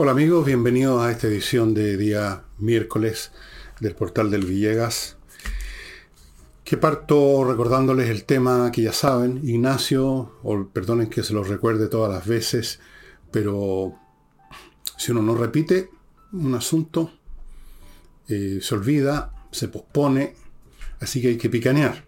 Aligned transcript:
Hola 0.00 0.12
amigos, 0.12 0.46
bienvenidos 0.46 1.02
a 1.02 1.10
esta 1.10 1.26
edición 1.26 1.74
de 1.74 1.96
día 1.96 2.44
miércoles 2.58 3.32
del 3.80 3.96
portal 3.96 4.30
del 4.30 4.46
Villegas, 4.46 5.16
que 6.62 6.76
parto 6.76 7.42
recordándoles 7.42 8.08
el 8.08 8.22
tema 8.22 8.70
que 8.70 8.82
ya 8.82 8.92
saben, 8.92 9.40
Ignacio, 9.42 10.38
o 10.44 10.68
perdonen 10.68 11.10
que 11.10 11.24
se 11.24 11.32
los 11.32 11.48
recuerde 11.48 11.88
todas 11.88 12.12
las 12.12 12.24
veces, 12.28 12.78
pero 13.32 13.98
si 14.96 15.10
uno 15.10 15.20
no 15.20 15.34
repite 15.34 15.90
un 16.30 16.54
asunto, 16.54 17.10
eh, 18.28 18.60
se 18.62 18.74
olvida, 18.76 19.34
se 19.50 19.66
pospone, 19.66 20.36
así 21.00 21.20
que 21.20 21.30
hay 21.30 21.38
que 21.38 21.50
picanear. 21.50 22.04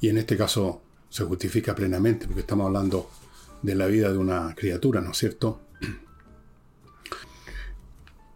Y 0.00 0.08
en 0.08 0.18
este 0.18 0.36
caso 0.36 0.82
se 1.08 1.24
justifica 1.24 1.74
plenamente, 1.74 2.26
porque 2.26 2.42
estamos 2.42 2.66
hablando 2.66 3.10
de 3.60 3.74
la 3.74 3.88
vida 3.88 4.12
de 4.12 4.18
una 4.18 4.54
criatura, 4.54 5.00
¿no 5.00 5.10
es 5.10 5.18
cierto? 5.18 5.71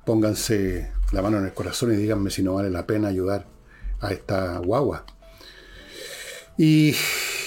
Pónganse 0.07 0.93
la 1.13 1.21
mano 1.21 1.39
en 1.39 1.45
el 1.45 1.53
corazón 1.53 1.93
y 1.93 1.97
díganme 1.97 2.31
si 2.31 2.43
no 2.43 2.55
vale 2.55 2.71
la 2.71 2.87
pena 2.87 3.09
ayudar 3.09 3.47
a 4.01 4.13
esta 4.13 4.59
guagua. 4.59 5.05
Y 6.57 6.95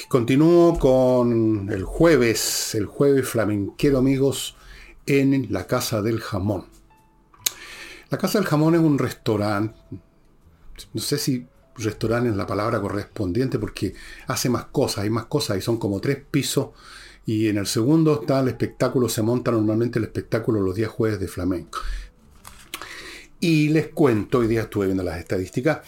continúo 0.09 0.77
con 0.77 1.69
el 1.71 1.83
jueves, 1.83 2.75
el 2.75 2.85
jueves 2.85 3.27
flamenquero 3.27 3.97
amigos, 3.97 4.55
en 5.07 5.47
la 5.49 5.65
Casa 5.65 6.03
del 6.03 6.19
Jamón. 6.19 6.65
La 8.09 8.17
Casa 8.17 8.37
del 8.37 8.47
Jamón 8.47 8.75
es 8.75 8.81
un 8.81 8.99
restaurante, 8.99 9.75
no 10.93 11.01
sé 11.01 11.17
si 11.17 11.47
restaurante 11.75 12.29
es 12.29 12.35
la 12.35 12.45
palabra 12.45 12.81
correspondiente 12.81 13.57
porque 13.57 13.95
hace 14.27 14.49
más 14.49 14.65
cosas, 14.65 15.05
hay 15.05 15.09
más 15.09 15.25
cosas 15.25 15.57
y 15.57 15.61
son 15.61 15.77
como 15.77 16.01
tres 16.01 16.17
pisos 16.29 16.69
y 17.25 17.47
en 17.47 17.57
el 17.57 17.67
segundo 17.67 18.21
está 18.21 18.41
el 18.41 18.49
espectáculo, 18.49 19.07
se 19.07 19.21
monta 19.21 19.51
normalmente 19.51 19.99
el 19.99 20.05
espectáculo 20.05 20.61
los 20.61 20.75
días 20.75 20.89
jueves 20.89 21.19
de 21.19 21.27
flamenco. 21.27 21.79
Y 23.41 23.69
les 23.69 23.87
cuento, 23.87 24.39
hoy 24.39 24.47
día 24.47 24.61
estuve 24.61 24.87
viendo 24.87 25.03
las 25.03 25.17
estadísticas, 25.17 25.79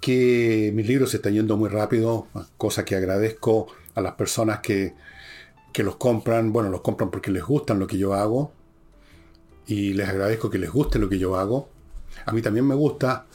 que 0.00 0.72
mis 0.74 0.86
libros 0.86 1.10
se 1.10 1.16
están 1.16 1.32
yendo 1.32 1.56
muy 1.56 1.70
rápido, 1.70 2.26
cosa 2.58 2.84
que 2.84 2.96
agradezco 2.96 3.68
a 3.94 4.02
las 4.02 4.12
personas 4.14 4.60
que, 4.60 4.94
que 5.72 5.82
los 5.82 5.96
compran. 5.96 6.52
Bueno, 6.52 6.68
los 6.68 6.82
compran 6.82 7.10
porque 7.10 7.30
les 7.30 7.42
gustan 7.42 7.78
lo 7.78 7.86
que 7.86 7.96
yo 7.96 8.12
hago. 8.12 8.52
Y 9.66 9.94
les 9.94 10.08
agradezco 10.08 10.50
que 10.50 10.58
les 10.58 10.70
guste 10.70 10.98
lo 10.98 11.08
que 11.08 11.18
yo 11.18 11.36
hago. 11.36 11.70
A 12.26 12.32
mí 12.32 12.42
también 12.42 12.66
me 12.66 12.74
gusta. 12.74 13.26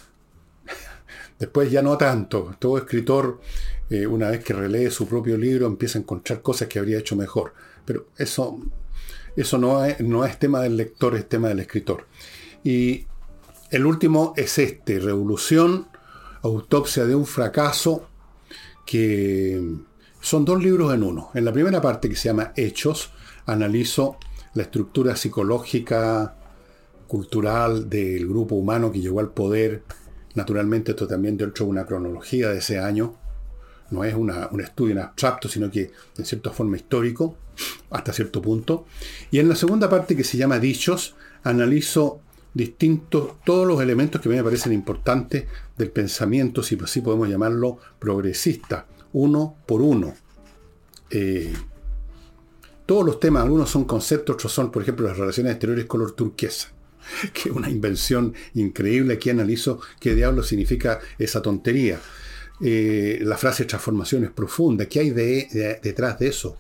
Después 1.39 1.71
ya 1.71 1.81
no 1.81 1.97
tanto. 1.97 2.55
Todo 2.59 2.77
escritor, 2.77 3.42
eh, 3.89 4.05
una 4.05 4.30
vez 4.30 4.44
que 4.44 4.53
relee 4.53 4.92
su 4.92 5.08
propio 5.08 5.36
libro, 5.36 5.66
empieza 5.66 5.97
a 5.97 6.02
encontrar 6.02 6.44
cosas 6.44 6.67
que 6.67 6.77
habría 6.77 6.99
hecho 6.99 7.16
mejor. 7.16 7.53
Pero 7.86 8.08
eso, 8.17 8.59
eso 9.36 9.58
no, 9.58 9.83
es, 9.83 9.99
no 10.02 10.25
es 10.25 10.38
tema 10.38 10.61
del 10.61 10.77
lector, 10.77 11.16
es 11.16 11.27
tema 11.27 11.47
del 11.47 11.61
escritor. 11.61 12.05
Y 12.64 13.08
el 13.69 13.85
último 13.85 14.33
es 14.37 14.57
este, 14.57 14.99
Revolución, 14.99 15.87
Autopsia 16.41 17.05
de 17.05 17.15
un 17.15 17.25
fracaso, 17.25 18.07
que 18.85 19.61
son 20.21 20.45
dos 20.45 20.63
libros 20.63 20.93
en 20.93 21.03
uno. 21.03 21.31
En 21.33 21.43
la 21.43 21.51
primera 21.51 21.81
parte, 21.81 22.07
que 22.09 22.15
se 22.15 22.29
llama 22.29 22.53
Hechos, 22.55 23.11
analizo 23.45 24.17
la 24.53 24.63
estructura 24.63 25.15
psicológica, 25.15 26.35
cultural 27.07 27.89
del 27.89 28.27
grupo 28.27 28.55
humano 28.55 28.91
que 28.91 28.99
llegó 28.99 29.19
al 29.19 29.29
poder. 29.29 29.83
Naturalmente, 30.35 30.91
esto 30.91 31.07
también 31.07 31.37
dentro 31.37 31.65
de 31.65 31.71
una 31.71 31.85
cronología 31.85 32.49
de 32.49 32.59
ese 32.59 32.79
año. 32.79 33.15
No 33.89 34.03
es 34.03 34.13
un 34.15 34.29
estudio 34.61 34.93
en 34.93 34.99
abstracto, 34.99 35.47
sino 35.47 35.71
que 35.71 35.91
en 36.17 36.25
cierta 36.25 36.52
forma 36.52 36.75
histórico, 36.75 37.37
hasta 37.89 38.13
cierto 38.13 38.41
punto. 38.41 38.85
Y 39.31 39.39
en 39.39 39.49
la 39.49 39.55
segunda 39.55 39.89
parte, 39.89 40.15
que 40.15 40.23
se 40.23 40.37
llama 40.37 40.59
Dichos, 40.59 41.15
analizo 41.43 42.21
distintos, 42.58 43.33
todos 43.45 43.67
los 43.67 43.80
elementos 43.81 44.20
que 44.20 44.27
a 44.27 44.31
mí 44.31 44.37
me 44.37 44.43
parecen 44.43 44.73
importantes 44.73 45.45
del 45.77 45.92
pensamiento, 45.92 46.64
si 46.64 46.77
así 46.83 47.02
podemos 47.02 47.30
llamarlo, 47.30 47.77
progresista, 47.99 48.87
uno 49.14 49.55
por 49.67 49.81
uno. 49.81 50.15
Eh, 51.11 51.54
todos 52.87 53.05
los 53.05 53.20
temas, 53.20 53.43
algunos 53.43 53.70
son 53.70 53.86
conceptos, 53.86 54.33
otros 54.33 54.52
son, 54.52 54.71
por 54.71 54.81
ejemplo, 54.81 55.08
las 55.08 55.17
relaciones 55.17 55.52
exteriores 55.54 55.86
color 55.86 56.14
turquesa, 56.14 56.73
que 57.33 57.49
es 57.49 57.55
una 57.55 57.70
invención 57.70 58.33
increíble. 58.55 59.14
Aquí 59.14 59.30
analizo 59.30 59.80
qué 59.99 60.15
diablo 60.15 60.42
significa 60.42 60.99
esa 61.20 61.42
tontería. 61.43 61.99
Eh, 62.60 63.20
la 63.21 63.37
frase 63.37 63.65
transformación 63.65 64.23
es 64.23 64.31
profunda, 64.31 64.87
¿qué 64.87 65.02
hay 65.02 65.11
detrás 65.11 66.17
de 66.17 66.27
eso? 66.30 66.58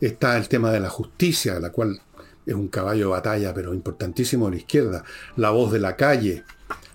Está 0.00 0.36
el 0.36 0.48
tema 0.48 0.72
de 0.72 0.80
la 0.80 0.90
justicia, 0.90 1.60
la 1.60 1.70
cual 1.70 2.00
es 2.48 2.54
un 2.54 2.68
caballo 2.68 3.04
de 3.04 3.10
batalla, 3.10 3.52
pero 3.52 3.74
importantísimo 3.74 4.46
a 4.46 4.50
la 4.50 4.56
izquierda. 4.56 5.04
La 5.36 5.50
voz 5.50 5.70
de 5.70 5.78
la 5.78 5.96
calle, 5.96 6.44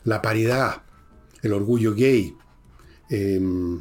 la 0.03 0.19
paridad, 0.19 0.81
el 1.44 1.53
orgullo 1.53 1.94
gay 1.94 2.36
em, 3.09 3.80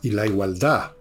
y 0.00 0.10
la 0.12 0.26
igualdad. 0.26 0.92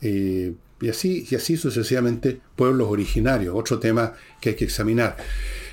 Eh, 0.00 0.54
y, 0.80 0.88
así, 0.88 1.26
y 1.30 1.34
así 1.34 1.58
sucesivamente, 1.58 2.40
pueblos 2.56 2.88
originarios, 2.88 3.54
otro 3.54 3.78
tema 3.78 4.14
que 4.40 4.50
hay 4.50 4.56
que 4.56 4.64
examinar. 4.64 5.18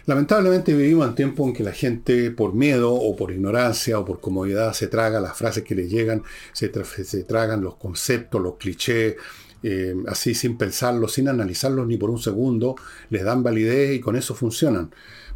Lamentablemente 0.05 0.73
vivimos 0.73 1.07
en 1.07 1.15
tiempo 1.15 1.47
en 1.47 1.53
que 1.53 1.63
la 1.63 1.71
gente 1.71 2.31
por 2.31 2.53
miedo 2.53 2.93
o 2.93 3.15
por 3.15 3.31
ignorancia 3.31 3.99
o 3.99 4.03
por 4.03 4.19
comodidad 4.19 4.73
se 4.73 4.87
traga 4.87 5.21
las 5.21 5.37
frases 5.37 5.63
que 5.63 5.75
le 5.75 5.87
llegan, 5.87 6.23
se, 6.51 6.71
se 7.05 7.23
tragan 7.23 7.61
los 7.61 7.77
conceptos, 7.77 8.41
los 8.41 8.57
clichés, 8.57 9.15
eh, 9.61 9.95
así 10.07 10.33
sin 10.33 10.57
pensarlo, 10.57 11.07
sin 11.07 11.27
analizarlos 11.27 11.87
ni 11.87 11.97
por 11.97 12.09
un 12.09 12.19
segundo, 12.19 12.75
les 13.09 13.23
dan 13.23 13.43
validez 13.43 13.95
y 13.95 13.99
con 13.99 14.15
eso 14.15 14.33
funcionan. 14.33 14.91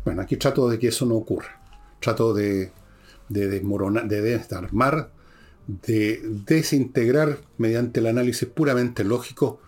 Bueno, 0.06 0.22
aquí 0.22 0.38
trato 0.38 0.70
de 0.70 0.80
que 0.80 0.88
eso 0.90 1.06
no 1.06 1.16
ocurra. 1.16 1.62
Trato 2.00 2.34
de, 2.34 2.72
de 3.30 3.48
desmoronar, 3.48 4.08
de 4.08 4.22
desarmar, 4.22 5.12
de 5.68 6.22
desintegrar 6.46 7.40
mediante 7.58 8.00
el 8.00 8.08
análisis 8.08 8.48
puramente 8.48 9.04
lógico 9.04 9.60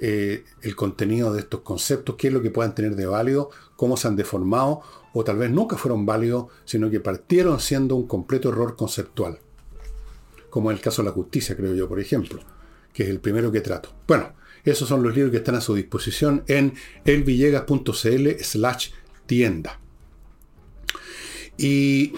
eh, 0.00 0.44
el 0.62 0.74
contenido 0.74 1.32
de 1.32 1.40
estos 1.40 1.60
conceptos, 1.60 2.16
qué 2.16 2.28
es 2.28 2.34
lo 2.34 2.42
que 2.42 2.50
puedan 2.50 2.74
tener 2.74 2.96
de 2.96 3.06
válido, 3.06 3.50
cómo 3.76 3.96
se 3.96 4.08
han 4.08 4.16
deformado, 4.16 4.80
o 5.12 5.22
tal 5.22 5.36
vez 5.36 5.50
nunca 5.50 5.76
fueron 5.76 6.04
válidos, 6.04 6.46
sino 6.64 6.90
que 6.90 6.98
partieron 7.00 7.60
siendo 7.60 7.94
un 7.94 8.08
completo 8.08 8.48
error 8.48 8.74
conceptual. 8.74 9.38
Como 10.50 10.70
en 10.70 10.76
el 10.76 10.82
caso 10.82 11.02
de 11.02 11.08
la 11.08 11.14
justicia, 11.14 11.56
creo 11.56 11.74
yo, 11.74 11.88
por 11.88 12.00
ejemplo 12.00 12.53
que 12.94 13.02
es 13.02 13.10
el 13.10 13.20
primero 13.20 13.52
que 13.52 13.60
trato. 13.60 13.94
Bueno, 14.06 14.32
esos 14.64 14.88
son 14.88 15.02
los 15.02 15.14
libros 15.14 15.30
que 15.30 15.38
están 15.38 15.56
a 15.56 15.60
su 15.60 15.74
disposición 15.74 16.44
en 16.46 16.72
elvillegas.cl 17.04 18.28
slash 18.40 18.90
tienda. 19.26 19.78
Y 21.58 22.14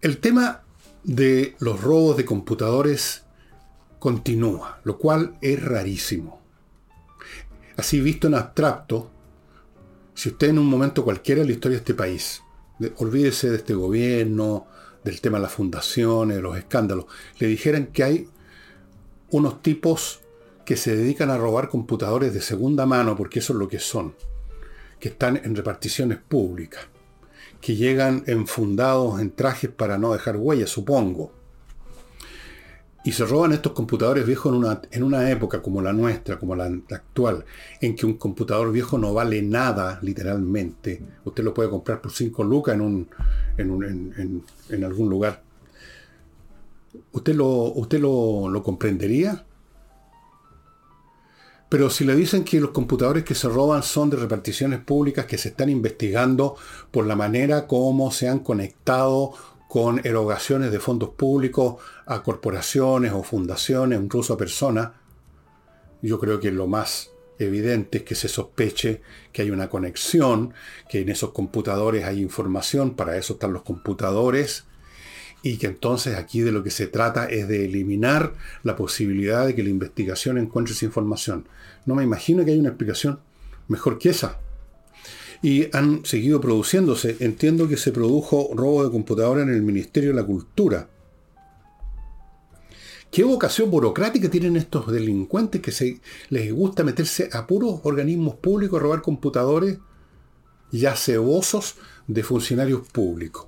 el 0.00 0.18
tema 0.18 0.62
de 1.02 1.54
los 1.58 1.80
robos 1.82 2.16
de 2.16 2.24
computadores 2.24 3.24
continúa, 3.98 4.80
lo 4.84 4.96
cual 4.98 5.36
es 5.42 5.62
rarísimo. 5.62 6.40
Así 7.76 8.00
visto 8.00 8.28
en 8.28 8.34
abstracto, 8.34 9.10
si 10.14 10.30
usted 10.30 10.48
en 10.48 10.58
un 10.58 10.66
momento 10.66 11.04
cualquiera 11.04 11.42
de 11.42 11.48
la 11.48 11.52
historia 11.52 11.76
de 11.76 11.80
este 11.80 11.94
país, 11.94 12.42
olvídese 12.96 13.50
de 13.50 13.56
este 13.56 13.74
gobierno, 13.74 14.66
del 15.04 15.20
tema 15.20 15.38
de 15.38 15.42
las 15.42 15.52
fundaciones, 15.52 16.40
los 16.40 16.56
escándalos, 16.56 17.06
le 17.38 17.46
dijeran 17.46 17.88
que 17.88 18.02
hay 18.02 18.28
unos 19.30 19.62
tipos 19.62 20.20
que 20.64 20.76
se 20.76 20.96
dedican 20.96 21.30
a 21.30 21.38
robar 21.38 21.68
computadores 21.68 22.34
de 22.34 22.40
segunda 22.40 22.86
mano, 22.86 23.16
porque 23.16 23.38
eso 23.38 23.52
es 23.52 23.58
lo 23.58 23.68
que 23.68 23.78
son, 23.78 24.14
que 24.98 25.10
están 25.10 25.40
en 25.42 25.54
reparticiones 25.54 26.18
públicas, 26.18 26.86
que 27.60 27.76
llegan 27.76 28.24
enfundados 28.26 29.20
en 29.20 29.30
trajes 29.30 29.70
para 29.70 29.96
no 29.96 30.12
dejar 30.12 30.36
huellas, 30.36 30.70
supongo. 30.70 31.32
Y 33.04 33.12
se 33.12 33.24
roban 33.24 33.52
estos 33.52 33.70
computadores 33.70 34.26
viejos 34.26 34.52
en 34.52 34.58
una, 34.58 34.82
en 34.90 35.04
una 35.04 35.30
época 35.30 35.62
como 35.62 35.80
la 35.80 35.92
nuestra, 35.92 36.40
como 36.40 36.56
la, 36.56 36.64
actual, 36.64 37.44
en 37.80 37.94
que 37.94 38.04
un 38.04 38.14
computador 38.14 38.72
viejo 38.72 38.98
no 38.98 39.14
vale 39.14 39.40
nada, 39.42 40.00
literalmente. 40.02 41.00
Usted 41.24 41.44
lo 41.44 41.54
puede 41.54 41.70
comprar 41.70 42.00
por 42.00 42.10
5 42.10 42.42
lucas 42.42 42.74
en, 42.74 42.80
un, 42.80 43.08
en, 43.56 44.42
en 44.70 44.84
algún 44.84 45.08
lugar 45.08 45.45
¿Usted 47.12 47.34
lo, 47.34 47.46
usted 47.46 48.00
lo, 48.00 48.62
comprendería? 48.62 49.44
Pero 51.68 51.90
si 51.90 52.04
le 52.04 52.14
dicen 52.14 52.44
que 52.44 52.60
los 52.60 52.70
computadores 52.70 53.24
que 53.24 53.34
se 53.34 53.48
roban 53.48 53.82
son 53.82 54.10
de 54.10 54.16
reparticiones 54.16 54.80
públicas 54.80 55.26
que 55.26 55.38
se 55.38 55.48
están 55.48 55.68
investigando 55.68 56.56
por 56.90 57.06
la 57.06 57.16
manera 57.16 57.66
como 57.66 58.12
se 58.12 58.28
han 58.28 58.38
conectado 58.38 59.32
con 59.68 60.00
erogaciones 60.06 60.70
de 60.70 60.78
fondos 60.78 61.10
públicos 61.10 61.82
a 62.06 62.22
corporaciones 62.22 63.12
o 63.12 63.24
fundaciones, 63.24 64.00
incluso 64.00 64.34
a 64.34 64.38
personas, 64.38 64.92
yo 66.02 66.20
creo 66.20 66.38
que 66.38 66.52
lo 66.52 66.66
más 66.68 67.10
evidente 67.38 67.98
es 67.98 68.04
que 68.04 68.14
se 68.14 68.28
sospeche 68.28 69.02
que 69.32 69.42
hay 69.42 69.50
una 69.50 69.68
conexión, 69.68 70.54
que 70.88 71.00
en 71.00 71.08
esos 71.08 71.32
computadores 71.32 72.04
hay 72.04 72.20
información, 72.20 72.94
para 72.94 73.16
eso 73.16 73.34
están 73.34 73.52
los 73.52 73.62
computadores, 73.62 74.64
y 75.46 75.58
que 75.58 75.68
entonces 75.68 76.16
aquí 76.16 76.40
de 76.40 76.50
lo 76.50 76.64
que 76.64 76.72
se 76.72 76.88
trata 76.88 77.26
es 77.26 77.46
de 77.46 77.66
eliminar 77.66 78.34
la 78.64 78.74
posibilidad 78.74 79.46
de 79.46 79.54
que 79.54 79.62
la 79.62 79.70
investigación 79.70 80.38
encuentre 80.38 80.74
esa 80.74 80.86
información. 80.86 81.46
No 81.84 81.94
me 81.94 82.02
imagino 82.02 82.44
que 82.44 82.50
haya 82.50 82.58
una 82.58 82.70
explicación 82.70 83.20
mejor 83.68 83.98
que 83.98 84.10
esa. 84.10 84.40
y 85.42 85.68
han 85.76 86.04
seguido 86.04 86.40
produciéndose. 86.40 87.18
Entiendo 87.20 87.68
que 87.68 87.76
se 87.76 87.92
produjo 87.92 88.50
robo 88.54 88.84
de 88.84 88.90
computadora 88.90 89.42
en 89.42 89.50
el 89.50 89.62
Ministerio 89.62 90.10
de 90.10 90.16
la 90.16 90.24
Cultura. 90.24 90.88
¿Qué 93.12 93.22
vocación 93.22 93.70
burocrática 93.70 94.28
tienen 94.28 94.56
estos 94.56 94.90
delincuentes 94.90 95.60
que 95.60 95.70
se, 95.70 96.00
les 96.30 96.52
gusta 96.52 96.82
meterse 96.82 97.28
a 97.32 97.46
puros 97.46 97.80
organismos 97.84 98.34
públicos, 98.34 98.82
robar 98.82 99.02
computadores 99.02 99.78
ya 100.72 100.96
cebosos 100.96 101.76
de 102.08 102.24
funcionarios 102.24 102.88
públicos? 102.88 103.46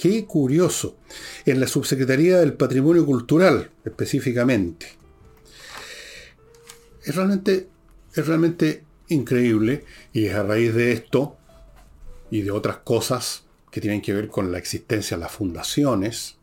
Qué 0.00 0.24
curioso. 0.24 0.96
En 1.44 1.60
la 1.60 1.66
Subsecretaría 1.66 2.38
del 2.38 2.54
Patrimonio 2.54 3.04
Cultural, 3.04 3.68
específicamente. 3.84 4.86
Es 7.04 7.14
realmente, 7.14 7.68
es 8.14 8.26
realmente 8.26 8.82
increíble 9.08 9.84
y 10.14 10.24
es 10.24 10.34
a 10.34 10.42
raíz 10.42 10.72
de 10.74 10.92
esto 10.92 11.36
y 12.30 12.40
de 12.40 12.50
otras 12.50 12.78
cosas 12.78 13.44
que 13.70 13.82
tienen 13.82 14.00
que 14.00 14.14
ver 14.14 14.28
con 14.28 14.50
la 14.50 14.56
existencia 14.56 15.18
de 15.18 15.24
las 15.24 15.32
fundaciones, 15.32 16.36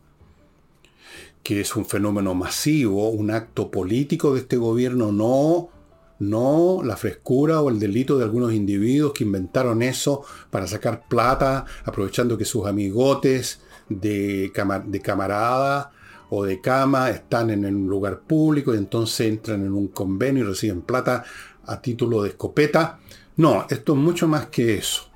que 1.42 1.59
es 1.59 1.75
un 1.75 1.88
fenómeno 1.88 2.36
masivo, 2.36 3.09
un 3.09 3.31
acto 3.31 3.71
político 3.71 4.36
de 4.36 4.42
este 4.42 4.57
gobierno, 4.57 5.12
no, 5.12 5.71
no 6.19 6.81
la 6.84 6.98
frescura 6.98 7.62
o 7.62 7.69
el 7.69 7.80
delito 7.80 8.18
de 8.18 8.24
algunos 8.24 8.54
individuos 8.54 9.14
que 9.14 9.24
inventaron 9.24 9.81
eso 9.81 10.24
para 10.50 10.68
sacar 10.68 11.08
plata, 11.08 11.66
aprovechando 11.86 12.38
que 12.38 12.46
sus 12.46 12.66
amigotes 12.66 13.62
de, 13.90 14.52
camarada 15.04 15.92
o 16.30 16.44
de 16.44 16.60
cama 16.60 17.10
están 17.10 17.50
en 17.50 17.66
un 17.66 17.88
lugar 17.88 18.22
público 18.22 18.74
y 18.74 18.78
entonces 18.78 19.28
entran 19.28 19.66
en 19.66 19.74
un 19.74 19.88
convenio 19.88 20.44
y 20.44 20.48
reciben 20.48 20.81
plata 20.81 21.24
a 21.66 21.81
título 21.81 22.24
de 22.24 22.30
escopeta. 22.30 23.00
No, 23.38 23.66
esto 23.69 23.94
es 23.94 24.00
mucho 24.00 24.28
más 24.28 24.48
que 24.48 24.75
eso. 24.75 25.10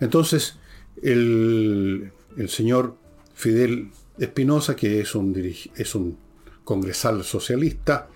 Entonces, 0.00 0.58
el, 1.02 2.12
señor 2.48 2.96
Fidel 3.34 3.90
Espinosa, 4.18 4.76
que 4.76 5.00
es 5.00 5.14
un, 5.14 5.34
es 5.76 5.94
un 5.94 6.18
congresal 6.64 7.22
socialista, 7.22 8.08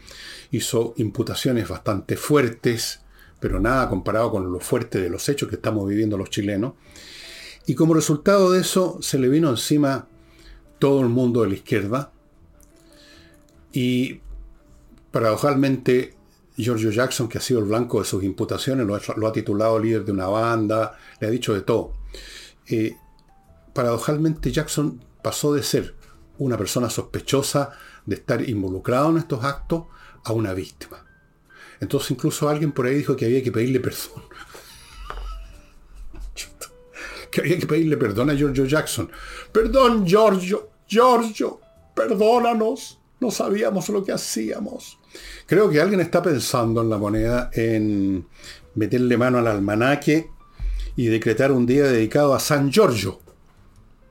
hizo 0.51 0.95
imputaciones 0.97 1.69
bastante 1.69 2.17
fuertes, 2.17 3.01
pero 3.39 3.61
nada 3.61 3.89
comparado 3.89 4.31
con 4.31 4.53
lo 4.53 4.61
fuerte 4.61 5.01
de 5.01 5.11
los 5.11 5.29
hechos 5.29 5.49
que 5.49 5.57
estamos 5.57 5.89
viviendo 5.89 6.19
los 6.19 6.31
chilenos. 6.31 6.75
Y 7.67 7.75
como 7.75 7.95
resultado 7.95 8.51
de 8.53 8.61
eso 8.61 8.99
se 9.01 9.19
le 9.19 9.29
vino 9.29 9.51
encima 9.51 10.07
todo 10.79 11.01
el 11.01 11.09
mundo 11.09 11.43
de 11.43 11.49
la 11.49 11.55
izquierda. 11.55 12.13
Y 13.73 14.21
paradojalmente 15.13 16.17
Giorgio 16.57 16.91
Jackson, 16.91 17.29
que 17.29 17.39
ha 17.39 17.41
sido 17.41 17.61
el 17.61 17.67
blanco 17.67 18.01
de 18.01 18.05
sus 18.05 18.23
imputaciones, 18.25 18.87
lo 18.87 19.27
ha, 19.27 19.33
titulado 19.33 19.79
líder 19.79 20.05
de 20.05 20.13
una 20.13 20.27
banda, 20.27 20.99
le 21.21 21.27
ha 21.27 21.31
dicho 21.31 21.55
de 21.55 21.63
todo. 21.63 21.93
Eh, 22.67 22.97
paradojalmente 23.73 24.51
Jackson 24.51 25.03
pasó 25.23 25.55
de 25.55 25.63
ser 25.63 25.95
una 26.39 26.57
persona 26.57 26.91
sospechosa 26.91 27.71
de 28.07 28.17
estar 28.17 28.49
involucrado 28.49 29.11
en 29.11 29.19
estos 29.19 29.45
actos 29.45 29.85
a 30.25 30.33
una 30.33 30.55
víctima. 30.55 31.05
Entonces 31.81 32.11
incluso 32.11 32.49
alguien 32.49 32.73
por 32.73 32.87
ahí 32.87 32.97
dijo 32.97 33.17
que 33.17 33.25
había 33.25 33.43
que 33.43 33.53
pedirle 33.53 33.81
perdón. 33.81 34.23
que 37.31 37.41
había 37.41 37.59
que 37.59 37.67
pedirle 37.67 37.97
perdón 37.97 38.31
a 38.31 38.35
Giorgio 38.35 38.67
Jackson. 38.67 39.11
Perdón, 39.53 40.07
Giorgio, 40.07 40.71
Giorgio, 40.87 41.61
perdónanos. 41.95 42.99
No 43.21 43.31
sabíamos 43.31 43.89
lo 43.91 44.03
que 44.03 44.13
hacíamos. 44.13 44.99
Creo 45.47 45.69
que 45.69 45.81
alguien 45.81 46.01
está 46.01 46.23
pensando 46.23 46.81
en 46.81 46.89
la 46.89 46.97
moneda 46.97 47.51
en 47.53 48.27
meterle 48.75 49.17
mano 49.19 49.39
al 49.39 49.47
almanaque 49.47 50.31
y 50.97 51.07
decretar 51.07 51.53
un 51.53 51.67
día 51.67 51.85
dedicado 51.85 52.35
a 52.35 52.41
San 52.41 52.71
Giorgio. 52.71 53.21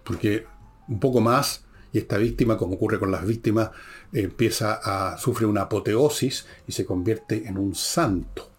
Porque 0.04 0.46
un 0.88 1.00
poco 1.00 1.22
más, 1.22 1.66
y 1.92 2.00
esta 2.00 2.18
víctima, 2.18 2.58
como 2.58 2.76
ocurre 2.76 3.00
con 3.00 3.12
las 3.12 3.26
víctimas, 3.26 3.72
empieza 4.14 4.80
a 4.84 5.18
sufrir 5.18 5.48
una 5.48 5.64
apoteosis 5.64 6.46
y 6.68 6.72
se 6.72 6.86
convierte 6.86 7.48
en 7.48 7.58
un 7.58 7.76
santo. 7.76 8.50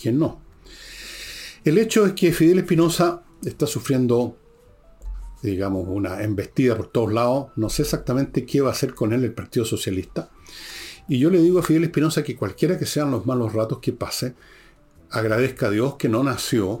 ¿Quién 0.00 0.18
no? 0.18 0.40
El 1.64 1.78
hecho 1.78 2.06
es 2.06 2.14
que 2.14 2.32
Fidel 2.32 2.58
Espinosa 2.58 3.22
está 3.44 3.66
sufriendo, 3.66 4.36
digamos, 5.42 5.86
una 5.88 6.22
embestida 6.22 6.76
por 6.76 6.88
todos 6.88 7.12
lados. 7.12 7.48
No 7.56 7.68
sé 7.68 7.82
exactamente 7.82 8.44
qué 8.44 8.60
va 8.60 8.70
a 8.70 8.72
hacer 8.72 8.94
con 8.94 9.12
él 9.12 9.22
el 9.22 9.32
Partido 9.32 9.64
Socialista. 9.64 10.30
Y 11.08 11.18
yo 11.18 11.30
le 11.30 11.40
digo 11.40 11.60
a 11.60 11.62
Fidel 11.62 11.84
Espinosa 11.84 12.22
que 12.22 12.36
cualquiera 12.36 12.78
que 12.78 12.86
sean 12.86 13.10
los 13.10 13.26
malos 13.26 13.52
ratos 13.52 13.78
que 13.78 13.92
pase, 13.92 14.34
agradezca 15.10 15.66
a 15.66 15.70
Dios 15.70 15.96
que 15.96 16.08
no 16.08 16.24
nació 16.24 16.80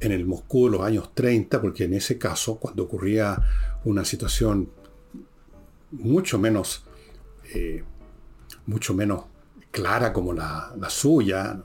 en 0.00 0.12
el 0.12 0.26
Moscú 0.26 0.66
de 0.66 0.72
los 0.76 0.86
años 0.86 1.14
30, 1.14 1.60
porque 1.60 1.84
en 1.84 1.94
ese 1.94 2.18
caso, 2.18 2.56
cuando 2.56 2.84
ocurría 2.84 3.40
una 3.84 4.04
situación 4.04 4.68
mucho 5.92 6.38
menos, 6.38 6.84
eh, 7.54 7.84
mucho 8.66 8.94
menos 8.94 9.24
clara 9.70 10.12
como 10.12 10.32
la, 10.32 10.74
la 10.78 10.90
suya, 10.90 11.62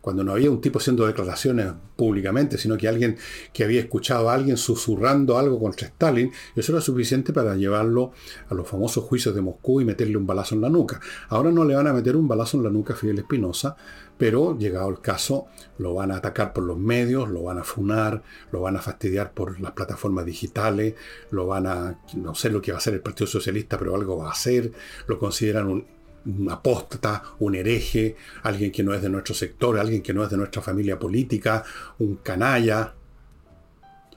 cuando 0.00 0.24
no 0.24 0.32
había 0.32 0.50
un 0.50 0.60
tipo 0.60 0.78
haciendo 0.78 1.06
declaraciones 1.06 1.72
públicamente, 1.96 2.56
sino 2.56 2.76
que 2.76 2.88
alguien 2.88 3.18
que 3.52 3.64
había 3.64 3.80
escuchado 3.80 4.30
a 4.30 4.34
alguien 4.34 4.56
susurrando 4.56 5.38
algo 5.38 5.60
contra 5.60 5.88
Stalin, 5.88 6.32
eso 6.56 6.72
era 6.72 6.80
suficiente 6.80 7.32
para 7.32 7.54
llevarlo 7.56 8.12
a 8.48 8.54
los 8.54 8.66
famosos 8.66 9.04
juicios 9.04 9.34
de 9.34 9.42
Moscú 9.42 9.80
y 9.80 9.84
meterle 9.84 10.16
un 10.16 10.26
balazo 10.26 10.54
en 10.54 10.62
la 10.62 10.70
nuca. 10.70 11.00
Ahora 11.28 11.50
no 11.50 11.64
le 11.64 11.74
van 11.74 11.86
a 11.86 11.92
meter 11.92 12.16
un 12.16 12.28
balazo 12.28 12.56
en 12.56 12.64
la 12.64 12.70
nuca 12.70 12.94
a 12.94 12.96
Fidel 12.96 13.18
Espinosa, 13.18 13.76
pero 14.20 14.54
llegado 14.58 14.90
el 14.90 15.00
caso, 15.00 15.46
lo 15.78 15.94
van 15.94 16.10
a 16.10 16.18
atacar 16.18 16.52
por 16.52 16.64
los 16.64 16.76
medios, 16.76 17.30
lo 17.30 17.44
van 17.44 17.56
a 17.56 17.64
funar, 17.64 18.22
lo 18.52 18.60
van 18.60 18.76
a 18.76 18.82
fastidiar 18.82 19.32
por 19.32 19.58
las 19.62 19.72
plataformas 19.72 20.26
digitales, 20.26 20.94
lo 21.30 21.46
van 21.46 21.66
a, 21.66 21.98
no 22.16 22.34
sé 22.34 22.50
lo 22.50 22.60
que 22.60 22.70
va 22.70 22.76
a 22.76 22.80
hacer 22.80 22.92
el 22.92 23.00
Partido 23.00 23.26
Socialista, 23.26 23.78
pero 23.78 23.94
algo 23.94 24.18
va 24.18 24.28
a 24.28 24.32
hacer, 24.32 24.72
lo 25.06 25.18
consideran 25.18 25.68
un 25.68 25.86
un 26.26 26.50
apóstata, 26.50 27.22
un 27.38 27.54
hereje, 27.54 28.14
alguien 28.42 28.70
que 28.70 28.82
no 28.82 28.92
es 28.92 29.00
de 29.00 29.08
nuestro 29.08 29.34
sector, 29.34 29.78
alguien 29.78 30.02
que 30.02 30.12
no 30.12 30.22
es 30.22 30.28
de 30.28 30.36
nuestra 30.36 30.60
familia 30.60 30.98
política, 30.98 31.64
un 31.98 32.16
canalla. 32.16 32.92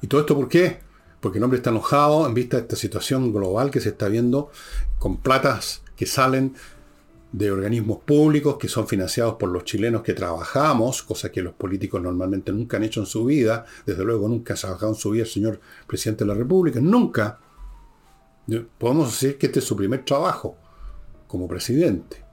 ¿Y 0.01 0.07
todo 0.07 0.19
esto 0.19 0.35
por 0.35 0.49
qué? 0.49 0.79
Porque 1.21 1.37
el 1.37 1.45
hombre 1.45 1.59
está 1.59 1.69
enojado 1.69 2.27
en 2.27 2.33
vista 2.33 2.57
de 2.57 2.63
esta 2.63 2.75
situación 2.75 3.31
global 3.31 3.71
que 3.71 3.79
se 3.79 3.87
está 3.87 4.09
viendo 4.09 4.51
con 4.99 5.15
platas 5.15 5.81
que 5.95 6.05
salen 6.05 6.55
de 7.33 7.51
organismos 7.51 7.97
públicos 8.05 8.57
que 8.57 8.67
son 8.67 8.87
financiados 8.87 9.35
por 9.35 9.49
los 9.49 9.65
chilenos 9.65 10.03
que 10.03 10.13
trabajamos, 10.13 11.01
cosa 11.01 11.31
que 11.31 11.41
los 11.41 11.53
políticos 11.53 11.99
normalmente 12.01 12.53
nunca 12.53 12.77
han 12.77 12.83
hecho 12.83 12.99
en 12.99 13.07
su 13.07 13.25
vida, 13.25 13.65
desde 13.87 14.05
luego 14.05 14.29
nunca 14.29 14.53
ha 14.53 14.57
trabajado 14.57 14.91
en 14.93 14.97
su 14.97 15.09
vida 15.09 15.23
el 15.23 15.29
señor 15.29 15.59
presidente 15.87 16.23
de 16.23 16.27
la 16.27 16.35
República, 16.35 16.79
nunca. 16.79 17.39
Podemos 18.77 19.11
decir 19.11 19.37
que 19.39 19.47
este 19.47 19.59
es 19.59 19.65
su 19.65 19.75
primer 19.75 20.05
trabajo 20.05 20.55
como 21.27 21.47
presidente. 21.47 22.23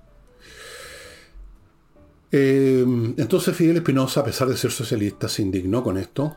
Eh, 2.30 2.84
entonces 3.16 3.56
Fidel 3.56 3.78
Espinosa, 3.78 4.20
a 4.20 4.24
pesar 4.24 4.48
de 4.48 4.56
ser 4.56 4.70
socialista, 4.70 5.30
se 5.30 5.40
indignó 5.40 5.82
con 5.82 5.96
esto, 5.96 6.36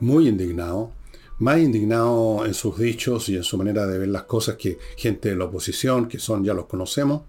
muy 0.00 0.26
indignado, 0.26 0.92
más 1.38 1.58
indignado 1.60 2.44
en 2.44 2.54
sus 2.54 2.76
dichos 2.76 3.28
y 3.28 3.36
en 3.36 3.44
su 3.44 3.56
manera 3.56 3.86
de 3.86 3.98
ver 3.98 4.08
las 4.08 4.24
cosas 4.24 4.56
que 4.56 4.78
gente 4.96 5.28
de 5.28 5.36
la 5.36 5.44
oposición, 5.44 6.08
que 6.08 6.18
son, 6.18 6.42
ya 6.42 6.54
los 6.54 6.66
conocemos. 6.66 7.22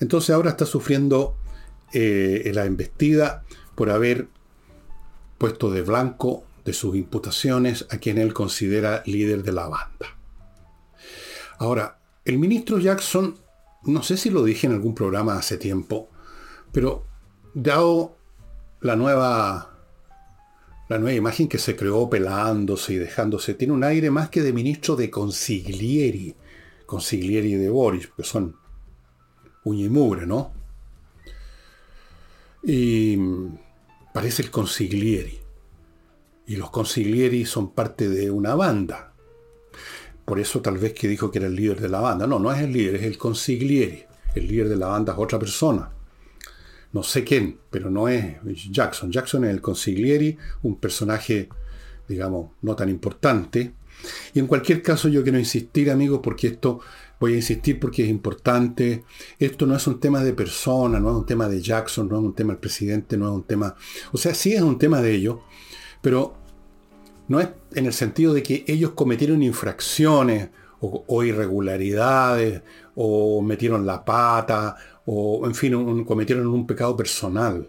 Entonces 0.00 0.30
ahora 0.30 0.50
está 0.50 0.66
sufriendo 0.66 1.36
eh, 1.92 2.50
la 2.54 2.64
embestida 2.64 3.44
por 3.74 3.90
haber 3.90 4.28
puesto 5.38 5.70
de 5.70 5.82
blanco 5.82 6.44
de 6.64 6.72
sus 6.72 6.96
imputaciones 6.96 7.86
a 7.90 7.98
quien 7.98 8.18
él 8.18 8.34
considera 8.34 9.02
líder 9.06 9.42
de 9.42 9.52
la 9.52 9.68
banda. 9.68 10.18
Ahora, 11.58 11.98
el 12.24 12.38
ministro 12.38 12.78
Jackson, 12.78 13.36
no 13.84 14.02
sé 14.02 14.16
si 14.16 14.30
lo 14.30 14.44
dije 14.44 14.66
en 14.66 14.74
algún 14.74 14.94
programa 14.94 15.36
hace 15.36 15.56
tiempo, 15.56 16.08
pero 16.72 17.06
dado 17.54 18.16
la 18.80 18.96
nueva, 18.96 19.78
la 20.88 20.98
nueva 20.98 21.16
imagen 21.16 21.48
que 21.48 21.58
se 21.58 21.76
creó 21.76 22.08
pelándose 22.08 22.94
y 22.94 22.96
dejándose, 22.96 23.54
tiene 23.54 23.72
un 23.72 23.84
aire 23.84 24.10
más 24.10 24.30
que 24.30 24.42
de 24.42 24.52
ministro 24.52 24.96
de 24.96 25.10
consiglieri, 25.10 26.34
consiglieri 26.86 27.54
de 27.54 27.68
Boris, 27.68 28.06
porque 28.06 28.24
son 28.24 28.59
uña 29.64 29.84
y 29.84 29.88
mugre, 29.88 30.26
¿no? 30.26 30.52
Y 32.62 33.16
parece 34.12 34.42
el 34.42 34.50
consiglieri. 34.50 35.38
Y 36.46 36.56
los 36.56 36.70
consiglieri 36.70 37.44
son 37.44 37.72
parte 37.72 38.08
de 38.08 38.30
una 38.30 38.54
banda. 38.54 39.12
Por 40.24 40.40
eso 40.40 40.60
tal 40.60 40.78
vez 40.78 40.92
que 40.92 41.08
dijo 41.08 41.30
que 41.30 41.38
era 41.38 41.48
el 41.48 41.56
líder 41.56 41.80
de 41.80 41.88
la 41.88 42.00
banda. 42.00 42.26
No, 42.26 42.38
no 42.38 42.52
es 42.52 42.60
el 42.60 42.72
líder, 42.72 42.96
es 42.96 43.02
el 43.02 43.18
consigliere. 43.18 44.08
El 44.34 44.46
líder 44.46 44.68
de 44.68 44.76
la 44.76 44.88
banda 44.88 45.12
es 45.12 45.18
otra 45.18 45.38
persona. 45.38 45.90
No 46.92 47.02
sé 47.02 47.22
quién, 47.24 47.60
pero 47.70 47.88
no 47.90 48.08
es 48.08 48.36
Jackson. 48.70 49.12
Jackson 49.12 49.44
es 49.44 49.50
el 49.50 49.60
consigliere, 49.60 50.36
un 50.62 50.76
personaje, 50.76 51.48
digamos, 52.08 52.50
no 52.62 52.74
tan 52.74 52.88
importante. 52.88 53.74
Y 54.34 54.38
en 54.38 54.46
cualquier 54.46 54.82
caso 54.82 55.08
yo 55.08 55.22
quiero 55.22 55.38
insistir, 55.38 55.90
amigos, 55.90 56.20
porque 56.22 56.48
esto 56.48 56.80
Voy 57.20 57.34
a 57.34 57.36
insistir 57.36 57.78
porque 57.78 58.02
es 58.02 58.08
importante. 58.08 59.04
Esto 59.38 59.66
no 59.66 59.76
es 59.76 59.86
un 59.86 60.00
tema 60.00 60.24
de 60.24 60.32
persona, 60.32 60.98
no 60.98 61.10
es 61.10 61.16
un 61.16 61.26
tema 61.26 61.48
de 61.48 61.60
Jackson, 61.60 62.08
no 62.08 62.18
es 62.18 62.24
un 62.24 62.34
tema 62.34 62.54
del 62.54 62.60
presidente, 62.60 63.18
no 63.18 63.26
es 63.26 63.34
un 63.34 63.42
tema... 63.42 63.76
O 64.12 64.16
sea, 64.16 64.34
sí 64.34 64.54
es 64.54 64.62
un 64.62 64.78
tema 64.78 65.02
de 65.02 65.14
ellos, 65.14 65.36
pero 66.00 66.34
no 67.28 67.38
es 67.38 67.50
en 67.74 67.84
el 67.84 67.92
sentido 67.92 68.32
de 68.32 68.42
que 68.42 68.64
ellos 68.66 68.92
cometieron 68.92 69.42
infracciones 69.42 70.48
o, 70.80 71.22
irregularidades 71.22 72.62
o 72.94 73.42
metieron 73.42 73.84
la 73.84 74.02
pata 74.02 74.76
o, 75.04 75.46
en 75.46 75.54
fin, 75.54 76.04
cometieron 76.04 76.46
un 76.46 76.66
pecado 76.66 76.96
personal 76.96 77.68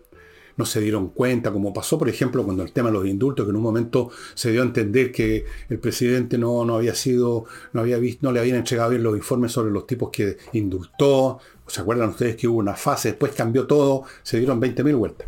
no 0.62 0.66
se 0.66 0.80
dieron 0.80 1.10
cuenta, 1.10 1.52
como 1.52 1.74
pasó, 1.74 1.98
por 1.98 2.08
ejemplo, 2.08 2.44
cuando 2.44 2.62
el 2.62 2.72
tema 2.72 2.90
de 2.90 2.94
los 2.94 3.08
indultos, 3.08 3.46
que 3.46 3.50
en 3.50 3.56
un 3.56 3.64
momento 3.64 4.12
se 4.36 4.52
dio 4.52 4.62
a 4.62 4.66
entender 4.66 5.12
que 5.12 5.44
el 5.70 5.80
presidente 5.80 6.38
no, 6.38 6.64
no 6.66 6.76
había 6.76 6.94
sido, 6.94 7.46
no 7.74 7.82
había 7.82 7.98
visto, 7.98 8.20
no 8.22 8.32
le 8.32 8.40
habían 8.40 8.58
entregado 8.58 8.92
bien 8.92 9.02
los 9.02 9.18
informes 9.18 9.52
sobre 9.52 9.72
los 9.72 9.88
tipos 9.88 10.12
que 10.12 10.38
indultó. 10.54 11.40
¿Se 11.66 11.82
acuerdan 11.82 12.10
ustedes 12.10 12.36
que 12.36 12.48
hubo 12.48 12.60
una 12.60 12.76
fase, 12.76 13.10
después 13.10 13.32
cambió 13.32 13.66
todo, 13.66 14.04
se 14.22 14.38
dieron 14.38 14.62
20.000 14.62 14.96
vueltas? 14.96 15.28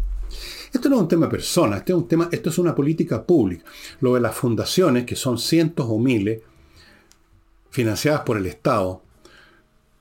Esto 0.71 0.89
no 0.89 0.97
es 0.97 1.01
un 1.01 1.07
tema 1.07 1.25
de 1.25 1.31
personas, 1.31 1.79
esto 1.79 1.93
es, 1.93 1.97
un 1.97 2.07
tema, 2.07 2.29
esto 2.31 2.49
es 2.49 2.57
una 2.59 2.75
política 2.75 3.25
pública. 3.25 3.65
Lo 4.01 4.13
de 4.13 4.21
las 4.21 4.35
fundaciones, 4.35 5.05
que 5.05 5.15
son 5.15 5.39
cientos 5.39 5.87
o 5.89 5.97
miles, 5.97 6.41
financiadas 7.71 8.21
por 8.21 8.37
el 8.37 8.45
Estado, 8.45 9.01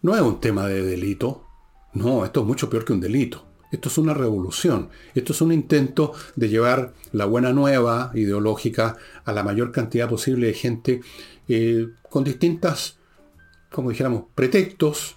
no 0.02 0.14
es 0.14 0.20
un 0.20 0.40
tema 0.40 0.66
de 0.66 0.82
delito. 0.82 1.46
No, 1.94 2.24
esto 2.26 2.40
es 2.40 2.46
mucho 2.46 2.68
peor 2.68 2.84
que 2.84 2.92
un 2.92 3.00
delito. 3.00 3.46
Esto 3.72 3.88
es 3.88 3.98
una 3.98 4.14
revolución. 4.14 4.90
Esto 5.14 5.32
es 5.32 5.40
un 5.40 5.50
intento 5.50 6.12
de 6.36 6.50
llevar 6.50 6.92
la 7.10 7.24
buena 7.24 7.52
nueva 7.52 8.12
ideológica 8.14 8.96
a 9.24 9.32
la 9.32 9.42
mayor 9.42 9.72
cantidad 9.72 10.08
posible 10.08 10.48
de 10.48 10.54
gente 10.54 11.00
eh, 11.48 11.88
con 12.08 12.22
distintas, 12.22 12.98
como 13.70 13.90
dijéramos, 13.90 14.24
pretextos 14.34 15.16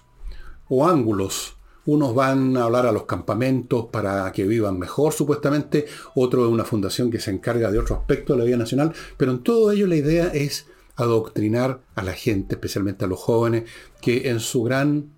o 0.68 0.88
ángulos. 0.88 1.56
Unos 1.84 2.14
van 2.14 2.56
a 2.56 2.64
hablar 2.64 2.86
a 2.86 2.92
los 2.92 3.04
campamentos 3.04 3.86
para 3.92 4.32
que 4.32 4.44
vivan 4.44 4.78
mejor, 4.78 5.12
supuestamente. 5.12 5.86
Otro 6.14 6.46
es 6.46 6.50
una 6.50 6.64
fundación 6.64 7.10
que 7.10 7.20
se 7.20 7.30
encarga 7.30 7.70
de 7.70 7.78
otro 7.78 7.94
aspecto 7.94 8.32
de 8.32 8.38
la 8.40 8.44
vida 8.46 8.56
nacional. 8.56 8.92
Pero 9.18 9.32
en 9.32 9.42
todo 9.42 9.70
ello 9.70 9.86
la 9.86 9.96
idea 9.96 10.28
es 10.28 10.66
adoctrinar 10.96 11.82
a 11.94 12.02
la 12.02 12.14
gente, 12.14 12.54
especialmente 12.54 13.04
a 13.04 13.08
los 13.08 13.20
jóvenes, 13.20 13.64
que 14.00 14.30
en 14.30 14.40
su 14.40 14.62
gran 14.62 15.15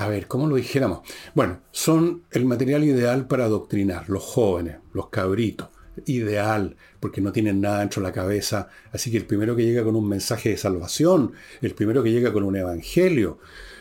a 0.00 0.08
ver, 0.08 0.26
¿cómo 0.28 0.46
lo 0.46 0.56
dijéramos? 0.56 1.00
Bueno, 1.34 1.60
son 1.72 2.22
el 2.30 2.46
material 2.46 2.84
ideal 2.84 3.26
para 3.26 3.44
adoctrinar, 3.44 4.08
los 4.08 4.22
jóvenes, 4.22 4.78
los 4.94 5.10
cabritos. 5.10 5.68
Ideal, 6.06 6.76
porque 7.00 7.20
no 7.20 7.32
tienen 7.32 7.60
nada 7.60 7.80
dentro 7.80 8.00
de 8.00 8.08
la 8.08 8.14
cabeza. 8.14 8.68
Así 8.94 9.10
que 9.10 9.18
el 9.18 9.26
primero 9.26 9.54
que 9.54 9.62
llega 9.62 9.84
con 9.84 9.96
un 9.96 10.08
mensaje 10.08 10.48
de 10.48 10.56
salvación, 10.56 11.32
el 11.60 11.74
primero 11.74 12.02
que 12.02 12.12
llega 12.12 12.32
con 12.32 12.44
un 12.44 12.56
evangelio, 12.56 13.40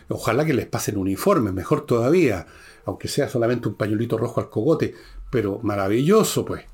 ojalá 0.10 0.44
que 0.44 0.54
les 0.54 0.66
pasen 0.66 0.98
uniformes, 0.98 1.54
mejor 1.54 1.86
todavía, 1.86 2.48
aunque 2.84 3.08
sea 3.08 3.30
solamente 3.30 3.70
un 3.70 3.76
pañuelito 3.76 4.18
rojo 4.18 4.42
al 4.42 4.50
cogote, 4.50 4.96
pero 5.32 5.60
maravilloso, 5.64 6.44
pues. 6.44 6.66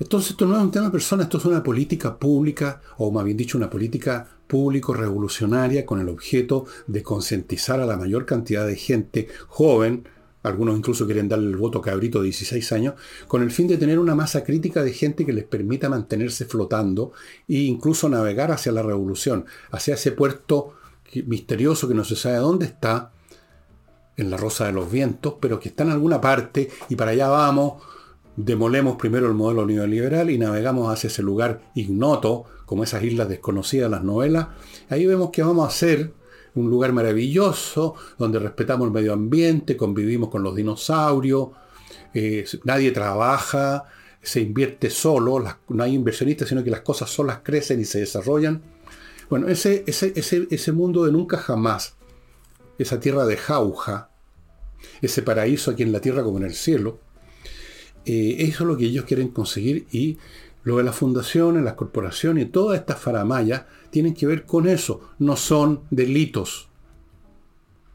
Entonces 0.00 0.30
esto 0.30 0.46
no 0.46 0.56
es 0.56 0.62
un 0.62 0.70
tema 0.70 0.86
de 0.86 0.92
persona, 0.92 1.24
esto 1.24 1.36
es 1.36 1.44
una 1.44 1.62
política 1.62 2.18
pública, 2.18 2.80
o 2.96 3.12
más 3.12 3.24
bien 3.24 3.36
dicho, 3.36 3.58
una 3.58 3.68
política 3.68 4.26
público-revolucionaria 4.46 5.84
con 5.84 6.00
el 6.00 6.08
objeto 6.08 6.64
de 6.86 7.02
concientizar 7.02 7.80
a 7.80 7.86
la 7.86 7.98
mayor 7.98 8.24
cantidad 8.24 8.66
de 8.66 8.76
gente 8.76 9.28
joven, 9.46 10.08
algunos 10.42 10.78
incluso 10.78 11.04
quieren 11.04 11.28
darle 11.28 11.50
el 11.50 11.56
voto 11.56 11.82
cabrito 11.82 12.20
de 12.20 12.24
16 12.24 12.72
años, 12.72 12.94
con 13.28 13.42
el 13.42 13.50
fin 13.50 13.68
de 13.68 13.76
tener 13.76 13.98
una 13.98 14.14
masa 14.14 14.42
crítica 14.42 14.82
de 14.82 14.94
gente 14.94 15.26
que 15.26 15.34
les 15.34 15.44
permita 15.44 15.90
mantenerse 15.90 16.46
flotando 16.46 17.12
e 17.46 17.58
incluso 17.58 18.08
navegar 18.08 18.50
hacia 18.50 18.72
la 18.72 18.82
revolución, 18.82 19.44
hacia 19.70 19.94
ese 19.94 20.12
puerto 20.12 20.76
misterioso 21.26 21.86
que 21.88 21.94
no 21.94 22.04
se 22.04 22.16
sabe 22.16 22.38
dónde 22.38 22.64
está, 22.64 23.12
en 24.16 24.30
la 24.30 24.36
Rosa 24.36 24.66
de 24.66 24.72
los 24.72 24.90
Vientos, 24.90 25.34
pero 25.40 25.58
que 25.58 25.70
está 25.70 25.82
en 25.82 25.90
alguna 25.90 26.20
parte 26.20 26.68
y 26.88 26.96
para 26.96 27.12
allá 27.12 27.28
vamos, 27.28 27.82
demolemos 28.44 28.96
primero 28.96 29.26
el 29.26 29.34
modelo 29.34 29.66
neoliberal 29.66 30.30
y 30.30 30.38
navegamos 30.38 30.92
hacia 30.92 31.08
ese 31.08 31.22
lugar 31.22 31.60
ignoto 31.74 32.44
como 32.66 32.84
esas 32.84 33.02
islas 33.02 33.28
desconocidas, 33.28 33.90
las 33.90 34.04
novelas, 34.04 34.48
ahí 34.88 35.04
vemos 35.06 35.30
que 35.30 35.42
vamos 35.42 35.66
a 35.66 35.76
ser 35.76 36.12
un 36.54 36.70
lugar 36.70 36.92
maravilloso, 36.92 37.94
donde 38.18 38.38
respetamos 38.38 38.86
el 38.86 38.92
medio 38.92 39.12
ambiente, 39.12 39.76
convivimos 39.76 40.30
con 40.30 40.42
los 40.42 40.54
dinosaurios, 40.54 41.48
eh, 42.14 42.44
nadie 42.64 42.90
trabaja, 42.90 43.84
se 44.22 44.40
invierte 44.40 44.90
solo, 44.90 45.44
no 45.68 45.82
hay 45.82 45.94
inversionistas, 45.94 46.48
sino 46.48 46.62
que 46.62 46.70
las 46.70 46.82
cosas 46.82 47.10
solas 47.10 47.40
crecen 47.42 47.80
y 47.80 47.84
se 47.84 48.00
desarrollan. 48.00 48.62
Bueno, 49.28 49.48
ese, 49.48 49.84
ese, 49.86 50.72
mundo 50.72 51.04
de 51.04 51.12
nunca 51.12 51.38
jamás, 51.38 51.94
esa 52.78 52.98
tierra 52.98 53.26
de 53.26 53.36
jauja, 53.36 54.10
ese 55.00 55.22
paraíso 55.22 55.70
aquí 55.70 55.84
en 55.84 55.92
la 55.92 56.00
tierra 56.00 56.22
como 56.24 56.38
en 56.38 56.44
el 56.44 56.54
cielo, 56.54 56.98
eh, 58.12 58.42
eso 58.48 58.64
es 58.64 58.68
lo 58.68 58.76
que 58.76 58.86
ellos 58.86 59.04
quieren 59.04 59.28
conseguir 59.28 59.86
y 59.92 60.18
lo 60.64 60.78
de 60.78 60.82
las 60.82 60.96
fundaciones, 60.96 61.62
las 61.62 61.74
corporaciones 61.74 62.46
y 62.46 62.48
todas 62.48 62.80
estas 62.80 62.98
faramayas 62.98 63.66
tienen 63.90 64.14
que 64.14 64.26
ver 64.26 64.46
con 64.46 64.68
eso. 64.68 65.12
No 65.20 65.36
son 65.36 65.82
delitos. 65.90 66.68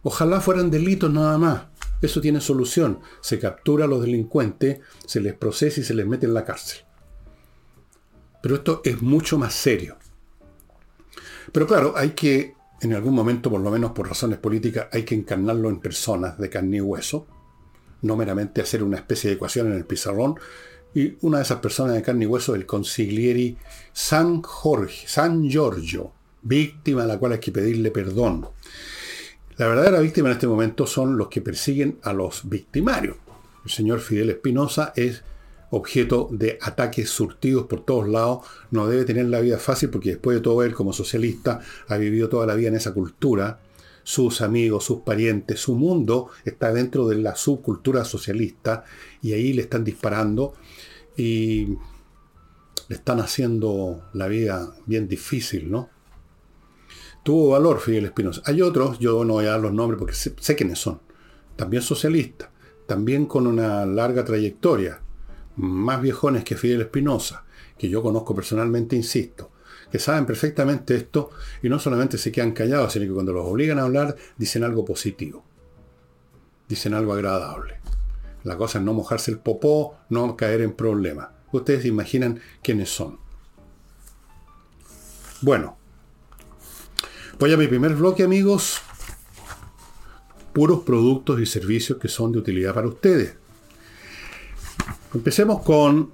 Ojalá 0.03 0.39
fueran 0.39 0.71
delitos 0.71 1.11
nada 1.11 1.37
más. 1.37 1.63
Eso 2.01 2.21
tiene 2.21 2.39
solución. 2.39 2.99
Se 3.19 3.39
captura 3.39 3.83
a 3.83 3.87
los 3.89 4.01
delincuentes, 4.01 4.79
se 5.05 5.19
les 5.19 5.33
procesa 5.33 5.81
y 5.81 5.83
se 5.83 5.93
les 5.93 6.07
mete 6.07 6.25
en 6.25 6.33
la 6.33 6.45
cárcel. 6.45 6.85
Pero 8.41 8.55
esto 8.55 8.81
es 8.85 9.01
mucho 9.01 9.37
más 9.37 9.53
serio. 9.53 9.97
Pero 11.51 11.67
claro, 11.67 11.93
hay 11.97 12.11
que, 12.11 12.53
en 12.79 12.93
algún 12.93 13.13
momento, 13.13 13.49
por 13.49 13.59
lo 13.59 13.69
menos 13.69 13.91
por 13.91 14.07
razones 14.07 14.39
políticas, 14.39 14.87
hay 14.93 15.03
que 15.03 15.15
encarnarlo 15.15 15.69
en 15.69 15.79
personas 15.81 16.37
de 16.37 16.49
carne 16.49 16.77
y 16.77 16.81
hueso. 16.81 17.27
No 18.05 18.15
meramente 18.15 18.61
hacer 18.61 18.83
una 18.83 18.97
especie 18.97 19.29
de 19.29 19.35
ecuación 19.35 19.67
en 19.67 19.73
el 19.73 19.85
pizarrón 19.85 20.35
y 20.93 21.17
una 21.21 21.39
de 21.39 21.43
esas 21.43 21.59
personas 21.59 21.95
de 21.95 22.03
carne 22.03 22.25
y 22.25 22.27
hueso, 22.27 22.53
el 22.53 22.67
consiglieri 22.67 23.57
San 23.91 24.43
Jorge, 24.43 25.07
San 25.07 25.49
Giorgio, 25.49 26.11
víctima 26.43 27.03
a 27.03 27.07
la 27.07 27.17
cual 27.17 27.33
hay 27.33 27.39
que 27.39 27.51
pedirle 27.51 27.89
perdón. 27.89 28.47
La 29.57 29.67
verdadera 29.67 29.99
víctima 30.01 30.29
en 30.29 30.33
este 30.33 30.47
momento 30.47 30.85
son 30.85 31.17
los 31.17 31.29
que 31.29 31.41
persiguen 31.41 31.97
a 32.03 32.13
los 32.13 32.47
victimarios. 32.47 33.17
El 33.65 33.71
señor 33.71 33.99
Fidel 34.01 34.29
Espinosa 34.29 34.93
es 34.95 35.23
objeto 35.71 36.29
de 36.31 36.59
ataques 36.61 37.09
surtidos 37.09 37.65
por 37.65 37.83
todos 37.83 38.07
lados, 38.07 38.45
no 38.69 38.87
debe 38.87 39.05
tener 39.05 39.25
la 39.25 39.41
vida 39.41 39.57
fácil 39.57 39.89
porque 39.89 40.11
después 40.11 40.37
de 40.37 40.41
todo 40.41 40.63
él 40.63 40.75
como 40.75 40.93
socialista 40.93 41.59
ha 41.87 41.97
vivido 41.97 42.29
toda 42.29 42.45
la 42.45 42.55
vida 42.55 42.69
en 42.69 42.75
esa 42.75 42.93
cultura, 42.93 43.59
sus 44.05 44.41
amigos, 44.41 44.85
sus 44.85 44.99
parientes, 44.99 45.59
su 45.59 45.73
mundo 45.73 46.29
está 46.45 46.71
dentro 46.71 47.07
de 47.07 47.15
la 47.15 47.35
subcultura 47.35 48.05
socialista 48.05 48.85
y 49.23 49.33
ahí 49.33 49.51
le 49.51 49.63
están 49.63 49.83
disparando 49.83 50.53
y 51.17 51.69
le 52.87 52.95
están 52.95 53.19
haciendo 53.19 54.03
la 54.13 54.27
vida 54.27 54.75
bien 54.85 55.07
difícil, 55.07 55.71
¿no? 55.71 55.89
Tuvo 57.23 57.49
valor 57.49 57.79
Fidel 57.79 58.05
Espinosa. 58.05 58.43
Hay 58.45 58.61
otros, 58.61 58.99
yo 58.99 59.25
no 59.25 59.33
voy 59.33 59.45
a 59.45 59.51
dar 59.51 59.61
los 59.61 59.73
nombres 59.73 59.97
porque 59.97 60.13
sé, 60.13 60.55
quiénes 60.55 60.77
son, 60.77 61.01
también 61.55 61.81
socialistas, 61.81 62.49
también 62.85 63.25
con 63.25 63.47
una 63.47 63.87
larga 63.87 64.23
trayectoria, 64.23 65.01
más 65.55 65.99
viejones 65.99 66.43
que 66.43 66.57
Fidel 66.57 66.81
Espinosa, 66.81 67.43
que 67.75 67.89
yo 67.89 68.03
conozco 68.03 68.35
personalmente, 68.35 68.95
insisto, 68.95 69.49
que 69.95 69.99
saben 69.99 70.25
perfectamente 70.25 70.93
esto 70.93 71.29
y 71.63 71.69
no 71.69 71.79
solamente 71.79 72.17
se 72.17 72.29
quedan 72.29 72.51
callados, 72.51 72.91
sino 72.91 73.05
que 73.05 73.13
cuando 73.13 73.31
los 73.31 73.45
obligan 73.45 73.79
a 73.79 73.83
hablar 73.83 74.17
dicen 74.35 74.65
algo 74.65 74.83
positivo, 74.83 75.45
dicen 76.67 76.93
algo 76.93 77.13
agradable. 77.13 77.79
La 78.43 78.57
cosa 78.57 78.79
es 78.79 78.83
no 78.83 78.91
mojarse 78.91 79.31
el 79.31 79.37
popó, 79.37 79.95
no 80.09 80.35
caer 80.35 80.59
en 80.59 80.73
problemas. 80.73 81.29
Ustedes 81.53 81.83
se 81.83 81.87
imaginan 81.87 82.41
quiénes 82.61 82.89
son. 82.89 83.19
Bueno, 85.39 85.77
voy 87.39 87.53
a 87.53 87.57
mi 87.57 87.67
primer 87.67 87.93
bloque, 87.93 88.23
amigos. 88.23 88.81
Puros 90.51 90.81
productos 90.81 91.39
y 91.39 91.45
servicios 91.45 91.99
que 91.99 92.09
son 92.09 92.33
de 92.33 92.39
utilidad 92.39 92.73
para 92.73 92.89
ustedes. 92.89 93.37
Empecemos 95.13 95.61
con 95.63 96.11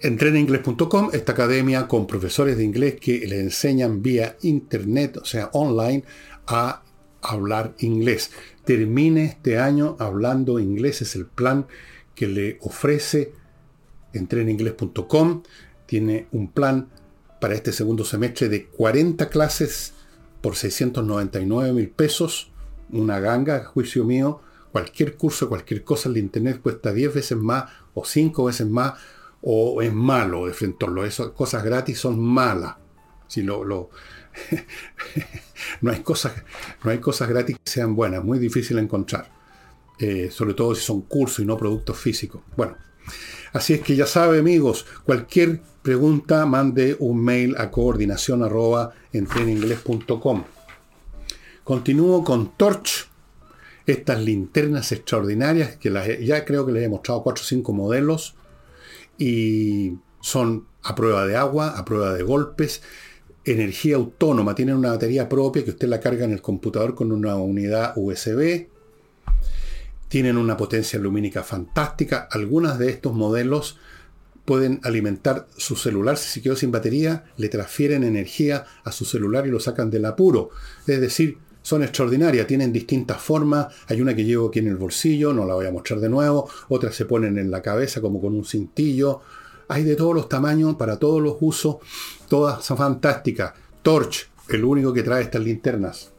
entreninglés.com, 0.00 1.10
esta 1.12 1.32
academia 1.32 1.88
con 1.88 2.06
profesores 2.06 2.56
de 2.56 2.64
inglés 2.64 2.96
que 3.00 3.26
le 3.26 3.40
enseñan 3.40 4.02
vía 4.02 4.36
internet, 4.42 5.16
o 5.18 5.24
sea, 5.24 5.50
online, 5.52 6.04
a 6.46 6.82
hablar 7.22 7.74
inglés 7.78 8.30
termine 8.66 9.24
este 9.24 9.58
año 9.58 9.96
hablando 9.98 10.58
inglés. 10.58 11.00
Es 11.00 11.16
el 11.16 11.24
plan 11.24 11.66
que 12.14 12.26
le 12.26 12.58
ofrece 12.60 13.32
entreninglés.com. 14.12 15.42
Tiene 15.86 16.26
un 16.32 16.50
plan 16.50 16.88
para 17.40 17.54
este 17.54 17.72
segundo 17.72 18.04
semestre 18.04 18.48
de 18.50 18.66
40 18.66 19.30
clases 19.30 19.94
por 20.42 20.56
699 20.56 21.72
mil 21.72 21.88
pesos. 21.88 22.50
Una 22.90 23.20
ganga, 23.20 23.64
juicio 23.64 24.04
mío. 24.04 24.40
Cualquier 24.72 25.16
curso, 25.16 25.48
cualquier 25.48 25.84
cosa 25.84 26.08
en 26.08 26.16
internet 26.16 26.60
cuesta 26.60 26.92
10 26.92 27.14
veces 27.14 27.38
más 27.38 27.70
o 27.94 28.04
5 28.04 28.44
veces 28.44 28.66
más 28.66 28.94
o 29.42 29.82
es 29.82 29.92
malo 29.92 30.46
de 30.46 30.52
frente 30.52 30.86
a 30.86 31.06
Esas 31.06 31.28
cosas 31.28 31.64
gratis 31.64 31.98
son 31.98 32.20
malas. 32.20 32.76
Si 33.28 33.42
lo, 33.42 33.64
no, 35.80 35.90
hay 35.90 36.00
cosas, 36.00 36.32
no 36.84 36.90
hay 36.90 36.98
cosas 36.98 37.28
gratis 37.28 37.56
que 37.56 37.70
sean 37.70 37.94
buenas, 37.94 38.24
muy 38.24 38.38
difícil 38.38 38.78
encontrar. 38.78 39.30
Eh, 39.98 40.30
sobre 40.30 40.54
todo 40.54 40.74
si 40.74 40.82
son 40.82 41.02
cursos 41.02 41.40
y 41.40 41.46
no 41.46 41.56
productos 41.56 41.98
físicos. 41.98 42.42
Bueno, 42.56 42.76
así 43.52 43.74
es 43.74 43.80
que 43.80 43.96
ya 43.96 44.06
sabe 44.06 44.38
amigos, 44.38 44.86
cualquier 45.04 45.60
pregunta 45.82 46.44
mande 46.44 46.96
un 46.98 47.24
mail 47.24 47.54
a 47.58 47.70
coordinación 47.70 48.42
arroba 48.42 48.92
Continúo 51.64 52.24
con 52.24 52.56
Torch, 52.56 53.08
estas 53.86 54.20
linternas 54.20 54.92
extraordinarias 54.92 55.76
que 55.76 56.24
ya 56.24 56.44
creo 56.44 56.66
que 56.66 56.72
les 56.72 56.84
he 56.84 56.88
mostrado 56.88 57.22
4 57.22 57.42
o 57.42 57.46
5 57.46 57.72
modelos 57.72 58.34
y 59.18 59.94
son 60.20 60.66
a 60.82 60.94
prueba 60.94 61.26
de 61.26 61.36
agua, 61.36 61.78
a 61.78 61.84
prueba 61.84 62.14
de 62.14 62.22
golpes, 62.22 62.82
energía 63.44 63.96
autónoma, 63.96 64.54
tienen 64.54 64.76
una 64.76 64.90
batería 64.90 65.28
propia 65.28 65.64
que 65.64 65.70
usted 65.70 65.88
la 65.88 66.00
carga 66.00 66.24
en 66.24 66.32
el 66.32 66.42
computador 66.42 66.94
con 66.94 67.12
una 67.12 67.36
unidad 67.36 67.92
USB, 67.96 68.66
tienen 70.08 70.36
una 70.36 70.56
potencia 70.56 70.98
lumínica 70.98 71.42
fantástica, 71.42 72.28
algunas 72.30 72.78
de 72.78 72.90
estos 72.90 73.12
modelos 73.12 73.78
pueden 74.44 74.80
alimentar 74.84 75.48
su 75.56 75.74
celular, 75.76 76.16
si 76.16 76.28
se 76.30 76.42
quedó 76.42 76.56
sin 76.56 76.70
batería, 76.70 77.24
le 77.36 77.48
transfieren 77.48 78.04
energía 78.04 78.64
a 78.84 78.92
su 78.92 79.04
celular 79.04 79.46
y 79.46 79.50
lo 79.50 79.58
sacan 79.58 79.90
del 79.90 80.04
apuro. 80.04 80.50
Es 80.86 81.00
decir, 81.00 81.38
son 81.66 81.82
extraordinarias, 81.82 82.46
tienen 82.46 82.72
distintas 82.72 83.20
formas. 83.20 83.66
Hay 83.88 84.00
una 84.00 84.14
que 84.14 84.24
llevo 84.24 84.46
aquí 84.46 84.60
en 84.60 84.68
el 84.68 84.76
bolsillo, 84.76 85.32
no 85.32 85.44
la 85.44 85.54
voy 85.54 85.66
a 85.66 85.72
mostrar 85.72 85.98
de 85.98 86.08
nuevo. 86.08 86.48
Otras 86.68 86.94
se 86.94 87.06
ponen 87.06 87.38
en 87.38 87.50
la 87.50 87.60
cabeza 87.60 88.00
como 88.00 88.20
con 88.20 88.36
un 88.36 88.44
cintillo. 88.44 89.22
Hay 89.66 89.82
de 89.82 89.96
todos 89.96 90.14
los 90.14 90.28
tamaños, 90.28 90.76
para 90.76 90.96
todos 90.96 91.20
los 91.20 91.38
usos. 91.40 91.78
Todas 92.28 92.64
son 92.64 92.76
fantásticas. 92.76 93.52
Torch, 93.82 94.28
el 94.48 94.64
único 94.64 94.92
que 94.92 95.02
trae 95.02 95.24
estas 95.24 95.42
linternas. 95.42 96.12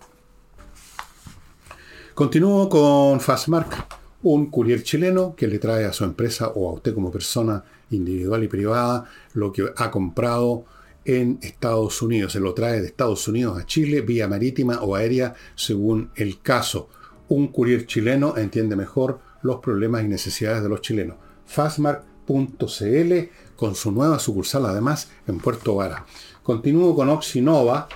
Continúo 2.14 2.68
con 2.68 3.22
Fastmark, 3.22 3.88
un 4.24 4.52
courier 4.52 4.84
chileno 4.84 5.34
que 5.34 5.48
le 5.48 5.60
trae 5.60 5.86
a 5.86 5.94
su 5.94 6.04
empresa 6.04 6.50
o 6.56 6.70
a 6.70 6.74
usted 6.74 6.94
como 6.94 7.10
persona 7.10 7.64
individual 7.92 8.44
y 8.44 8.50
privada 8.50 9.06
lo 9.32 9.54
que 9.54 9.72
ha 9.78 9.92
comprado 9.92 10.66
en 11.08 11.40
Estados 11.42 12.02
Unidos. 12.02 12.34
Se 12.34 12.42
lo 12.42 12.54
trae 12.54 12.82
de 12.82 12.88
Estados 12.88 13.28
Unidos 13.30 13.58
a 13.58 13.66
Chile 13.66 14.02
vía 14.02 14.28
marítima 14.28 14.82
o 14.82 14.94
aérea 14.96 15.34
según 15.56 16.12
el 16.16 16.42
caso. 16.42 16.90
Un 17.30 17.48
courier 17.48 17.88
chileno 17.88 18.38
entiende 18.38 18.76
mejor 18.76 19.20
los 19.42 19.60
problemas 19.60 20.04
y 20.04 20.10
necesidades 20.10 20.62
de 20.62 20.70
los 20.70 20.82
chilenos. 20.82 21.16
Fastmark.cl 21.46 23.14
con 23.56 23.74
su 23.74 23.92
nueva 23.92 24.20
sucursal 24.20 24.66
además 24.66 25.10
en 25.28 25.38
Puerto 25.40 25.76
Vara. 25.76 26.06
Continúo 26.44 26.94
con 26.94 27.10
Oxinova, 27.10 27.88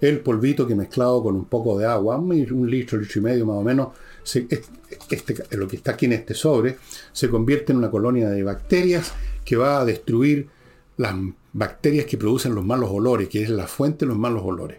el 0.00 0.20
polvito 0.20 0.66
que 0.66 0.74
mezclado 0.74 1.22
con 1.22 1.36
un 1.36 1.44
poco 1.44 1.78
de 1.78 1.86
agua, 1.86 2.18
un 2.18 2.68
litro, 2.68 2.98
litro 2.98 3.20
y 3.20 3.22
medio 3.22 3.46
más 3.46 3.56
o 3.56 3.62
menos, 3.62 3.88
este, 4.24 5.56
lo 5.56 5.68
que 5.68 5.76
está 5.76 5.92
aquí 5.92 6.06
en 6.06 6.14
este 6.14 6.34
sobre, 6.34 6.78
se 7.12 7.30
convierte 7.30 7.72
en 7.72 7.78
una 7.78 7.90
colonia 7.90 8.28
de 8.28 8.42
bacterias 8.42 9.12
que 9.44 9.56
va 9.56 9.80
a 9.80 9.84
destruir 9.84 10.48
las 10.96 11.14
bacterias 11.56 12.04
que 12.04 12.18
producen 12.18 12.54
los 12.54 12.64
malos 12.64 12.90
olores, 12.92 13.30
que 13.30 13.42
es 13.42 13.48
la 13.48 13.66
fuente 13.66 14.04
de 14.04 14.10
los 14.10 14.18
malos 14.18 14.42
olores. 14.44 14.78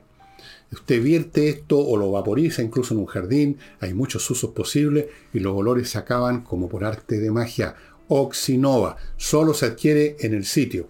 Usted 0.72 1.02
vierte 1.02 1.50
esto 1.50 1.80
o 1.80 1.98
lo 1.98 2.12
vaporiza 2.12 2.62
incluso 2.62 2.94
en 2.94 3.00
un 3.00 3.08
jardín, 3.08 3.58
hay 3.80 3.94
muchos 3.96 4.30
usos 4.30 4.52
posibles 4.52 5.08
y 5.34 5.40
los 5.40 5.56
olores 5.56 5.90
se 5.90 5.98
acaban 5.98 6.42
como 6.42 6.70
por 6.70 6.86
arte 6.86 7.20
de 7.20 7.32
magia. 7.32 7.76
Oxinova, 8.10 8.98
solo 9.16 9.54
se 9.54 9.66
adquiere 9.66 10.18
en 10.20 10.36
el 10.36 10.46
sitio. 10.46 10.88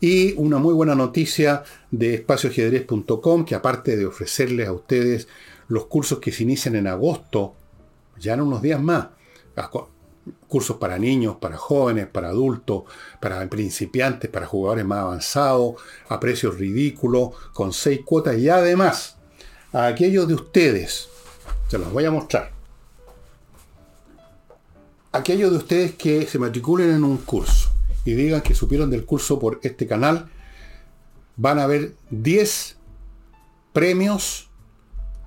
Y 0.00 0.34
una 0.34 0.58
muy 0.58 0.72
buena 0.72 0.94
noticia 0.94 1.64
de 1.90 2.14
espacioajedrez.com, 2.14 3.44
que 3.44 3.56
aparte 3.56 3.96
de 3.96 4.06
ofrecerles 4.06 4.68
a 4.68 4.72
ustedes 4.72 5.26
los 5.66 5.86
cursos 5.86 6.20
que 6.20 6.30
se 6.30 6.44
inician 6.44 6.76
en 6.76 6.86
agosto, 6.86 7.54
ya 8.20 8.34
en 8.34 8.42
unos 8.42 8.62
días 8.62 8.80
más, 8.80 9.08
cursos 10.46 10.76
para 10.76 10.98
niños, 10.98 11.36
para 11.36 11.56
jóvenes, 11.56 12.06
para 12.06 12.28
adultos, 12.28 12.84
para 13.20 13.46
principiantes, 13.48 14.30
para 14.30 14.46
jugadores 14.46 14.84
más 14.84 15.00
avanzados, 15.00 15.74
a 16.08 16.20
precios 16.20 16.58
ridículos, 16.58 17.30
con 17.52 17.72
seis 17.72 18.00
cuotas 18.04 18.36
y 18.38 18.48
además 18.48 19.16
a 19.72 19.86
aquellos 19.86 20.26
de 20.26 20.34
ustedes, 20.34 21.08
se 21.68 21.78
los 21.78 21.92
voy 21.92 22.04
a 22.04 22.10
mostrar, 22.10 22.52
aquellos 25.12 25.50
de 25.50 25.56
ustedes 25.58 25.94
que 25.94 26.26
se 26.26 26.38
matriculen 26.38 26.90
en 26.90 27.04
un 27.04 27.18
curso 27.18 27.70
y 28.04 28.14
digan 28.14 28.40
que 28.40 28.54
supieron 28.54 28.90
del 28.90 29.04
curso 29.04 29.38
por 29.38 29.60
este 29.62 29.86
canal, 29.86 30.30
van 31.36 31.58
a 31.58 31.66
ver 31.66 31.94
10 32.10 32.76
premios 33.72 34.50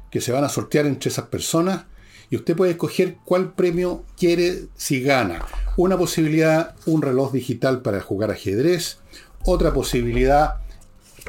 que 0.10 0.22
se 0.22 0.32
van 0.32 0.44
a 0.44 0.50
sortear 0.50 0.86
entre 0.86 1.10
esas 1.10 1.26
personas 1.26 1.86
y 2.32 2.38
usted 2.38 2.56
puede 2.56 2.72
escoger 2.72 3.18
cuál 3.26 3.54
premio 3.54 4.06
quiere 4.18 4.68
si 4.76 5.04
gana. 5.04 5.46
Una 5.76 5.98
posibilidad, 5.98 6.76
un 6.86 7.02
reloj 7.02 7.34
digital 7.34 7.82
para 7.82 8.00
jugar 8.00 8.32
ajedrez. 8.32 9.00
Otra 9.44 9.74
posibilidad, 9.74 10.62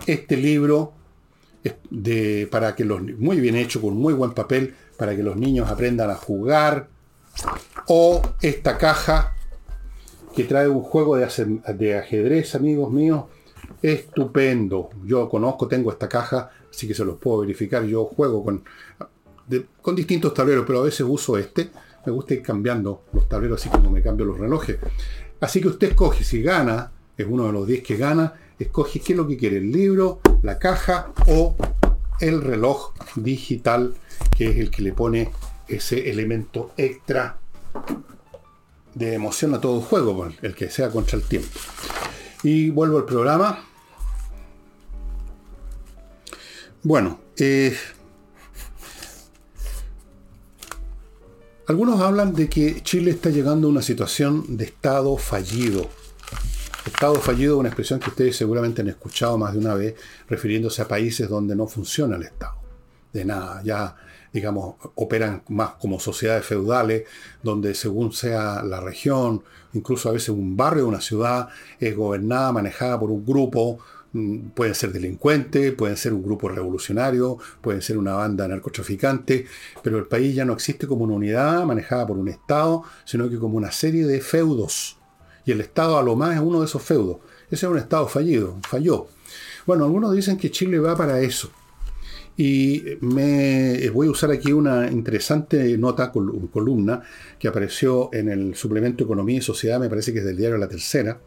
este 0.07 0.37
libro 0.37 0.93
de, 1.91 2.49
para 2.53 2.77
que 2.77 2.85
los, 2.85 3.03
muy 3.19 3.41
bien 3.41 3.57
hecho, 3.57 3.83
con 3.83 3.97
muy 3.97 4.15
buen 4.15 4.31
papel, 4.33 4.77
para 4.97 5.17
que 5.17 5.25
los 5.25 5.37
niños 5.37 5.69
aprendan 5.69 6.09
a 6.09 6.15
jugar. 6.15 6.89
O 7.89 8.23
esta 8.41 8.79
caja 8.79 9.35
que 10.37 10.45
trae 10.45 10.69
un 10.69 10.83
juego 10.83 11.17
de, 11.17 11.27
de 11.75 11.99
ajedrez, 11.99 12.55
amigos 12.55 12.93
míos, 12.93 13.25
estupendo. 13.83 14.91
Yo 15.05 15.29
conozco, 15.29 15.67
tengo 15.67 15.91
esta 15.91 16.09
caja, 16.09 16.51
así 16.71 16.87
que 16.87 16.95
se 16.95 17.05
los 17.05 17.19
puedo 17.19 17.41
verificar. 17.41 17.83
Yo 17.87 18.05
juego 18.05 18.45
con 18.45 18.63
con 19.81 19.95
distintos 19.95 20.35
tableros, 20.35 20.65
pero 20.67 20.81
a 20.81 20.83
veces 20.83 21.07
uso 21.09 21.39
este. 21.39 21.71
Me 22.05 22.13
gusta 22.13 22.35
ir 22.35 22.43
cambiando 22.43 23.05
los 23.13 23.29
tableros 23.29 23.61
así 23.61 23.69
como 23.69 23.91
me 23.91 24.03
cambio 24.03 24.27
los 24.27 24.39
relojes. 24.39 24.79
Así 25.41 25.61
que 25.61 25.69
usted 25.69 25.91
escoge, 25.91 26.25
si 26.25 26.43
gana, 26.43 26.93
es 27.17 27.27
uno 27.29 27.47
de 27.47 27.53
los 27.53 27.67
10 27.67 27.83
que 27.83 27.97
gana, 27.97 28.35
escoge 28.59 29.01
qué 29.01 29.13
es 29.13 29.17
lo 29.17 29.27
que 29.27 29.37
quiere, 29.37 29.59
el 29.59 29.71
libro, 29.71 30.21
la 30.43 30.59
caja 30.59 31.13
o 31.27 31.57
el 32.21 32.41
reloj 32.41 32.93
digital, 33.17 33.95
que 34.37 34.51
es 34.51 34.57
el 34.59 34.71
que 34.71 34.83
le 34.83 34.93
pone 34.93 35.31
ese 35.69 36.11
elemento 36.11 36.73
extra 36.77 37.39
de 38.95 39.15
emoción 39.15 39.55
a 39.55 39.61
todo 39.61 39.81
juego, 39.81 40.17
pues, 40.17 40.35
el 40.43 40.55
que 40.55 40.71
sea 40.71 40.91
contra 40.91 41.19
el 41.19 41.25
tiempo. 41.25 41.59
Y 42.43 42.71
vuelvo 42.71 42.99
al 42.99 43.05
programa. 43.05 43.65
Bueno, 46.83 47.21
eh, 47.37 47.77
Algunos 51.73 52.03
hablan 52.03 52.35
de 52.35 52.51
que 52.51 52.83
Chile 52.83 53.13
está 53.13 53.31
llegando 53.31 53.67
a 53.67 53.71
una 53.71 53.81
situación 53.81 54.59
de 54.59 54.67
Estado 54.67 55.17
fallido. 55.17 55.89
Estado 56.85 57.15
fallido 57.15 57.55
es 57.55 57.61
una 57.61 57.71
expresión 57.71 57.99
que 57.99 58.11
ustedes 58.11 58.37
seguramente 58.37 58.83
han 58.83 58.89
escuchado 58.89 59.39
más 59.39 59.55
de 59.55 59.59
una 59.61 59.73
vez, 59.73 59.95
refiriéndose 60.29 60.83
a 60.83 60.87
países 60.87 61.31
donde 61.31 61.57
no 61.57 61.67
funciona 61.67 62.17
el 62.17 62.25
Estado. 62.25 62.57
De 63.11 63.25
nada, 63.25 63.63
ya, 63.65 63.97
digamos, 64.35 64.75
operan 64.97 65.45
más 65.49 65.71
como 65.81 65.99
sociedades 65.99 66.45
feudales, 66.45 67.05
donde 67.43 67.75
según 67.75 68.13
sea 68.13 68.63
la 68.63 68.83
región, 68.83 69.43
incluso 69.73 70.11
a 70.11 70.13
veces 70.13 70.29
un 70.29 70.55
barrio, 70.55 70.87
una 70.87 71.01
ciudad, 71.01 71.49
es 71.81 71.97
gobernada, 71.97 72.53
manejada 72.53 73.01
por 73.01 73.11
un 73.11 73.25
grupo 73.25 73.79
pueden 74.55 74.75
ser 74.75 74.93
delincuentes, 74.93 75.73
pueden 75.73 75.97
ser 75.97 76.13
un 76.13 76.23
grupo 76.23 76.49
revolucionario, 76.49 77.39
pueden 77.61 77.83
ser 77.83 77.97
una 77.97 78.13
banda 78.15 78.47
narcotraficante, 78.47 79.47
pero 79.83 79.99
el 79.99 80.07
país 80.07 80.35
ya 80.35 80.45
no 80.45 80.53
existe 80.53 80.87
como 80.87 81.05
una 81.05 81.15
unidad 81.15 81.65
manejada 81.65 82.07
por 82.07 82.19
un 82.19 82.29
Estado, 82.29 82.83
sino 83.05 83.29
que 83.31 83.39
como 83.39 83.57
una 83.57 83.73
serie 83.73 84.07
de 84.07 84.21
feudos. 84.21 84.99
Y 85.45 85.53
el 85.53 85.61
Estado 85.61 85.99
a 85.99 86.03
lo 86.03 86.15
más 86.15 86.35
es 86.35 86.41
uno 86.41 86.61
de 86.61 86.67
esos 86.67 86.83
feudos. 86.83 87.19
Ese 87.51 87.67
es 87.67 87.73
un 87.73 87.79
Estado 87.79 88.07
fallido, 88.07 88.59
falló. 88.69 89.09
Bueno, 89.67 89.85
algunos 89.85 90.15
dicen 90.15 90.37
que 90.37 90.51
Chile 90.51 90.79
va 90.79 90.97
para 90.97 91.21
eso. 91.21 91.51
Y 92.37 92.83
me 93.01 93.89
voy 93.91 94.09
a 94.09 94.11
usar 94.11 94.31
aquí 94.31 94.53
una 94.53 94.91
interesante 94.91 95.77
nota, 95.77 96.11
columna, 96.11 97.03
que 97.39 97.49
apareció 97.49 98.11
en 98.13 98.31
el 98.31 98.55
suplemento 98.55 99.05
Economía 99.05 99.39
y 99.39 99.43
Sociedad, 99.43 99.79
me 99.79 99.89
parece 99.89 100.13
que 100.13 100.21
es 100.21 100.25
del 100.25 100.37
diario 100.37 100.57
La 100.57 100.69
Tercera, 100.69 101.21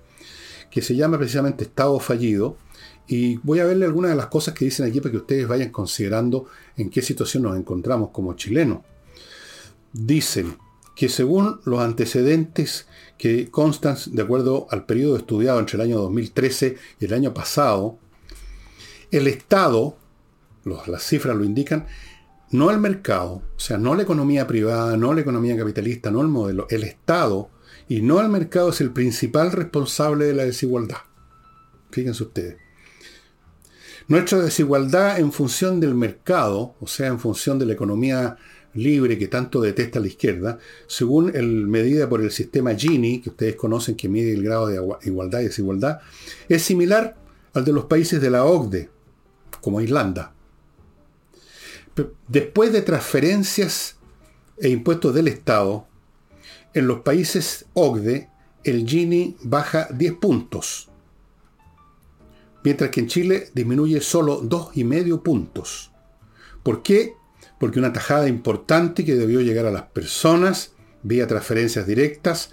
que 0.71 0.82
se 0.82 0.95
llama 0.95 1.17
precisamente 1.17 1.63
Estado 1.63 2.00
fallido, 2.00 2.58
y 3.07 3.37
voy 3.37 3.59
a 3.59 3.65
verle 3.65 3.85
algunas 3.85 4.11
de 4.11 4.17
las 4.17 4.27
cosas 4.27 4.53
que 4.53 4.65
dicen 4.65 4.87
aquí 4.87 4.99
para 4.99 5.11
que 5.11 5.17
ustedes 5.17 5.47
vayan 5.47 5.69
considerando 5.69 6.47
en 6.75 6.89
qué 6.89 7.01
situación 7.01 7.43
nos 7.43 7.57
encontramos 7.57 8.09
como 8.09 8.33
chilenos. 8.33 8.79
Dicen 9.93 10.57
que 10.95 11.09
según 11.09 11.59
los 11.65 11.79
antecedentes 11.79 12.87
que 13.17 13.51
constan 13.51 13.97
de 14.07 14.21
acuerdo 14.21 14.67
al 14.71 14.85
periodo 14.85 15.17
estudiado 15.17 15.59
entre 15.59 15.75
el 15.75 15.81
año 15.81 15.97
2013 15.99 16.77
y 16.99 17.05
el 17.05 17.13
año 17.13 17.33
pasado, 17.33 17.97
el 19.11 19.27
Estado, 19.27 19.97
las 20.63 21.03
cifras 21.03 21.35
lo 21.35 21.43
indican, 21.43 21.85
no 22.49 22.71
el 22.71 22.79
mercado, 22.79 23.43
o 23.55 23.59
sea, 23.59 23.77
no 23.77 23.95
la 23.95 24.03
economía 24.03 24.47
privada, 24.47 24.97
no 24.97 25.13
la 25.13 25.21
economía 25.21 25.57
capitalista, 25.57 26.09
no 26.09 26.21
el 26.21 26.27
modelo, 26.27 26.67
el 26.69 26.83
Estado 26.83 27.49
y 27.87 28.01
no 28.01 28.19
el 28.19 28.29
mercado 28.29 28.69
es 28.69 28.81
el 28.81 28.91
principal 28.91 29.51
responsable 29.51 30.25
de 30.25 30.33
la 30.33 30.45
desigualdad. 30.45 30.97
Fíjense 31.91 32.23
ustedes. 32.23 32.64
Nuestra 34.07 34.39
desigualdad 34.39 35.19
en 35.19 35.31
función 35.31 35.79
del 35.79 35.95
mercado, 35.95 36.75
o 36.79 36.85
sea, 36.85 37.07
en 37.07 37.19
función 37.19 37.57
de 37.57 37.65
la 37.65 37.73
economía 37.73 38.37
libre 38.75 39.17
que 39.17 39.27
tanto 39.27 39.61
detesta 39.61 39.99
la 39.99 40.07
izquierda, 40.07 40.59
según 40.85 41.35
el 41.35 41.67
medida 41.67 42.07
por 42.07 42.21
el 42.21 42.29
sistema 42.29 42.75
Gini, 42.75 43.19
que 43.19 43.29
ustedes 43.29 43.55
conocen 43.55 43.95
que 43.95 44.07
mide 44.07 44.33
el 44.33 44.43
grado 44.43 44.67
de 44.67 44.79
igualdad 45.05 45.39
y 45.39 45.45
desigualdad, 45.45 46.01
es 46.47 46.61
similar 46.61 47.15
al 47.53 47.65
de 47.65 47.73
los 47.73 47.85
países 47.85 48.21
de 48.21 48.29
la 48.29 48.45
OCDE, 48.45 48.89
como 49.61 49.81
Irlanda. 49.81 50.33
Después 52.27 52.73
de 52.73 52.81
transferencias 52.81 53.95
e 54.57 54.69
impuestos 54.69 55.15
del 55.15 55.29
Estado, 55.29 55.87
en 56.73 56.87
los 56.87 56.99
países 56.99 57.65
OCDE 57.73 58.29
el 58.63 58.85
Gini 58.85 59.37
baja 59.41 59.87
10 59.91 60.13
puntos, 60.13 60.89
mientras 62.65 62.89
que 62.89 62.99
en 62.99 63.08
Chile 63.08 63.49
disminuye 63.54 64.01
solo 64.01 64.41
2,5 64.41 65.21
puntos. 65.21 65.91
¿Por 66.63 66.82
qué? 66.82 67.13
Porque 67.60 67.80
una 67.80 67.93
tajada 67.93 68.28
importante 68.28 69.06
que 69.06 69.13
debió 69.13 69.39
llegar 69.39 69.67
a 69.67 69.71
las 69.71 69.84
personas 69.84 70.73
vía 71.04 71.28
transferencias 71.28 71.86
directas, 71.86 72.49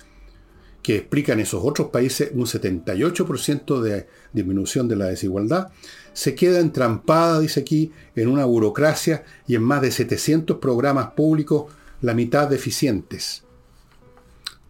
que 0.82 0.96
explican 0.96 1.40
esos 1.40 1.62
otros 1.64 1.88
países 1.88 2.30
un 2.34 2.44
78% 2.44 3.80
de 3.80 4.06
disminución 4.34 4.86
de 4.86 4.96
la 4.96 5.06
desigualdad, 5.06 5.68
se 6.12 6.34
queda 6.34 6.60
entrampada, 6.60 7.40
dice 7.40 7.60
aquí, 7.60 7.92
en 8.14 8.28
una 8.28 8.44
burocracia 8.44 9.24
y 9.46 9.54
en 9.54 9.62
más 9.62 9.80
de 9.80 9.92
700 9.92 10.58
programas 10.58 11.12
públicos, 11.12 11.72
la 12.02 12.12
mitad 12.12 12.48
deficientes. 12.48 13.44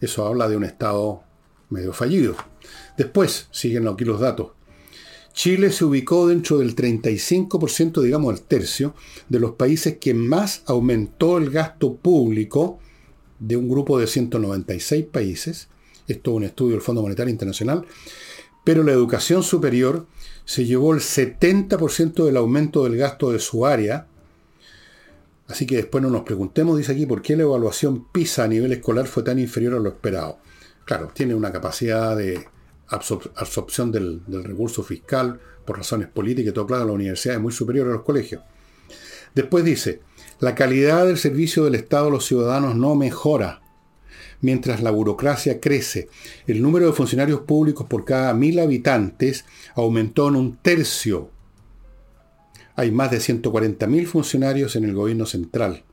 Eso 0.01 0.25
habla 0.25 0.49
de 0.49 0.57
un 0.57 0.65
Estado 0.65 1.23
medio 1.71 1.93
fallido. 1.93 2.37
Después, 2.97 3.49
siguen 3.51 3.89
aquí 3.89 4.05
los 4.05 4.21
datos. 4.21 4.53
Chile 5.33 5.71
se 5.73 5.85
ubicó 5.85 6.29
dentro 6.29 6.59
del 6.59 6.77
35%, 6.77 8.03
digamos 8.03 8.35
el 8.35 8.43
tercio, 8.43 8.95
de 9.29 9.41
los 9.41 9.53
países 9.53 9.97
que 9.99 10.15
más 10.15 10.63
aumentó 10.67 11.39
el 11.39 11.51
gasto 11.51 11.95
público 11.95 12.79
de 13.39 13.57
un 13.57 13.69
grupo 13.69 13.99
de 13.99 14.07
196 14.07 15.07
países. 15.07 15.69
Esto 16.07 16.31
es 16.31 16.37
un 16.37 16.45
estudio 16.45 16.73
del 16.73 16.83
Fondo 16.83 17.03
Monetario 17.03 17.31
Internacional. 17.31 17.87
Pero 18.65 18.85
la 18.85 18.93
educación 18.93 19.43
superior 19.43 20.07
se 20.45 20.65
llevó 20.65 20.95
el 20.95 21.01
70% 21.01 22.25
del 22.25 22.37
aumento 22.37 22.85
del 22.85 22.97
gasto 22.97 23.33
de 23.33 23.39
su 23.39 23.67
área. 23.67 24.07
Así 25.49 25.67
que 25.67 25.77
después 25.77 26.03
no 26.03 26.11
nos 26.11 26.23
preguntemos, 26.23 26.79
dice 26.79 26.93
aquí, 26.93 27.07
por 27.07 27.23
qué 27.23 27.37
la 27.37 27.43
evaluación 27.43 28.07
PISA 28.13 28.45
a 28.45 28.49
nivel 28.49 28.73
escolar 28.73 29.07
fue 29.07 29.23
tan 29.23 29.39
inferior 29.39 29.75
a 29.75 29.81
lo 29.81 29.89
esperado. 29.89 30.39
Claro, 30.85 31.11
tiene 31.13 31.35
una 31.35 31.53
capacidad 31.53 32.17
de 32.17 32.47
absorción 32.93 33.91
del, 33.91 34.23
recurso 34.27 34.83
fiscal 34.83 35.41
por 35.65 35.79
razones 35.79 36.09
políticas 36.09 36.51
y 36.51 36.55
todo 36.55 36.67
claro, 36.67 36.87
la 36.87 36.93
universidad 36.93 37.37
es 37.37 37.41
muy 37.41 37.53
superior 37.53 37.89
a 37.89 37.93
los 37.93 38.03
colegios. 38.03 38.43
Después 39.35 39.65
dice, 39.65 40.01
la 40.41 40.55
calidad 40.55 41.07
del 41.07 41.19
servicio 41.19 41.65
del 41.65 41.75
Estado 41.75 42.09
a 42.09 42.11
los 42.11 42.27
ciudadanos 42.27 42.77
no 42.77 42.95
mejora. 42.95 43.63
Mientras 44.41 44.83
la 44.83 44.91
burocracia 44.91 45.61
crece, 45.61 46.09
el 46.47 46.61
número 46.61 46.87
de 46.87 46.93
funcionarios 46.93 47.41
públicos 47.41 47.87
por 47.87 48.05
cada 48.05 48.35
mil 48.35 48.59
habitantes 48.59 49.45
aumentó 49.75 50.29
en 50.29 50.37
un 50.37 50.57
tercio. 50.57 51.31
Hay 52.75 52.91
más 52.91 53.11
de 53.11 53.19
140.000 53.19 54.07
funcionarios 54.07 54.77
en 54.77 54.85
el 54.85 54.95
gobierno 54.95 55.27
central 55.27 55.85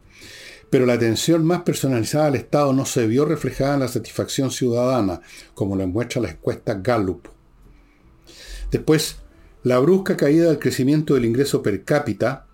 pero 0.69 0.85
la 0.85 0.93
atención 0.93 1.45
más 1.45 1.61
personalizada 1.61 2.27
al 2.27 2.35
Estado 2.35 2.73
no 2.73 2.85
se 2.85 3.07
vio 3.07 3.25
reflejada 3.25 3.73
en 3.75 3.79
la 3.81 3.87
satisfacción 3.87 4.51
ciudadana, 4.51 5.21
como 5.53 5.75
lo 5.75 5.87
muestra 5.87 6.21
la 6.21 6.29
encuesta 6.29 6.75
Gallup. 6.75 7.27
Después, 8.71 9.17
la 9.63 9.79
brusca 9.79 10.15
caída 10.15 10.47
del 10.47 10.59
crecimiento 10.59 11.15
del 11.15 11.25
ingreso 11.25 11.61
per 11.61 11.83
cápita 11.83 12.45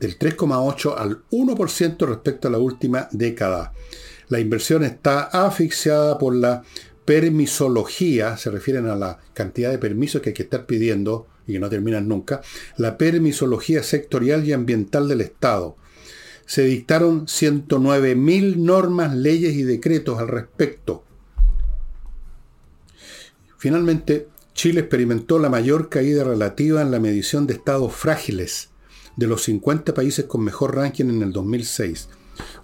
del 0.00 0.18
3,8 0.18 0.94
al 0.96 1.22
1% 1.30 2.06
respecto 2.06 2.48
a 2.48 2.50
la 2.50 2.58
última 2.58 3.08
década. 3.12 3.72
La 4.28 4.40
inversión 4.40 4.82
está 4.82 5.22
asfixiada 5.24 6.18
por 6.18 6.34
la 6.34 6.64
permisología, 7.04 8.36
se 8.36 8.50
refieren 8.50 8.86
a 8.86 8.96
la 8.96 9.18
cantidad 9.34 9.70
de 9.70 9.78
permisos 9.78 10.22
que 10.22 10.30
hay 10.30 10.34
que 10.34 10.44
estar 10.44 10.66
pidiendo 10.66 11.26
y 11.46 11.52
que 11.52 11.60
no 11.60 11.68
terminan 11.68 12.08
nunca, 12.08 12.40
la 12.76 12.96
permisología 12.96 13.82
sectorial 13.82 14.44
y 14.44 14.52
ambiental 14.52 15.08
del 15.08 15.20
Estado, 15.20 15.76
se 16.52 16.64
dictaron 16.64 17.28
109.000 17.28 18.56
normas, 18.56 19.16
leyes 19.16 19.54
y 19.54 19.62
decretos 19.62 20.18
al 20.18 20.28
respecto. 20.28 21.02
Finalmente, 23.56 24.28
Chile 24.52 24.80
experimentó 24.80 25.38
la 25.38 25.48
mayor 25.48 25.88
caída 25.88 26.24
relativa 26.24 26.82
en 26.82 26.90
la 26.90 27.00
medición 27.00 27.46
de 27.46 27.54
estados 27.54 27.94
frágiles 27.94 28.68
de 29.16 29.28
los 29.28 29.44
50 29.44 29.94
países 29.94 30.26
con 30.26 30.44
mejor 30.44 30.76
ranking 30.76 31.06
en 31.06 31.22
el 31.22 31.32
2006. 31.32 32.10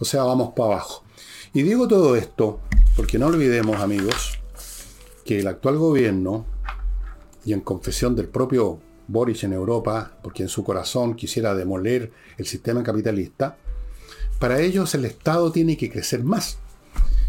O 0.00 0.04
sea, 0.04 0.22
vamos 0.24 0.52
para 0.54 0.74
abajo. 0.74 1.02
Y 1.54 1.62
digo 1.62 1.88
todo 1.88 2.14
esto 2.14 2.60
porque 2.94 3.18
no 3.18 3.28
olvidemos, 3.28 3.80
amigos, 3.80 4.38
que 5.24 5.38
el 5.38 5.46
actual 5.46 5.78
gobierno, 5.78 6.44
y 7.42 7.54
en 7.54 7.62
confesión 7.62 8.14
del 8.14 8.28
propio 8.28 8.80
Boris 9.06 9.44
en 9.44 9.54
Europa, 9.54 10.12
porque 10.22 10.42
en 10.42 10.50
su 10.50 10.62
corazón 10.62 11.14
quisiera 11.14 11.54
demoler 11.54 12.12
el 12.36 12.44
sistema 12.44 12.82
capitalista, 12.82 13.56
para 14.38 14.60
ellos 14.60 14.94
el 14.94 15.04
Estado 15.04 15.50
tiene 15.50 15.76
que 15.76 15.90
crecer 15.90 16.22
más. 16.22 16.58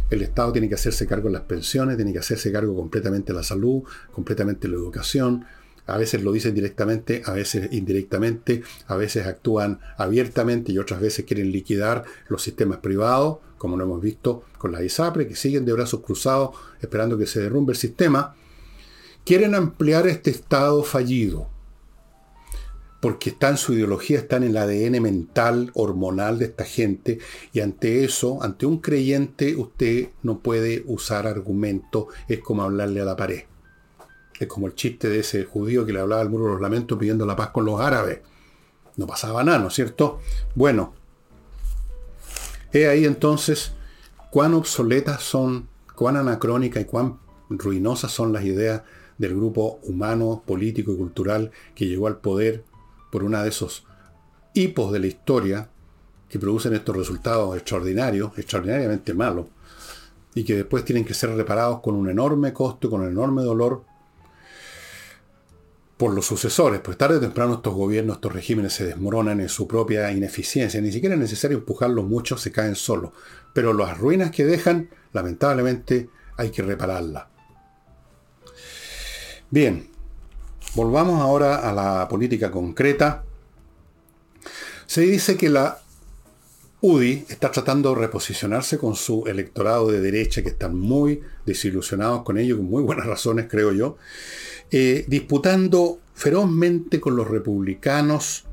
El 0.10 0.22
Estado 0.22 0.52
tiene 0.52 0.70
que 0.70 0.76
hacerse 0.76 1.08
cargo 1.08 1.28
de 1.28 1.34
las 1.34 1.44
pensiones, 1.44 1.96
tiene 1.96 2.14
que 2.14 2.20
hacerse 2.20 2.52
cargo 2.52 2.76
completamente 2.76 3.32
de 3.32 3.38
la 3.38 3.44
salud, 3.44 3.84
completamente 4.12 4.68
de 4.68 4.74
la 4.74 4.80
educación. 4.80 5.46
A 5.86 5.98
veces 5.98 6.22
lo 6.24 6.32
dicen 6.32 6.54
directamente, 6.54 7.24
a 7.26 7.34
veces 7.34 7.70
indirectamente, 7.72 8.64
a 8.88 8.96
veces 8.96 9.26
actúan 9.26 9.80
abiertamente 9.98 10.72
y 10.72 10.78
otras 10.78 11.02
veces 11.02 11.26
quieren 11.26 11.52
liquidar 11.52 12.04
los 12.28 12.44
sistemas 12.44 12.78
privados, 12.78 13.40
como 13.58 13.76
lo 13.76 13.86
hemos 13.86 14.02
visto 14.02 14.44
con 14.58 14.72
la 14.72 14.84
ISAPRE, 14.84 15.28
que 15.28 15.36
siguen 15.36 15.66
de 15.66 15.74
brazos 15.74 16.02
cruzados 16.02 16.52
esperando 16.82 17.18
que 17.18 17.26
se 17.26 17.42
derrumbe 17.42 17.74
el 17.74 17.78
sistema. 17.78 18.36
Quieren 19.26 19.56
ampliar 19.56 20.08
este 20.08 20.30
Estado 20.30 20.84
fallido 20.84 21.50
porque 23.00 23.30
está 23.30 23.50
en 23.50 23.58
su 23.58 23.74
ideología, 23.74 24.20
está 24.20 24.38
en 24.38 24.44
el 24.44 24.58
ADN 24.58 25.02
mental, 25.02 25.72
hormonal 25.74 26.40
de 26.40 26.46
esta 26.46 26.66
gente, 26.66 27.20
y 27.54 27.62
ante 27.62 28.04
eso, 28.04 28.44
ante 28.44 28.66
un 28.66 28.80
creyente, 28.80 29.56
usted 29.56 30.10
no 30.22 30.40
puede 30.40 30.84
usar 30.86 31.26
argumento, 31.26 32.08
es 32.28 32.40
como 32.40 32.64
hablarle 32.64 33.02
a 33.02 33.06
la 33.06 33.16
pared. 33.16 33.44
Es 34.40 34.48
como 34.48 34.68
el 34.68 34.76
chiste 34.76 35.10
de 35.10 35.20
ese 35.20 35.44
judío 35.46 35.86
que 35.86 35.94
le 35.94 36.00
hablaba 36.00 36.22
al 36.22 36.30
muro 36.30 36.46
de 36.46 36.52
los 36.52 36.62
lamentos 36.62 36.98
pidiendo 36.98 37.26
la 37.26 37.36
paz 37.36 37.50
con 37.50 37.66
los 37.66 37.80
árabes. 37.80 38.20
No 38.96 39.08
pasaba 39.08 39.44
nada, 39.44 39.60
¿no 39.60 39.68
es 39.68 39.74
cierto? 39.74 40.20
Bueno, 40.56 40.94
he 42.72 42.88
ahí 42.88 43.06
entonces 43.06 43.74
cuán 44.30 44.54
obsoletas 44.54 45.24
son, 45.24 45.68
cuán 45.96 46.18
anacrónicas 46.18 46.84
y 46.84 46.86
cuán 46.86 47.20
ruinosas 47.50 48.12
son 48.12 48.32
las 48.32 48.44
ideas 48.44 48.84
del 49.18 49.36
grupo 49.36 49.80
humano, 49.84 50.44
político 50.46 50.94
y 50.94 50.98
cultural 50.98 51.52
que 51.76 51.88
llegó 51.88 52.08
al 52.08 52.18
poder 52.18 52.64
por 53.12 53.24
una 53.24 53.44
de 53.44 53.50
esos 53.50 53.86
hipos 54.54 54.92
de 54.92 55.00
la 55.00 55.08
historia 55.08 55.70
que 56.28 56.40
producen 56.40 56.74
estos 56.74 56.96
resultados 56.96 57.56
extraordinarios, 57.56 58.38
extraordinariamente 58.38 59.14
malos, 59.14 59.48
y 60.36 60.44
que 60.44 60.56
después 60.56 60.86
tienen 60.86 61.06
que 61.06 61.14
ser 61.14 61.32
reparados 61.32 61.82
con 61.82 61.96
un 61.96 62.10
enorme 62.10 62.54
costo, 62.54 62.90
con 62.90 63.02
un 63.02 63.08
enorme 63.08 63.42
dolor 63.42 63.84
por 65.98 66.14
los 66.14 66.26
sucesores, 66.26 66.80
pues 66.80 66.98
tarde 66.98 67.18
o 67.18 67.20
temprano 67.20 67.56
estos 67.56 67.74
gobiernos, 67.74 68.18
estos 68.18 68.32
regímenes 68.32 68.72
se 68.72 68.86
desmoronan 68.86 69.42
en 69.42 69.50
su 69.50 69.68
propia 69.68 70.10
ineficiencia, 70.12 70.80
ni 70.80 70.94
siquiera 70.94 71.16
es 71.16 71.20
necesario 71.20 71.58
empujarlos 71.58 72.06
mucho, 72.06 72.38
se 72.38 72.54
caen 72.54 72.76
solos, 72.76 73.12
pero 73.54 73.74
las 73.74 73.98
ruinas 73.98 74.32
que 74.32 74.46
dejan, 74.46 74.90
lamentablemente, 75.12 76.10
hay 76.38 76.52
que 76.52 76.62
repararlas. 76.62 77.26
Bien, 79.50 79.90
Volvamos 80.76 81.20
ahora 81.20 81.68
a 81.68 81.74
la 81.74 82.08
política 82.08 82.52
concreta. 82.52 83.24
Se 84.86 85.02
dice 85.02 85.36
que 85.36 85.50
la 85.50 85.80
UDI 86.82 87.26
está 87.28 87.50
tratando 87.50 87.90
de 87.90 88.02
reposicionarse 88.02 88.78
con 88.78 88.96
su 88.96 89.26
electorado 89.26 89.90
de 89.92 90.00
derecha, 90.00 90.44
que 90.44 90.50
están 90.50 90.78
muy 90.78 91.22
desilusionados 91.44 92.22
con 92.22 92.38
ello, 92.38 92.58
con 92.58 92.68
muy 92.68 92.84
buenas 92.84 93.06
razones, 93.08 93.48
creo 93.50 93.72
yo, 93.74 93.98
eh, 94.70 95.06
disputando 95.08 96.00
ferozmente 96.14 97.00
con 97.00 97.16
los 97.16 97.28
republicanos 97.28 98.46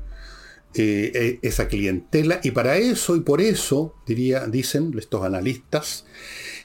eh, 0.73 1.11
e, 1.13 1.47
esa 1.47 1.67
clientela, 1.67 2.39
y 2.41 2.49
para 2.49 2.77
eso 2.77 3.15
y 3.15 3.19
por 3.19 3.41
eso, 3.41 3.93
diría, 4.07 4.47
dicen 4.47 4.91
estos 4.97 5.23
analistas, 5.23 6.05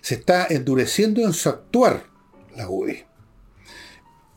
se 0.01 0.15
está 0.15 0.47
endureciendo 0.49 1.21
en 1.21 1.35
su 1.35 1.51
actuar 1.51 2.07
la 2.57 2.71
UDI 2.71 3.12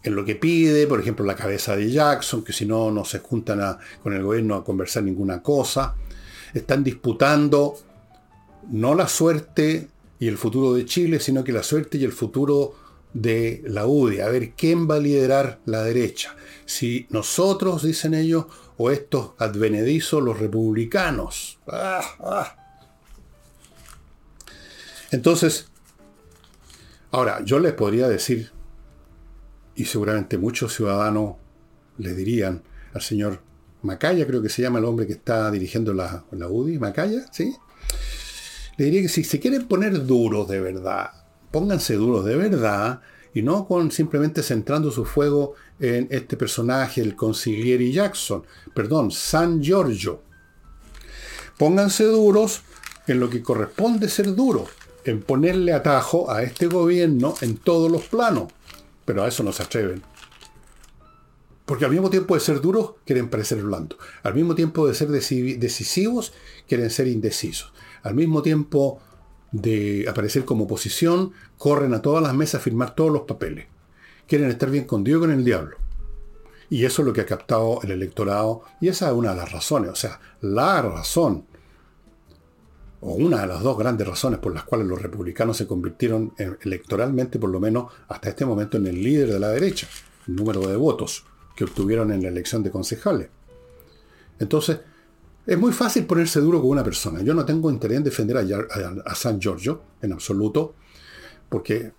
en 0.05 0.15
lo 0.15 0.23
que 0.23 0.35
pide, 0.35 0.85
por 0.85 0.99
ejemplo, 0.99 1.25
la 1.25 1.35
cabeza 1.35 1.75
de 1.75 1.91
Jackson, 1.91 2.43
que 2.43 2.53
si 2.53 2.65
no, 2.65 2.91
no 2.91 3.03
se 3.03 3.19
juntan 3.19 3.77
con 4.03 4.13
el 4.13 4.23
gobierno 4.23 4.53
a 4.53 4.63
conversar 4.63 5.01
ninguna 5.01 5.41
cosa. 5.41 5.95
Están 6.53 6.83
disputando 6.83 7.75
no 8.69 8.93
la 8.93 9.07
suerte 9.07 9.87
y 10.19 10.27
el 10.27 10.37
futuro 10.37 10.73
de 10.73 10.85
Chile, 10.85 11.19
sino 11.19 11.43
que 11.43 11.51
la 11.51 11.63
suerte 11.63 11.97
y 11.97 12.03
el 12.03 12.11
futuro 12.11 12.75
de 13.13 13.63
la 13.65 13.87
UDI, 13.87 14.19
a 14.19 14.29
ver 14.29 14.51
quién 14.51 14.87
va 14.89 14.95
a 14.95 14.99
liderar 14.99 15.59
la 15.65 15.81
derecha. 15.81 16.35
Si 16.65 17.07
nosotros, 17.09 17.81
dicen 17.81 18.13
ellos, 18.13 18.45
o 18.77 18.91
estos 18.91 19.31
advenedizos, 19.39 20.21
los 20.21 20.39
republicanos. 20.39 21.57
Ah, 21.67 22.01
ah. 22.19 22.55
Entonces, 25.09 25.67
ahora, 27.09 27.41
yo 27.43 27.57
les 27.57 27.73
podría 27.73 28.07
decir, 28.07 28.51
y 29.75 29.85
seguramente 29.85 30.37
muchos 30.37 30.73
ciudadanos 30.73 31.35
le 31.97 32.13
dirían 32.13 32.63
al 32.93 33.01
señor 33.01 33.41
Macaya, 33.81 34.25
creo 34.25 34.41
que 34.41 34.49
se 34.49 34.61
llama 34.61 34.79
el 34.79 34.85
hombre 34.85 35.05
que 35.05 35.13
está 35.13 35.51
dirigiendo 35.51 35.93
la, 35.93 36.25
la 36.31 36.47
UDI, 36.47 36.79
Macaya, 36.79 37.25
¿sí? 37.31 37.55
Le 38.77 38.85
diría 38.85 39.01
que 39.01 39.09
si 39.09 39.23
se 39.23 39.39
quieren 39.39 39.67
poner 39.67 40.05
duros 40.05 40.47
de 40.47 40.59
verdad, 40.59 41.11
pónganse 41.51 41.95
duros 41.95 42.25
de 42.25 42.35
verdad 42.35 43.01
y 43.33 43.41
no 43.41 43.67
con 43.67 43.91
simplemente 43.91 44.43
centrando 44.43 44.91
su 44.91 45.05
fuego 45.05 45.53
en 45.79 46.07
este 46.09 46.37
personaje, 46.37 47.01
el 47.01 47.15
consigliere 47.15 47.91
Jackson, 47.91 48.43
perdón, 48.73 49.11
San 49.11 49.61
Giorgio. 49.61 50.21
Pónganse 51.57 52.05
duros 52.05 52.61
en 53.07 53.19
lo 53.19 53.29
que 53.29 53.43
corresponde 53.43 54.09
ser 54.09 54.35
duro, 54.35 54.67
en 55.03 55.21
ponerle 55.21 55.73
atajo 55.73 56.31
a 56.31 56.43
este 56.43 56.67
gobierno 56.67 57.35
en 57.41 57.57
todos 57.57 57.91
los 57.91 58.03
planos. 58.03 58.51
Pero 59.05 59.23
a 59.23 59.27
eso 59.27 59.43
no 59.43 59.51
se 59.51 59.63
atreven. 59.63 60.01
Porque 61.65 61.85
al 61.85 61.91
mismo 61.91 62.09
tiempo 62.09 62.35
de 62.35 62.41
ser 62.41 62.61
duros, 62.61 62.93
quieren 63.05 63.29
parecer 63.29 63.61
blandos. 63.61 63.97
Al 64.23 64.35
mismo 64.35 64.53
tiempo 64.53 64.87
de 64.87 64.93
ser 64.93 65.07
decisivos, 65.07 66.33
quieren 66.67 66.89
ser 66.89 67.07
indecisos. 67.07 67.73
Al 68.03 68.13
mismo 68.13 68.41
tiempo 68.41 68.99
de 69.51 70.05
aparecer 70.07 70.45
como 70.45 70.65
oposición, 70.65 71.31
corren 71.57 71.93
a 71.93 72.01
todas 72.01 72.21
las 72.21 72.35
mesas 72.35 72.61
a 72.61 72.63
firmar 72.63 72.93
todos 72.93 73.11
los 73.11 73.23
papeles. 73.23 73.65
Quieren 74.27 74.49
estar 74.49 74.69
bien 74.69 74.85
con 74.85 75.03
Dios 75.03 75.17
y 75.17 75.21
con 75.21 75.31
el 75.31 75.43
diablo. 75.43 75.77
Y 76.69 76.85
eso 76.85 77.01
es 77.01 77.07
lo 77.07 77.13
que 77.13 77.21
ha 77.21 77.25
captado 77.25 77.79
el 77.83 77.91
electorado. 77.91 78.63
Y 78.81 78.89
esa 78.89 79.07
es 79.07 79.13
una 79.13 79.31
de 79.31 79.37
las 79.37 79.51
razones, 79.51 79.91
o 79.91 79.95
sea, 79.95 80.19
la 80.41 80.81
razón, 80.81 81.45
o 83.07 83.13
una 83.13 83.41
de 83.41 83.47
las 83.47 83.61
dos 83.61 83.77
grandes 83.77 84.07
razones 84.07 84.39
por 84.39 84.51
las 84.51 84.63
cuales 84.63 84.87
los 84.87 84.99
republicanos 84.99 85.55
se 85.57 85.67
convirtieron 85.67 86.33
electoralmente, 86.61 87.37
por 87.37 87.51
lo 87.51 87.59
menos 87.59 87.93
hasta 88.07 88.29
este 88.29 88.45
momento, 88.45 88.77
en 88.77 88.87
el 88.87 89.01
líder 89.01 89.31
de 89.31 89.39
la 89.39 89.49
derecha, 89.49 89.87
el 90.27 90.35
número 90.35 90.61
de 90.61 90.75
votos 90.75 91.23
que 91.55 91.65
obtuvieron 91.65 92.11
en 92.11 92.23
la 92.23 92.29
elección 92.29 92.63
de 92.63 92.71
concejales. 92.71 93.29
Entonces, 94.39 94.79
es 95.45 95.57
muy 95.57 95.71
fácil 95.71 96.07
ponerse 96.07 96.39
duro 96.39 96.59
con 96.59 96.71
una 96.71 96.83
persona. 96.83 97.21
Yo 97.21 97.35
no 97.35 97.45
tengo 97.45 97.69
interés 97.69 97.97
en 97.97 98.03
defender 98.03 98.37
a, 98.37 99.15
San 99.15 99.39
Giorgio 99.39 99.83
en 100.01 100.11
absoluto, 100.11 100.73
porque 101.47 101.91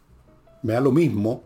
me 0.65 0.73
da 0.73 0.81
lo 0.81 0.91
mismo, 0.91 1.45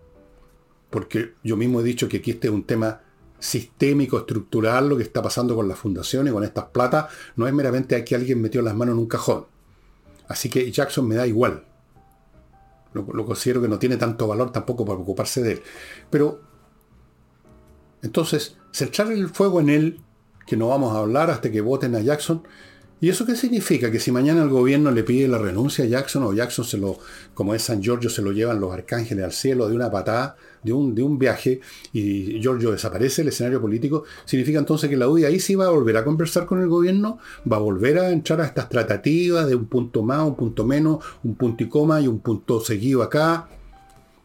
porque 0.88 1.34
yo 1.44 1.58
mismo 1.58 1.80
he 1.80 1.84
dicho 1.84 2.08
que 2.08 2.16
aquí 2.16 2.30
este 2.30 2.48
es 2.48 2.54
un 2.54 2.64
tema 2.64 3.02
sistémico, 3.40 4.18
estructural, 4.18 4.88
lo 4.88 4.96
que 4.96 5.02
está 5.02 5.22
pasando 5.22 5.56
con 5.56 5.66
las 5.66 5.78
fundaciones, 5.78 6.32
con 6.32 6.44
estas 6.44 6.66
platas, 6.66 7.06
no 7.36 7.48
es 7.48 7.52
meramente 7.52 8.02
que 8.04 8.14
alguien 8.14 8.40
metió 8.40 8.62
las 8.62 8.74
manos 8.74 8.94
en 8.94 9.00
un 9.00 9.06
cajón. 9.06 9.46
Así 10.28 10.48
que 10.48 10.70
Jackson 10.70 11.08
me 11.08 11.16
da 11.16 11.26
igual. 11.26 11.64
Lo, 12.92 13.06
lo 13.12 13.24
considero 13.24 13.60
que 13.60 13.68
no 13.68 13.78
tiene 13.78 13.96
tanto 13.96 14.28
valor 14.28 14.52
tampoco 14.52 14.84
para 14.84 14.98
ocuparse 14.98 15.42
de 15.42 15.52
él. 15.52 15.62
Pero, 16.10 16.40
entonces, 18.02 18.56
centrar 18.72 19.10
el 19.10 19.28
fuego 19.28 19.60
en 19.60 19.70
él 19.70 20.00
que 20.46 20.56
no 20.56 20.68
vamos 20.68 20.94
a 20.94 20.98
hablar 20.98 21.30
hasta 21.30 21.50
que 21.50 21.60
voten 21.60 21.94
a 21.94 22.00
Jackson. 22.00 22.42
¿Y 23.02 23.08
eso 23.08 23.24
qué 23.24 23.34
significa? 23.34 23.90
Que 23.90 23.98
si 23.98 24.12
mañana 24.12 24.42
el 24.42 24.50
gobierno 24.50 24.90
le 24.90 25.02
pide 25.02 25.26
la 25.26 25.38
renuncia 25.38 25.84
a 25.86 25.88
Jackson 25.88 26.22
o 26.22 26.34
Jackson 26.34 26.66
se 26.66 26.76
lo, 26.76 26.98
como 27.32 27.54
es 27.54 27.62
San 27.62 27.82
Giorgio, 27.82 28.10
se 28.10 28.20
lo 28.20 28.30
llevan 28.30 28.60
los 28.60 28.72
arcángeles 28.74 29.24
al 29.24 29.32
cielo 29.32 29.68
de 29.68 29.74
una 29.74 29.90
patada, 29.90 30.36
de 30.62 30.74
un, 30.74 30.94
de 30.94 31.02
un 31.02 31.18
viaje, 31.18 31.60
y 31.94 32.38
Giorgio 32.40 32.72
desaparece 32.72 33.22
el 33.22 33.28
escenario 33.28 33.58
político, 33.58 34.04
significa 34.26 34.58
entonces 34.58 34.90
que 34.90 34.98
la 34.98 35.08
UDI 35.08 35.24
ahí 35.24 35.40
sí 35.40 35.54
va 35.54 35.66
a 35.66 35.70
volver 35.70 35.96
a 35.96 36.04
conversar 36.04 36.44
con 36.44 36.60
el 36.60 36.68
gobierno, 36.68 37.18
va 37.50 37.56
a 37.56 37.60
volver 37.60 37.98
a 37.98 38.10
entrar 38.10 38.42
a 38.42 38.44
estas 38.44 38.68
tratativas 38.68 39.48
de 39.48 39.54
un 39.54 39.64
punto 39.64 40.02
más, 40.02 40.22
un 40.22 40.36
punto 40.36 40.66
menos, 40.66 41.02
un 41.24 41.36
punto 41.36 41.64
y 41.64 41.68
coma 41.70 42.02
y 42.02 42.06
un 42.06 42.20
punto 42.20 42.60
seguido 42.60 43.02
acá, 43.02 43.48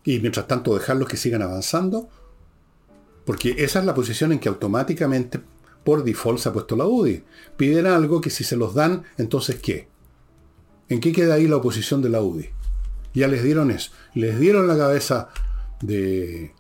y 0.04 0.20
mientras 0.20 0.48
tanto 0.48 0.74
dejarlos 0.74 1.08
que 1.08 1.16
sigan 1.16 1.42
avanzando. 1.42 2.10
Porque 3.26 3.56
esa 3.58 3.80
es 3.80 3.86
la 3.86 3.96
posición 3.96 4.34
en 4.34 4.40
que 4.40 4.50
automáticamente 4.50 5.40
por 5.86 6.04
default 6.04 6.40
se 6.40 6.50
ha 6.50 6.54
puesto 6.54 6.76
la 6.76 6.86
UDI. 6.86 7.24
Piden 7.56 7.86
algo 7.86 8.20
que 8.20 8.32
si 8.32 8.44
se 8.44 8.58
los 8.58 8.74
dan, 8.74 9.04
entonces 9.18 9.58
¿qué? 9.62 9.88
¿En 10.90 11.00
qué 11.00 11.14
queda 11.14 11.36
ahí 11.36 11.48
la 11.48 11.58
oposición 11.58 12.02
de 12.02 12.10
la 12.10 12.22
UDI? 12.22 12.50
Ya 13.14 13.28
les 13.28 13.44
dieron 13.44 13.72
eso. 13.72 13.92
Les 14.16 14.38
dieron 14.40 14.68
la 14.68 14.76
cabeza 14.76 15.30
de, 15.82 16.54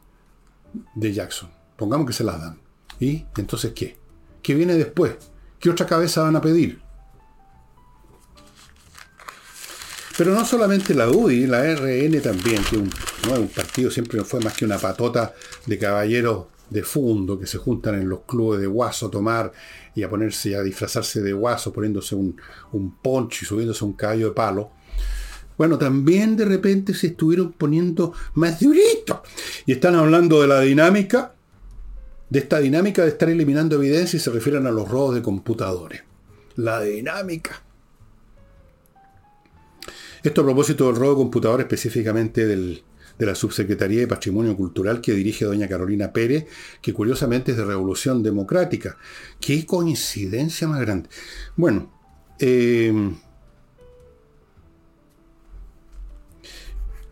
de 0.94 1.14
Jackson. 1.14 1.50
Pongamos 1.76 2.08
que 2.08 2.14
se 2.14 2.24
las 2.24 2.40
dan. 2.40 2.60
¿Y 3.00 3.26
entonces 3.36 3.74
qué? 3.74 3.98
¿Qué 4.44 4.54
viene 4.54 4.76
después? 4.76 5.16
¿Qué 5.60 5.72
otra 5.72 5.88
cabeza 5.88 6.22
van 6.22 6.36
a 6.36 6.42
pedir? 6.42 6.80
Pero 10.18 10.34
no 10.34 10.46
solamente 10.46 10.94
la 10.94 11.10
UDI, 11.10 11.48
la 11.48 11.64
RN 11.76 12.22
también, 12.22 12.64
que 12.64 12.78
un, 12.78 12.92
un 13.38 13.48
partido 13.48 13.90
siempre 13.90 14.24
fue 14.24 14.40
más 14.40 14.54
que 14.54 14.66
una 14.66 14.78
patota 14.78 15.34
de 15.66 15.80
caballeros 15.80 16.46
de 16.70 16.84
fondo 16.84 17.40
que 17.40 17.48
se 17.48 17.58
juntan 17.58 17.96
en 17.96 18.10
los 18.10 18.22
clubes 18.22 18.60
de 18.60 18.68
guaso 18.68 19.08
a 19.08 19.12
tomar 19.12 19.52
y 19.94 20.04
a 20.04 20.10
ponerse 20.10 20.56
a 20.56 20.64
disfrazarse 20.64 21.22
de 21.22 21.34
guaso, 21.34 21.72
poniéndose 21.72 22.16
un, 22.16 22.36
un 22.72 22.96
poncho 22.98 23.40
y 23.44 23.46
subiéndose 23.46 23.86
un 23.86 23.94
caballo 23.94 24.28
de 24.28 24.34
palo. 24.34 24.72
Bueno, 25.58 25.78
también 25.78 26.36
de 26.36 26.46
repente 26.46 26.94
se 26.94 27.08
estuvieron 27.08 27.54
poniendo 27.54 28.14
más 28.34 28.60
duritos. 28.60 29.20
Y 29.66 29.72
están 29.72 29.96
hablando 29.96 30.42
de 30.42 30.48
la 30.48 30.60
dinámica, 30.62 31.34
de 32.30 32.40
esta 32.40 32.60
dinámica 32.60 33.04
de 33.04 33.10
estar 33.10 33.30
eliminando 33.30 33.76
evidencia 33.76 34.18
y 34.18 34.20
se 34.20 34.32
refieren 34.32 34.68
a 34.68 34.72
los 34.72 34.90
robos 34.90 35.16
de 35.16 35.22
computadores. 35.22 36.04
La 36.56 36.82
dinámica. 36.82 37.62
Esto 40.24 40.42
a 40.42 40.44
propósito 40.46 40.88
del 40.88 40.96
robo 40.96 41.12
de 41.12 41.18
computadores, 41.18 41.66
específicamente 41.66 42.48
del, 42.48 42.84
de 43.18 43.26
la 43.26 43.36
Subsecretaría 43.36 44.02
de 44.02 44.08
Patrimonio 44.08 44.56
Cultural 44.56 45.02
que 45.02 45.14
dirige 45.14 45.46
doña 45.46 45.68
Carolina 45.68 46.12
Pérez, 46.12 46.48
que 46.82 46.94
curiosamente 46.94 47.52
es 47.52 47.58
de 47.58 47.66
Revolución 47.66 48.24
Democrática. 48.24 48.98
Qué 49.40 49.66
coincidencia 49.66 50.68
más 50.68 50.82
grande. 50.82 51.10
Bueno, 51.56 51.92
eh, 52.40 53.14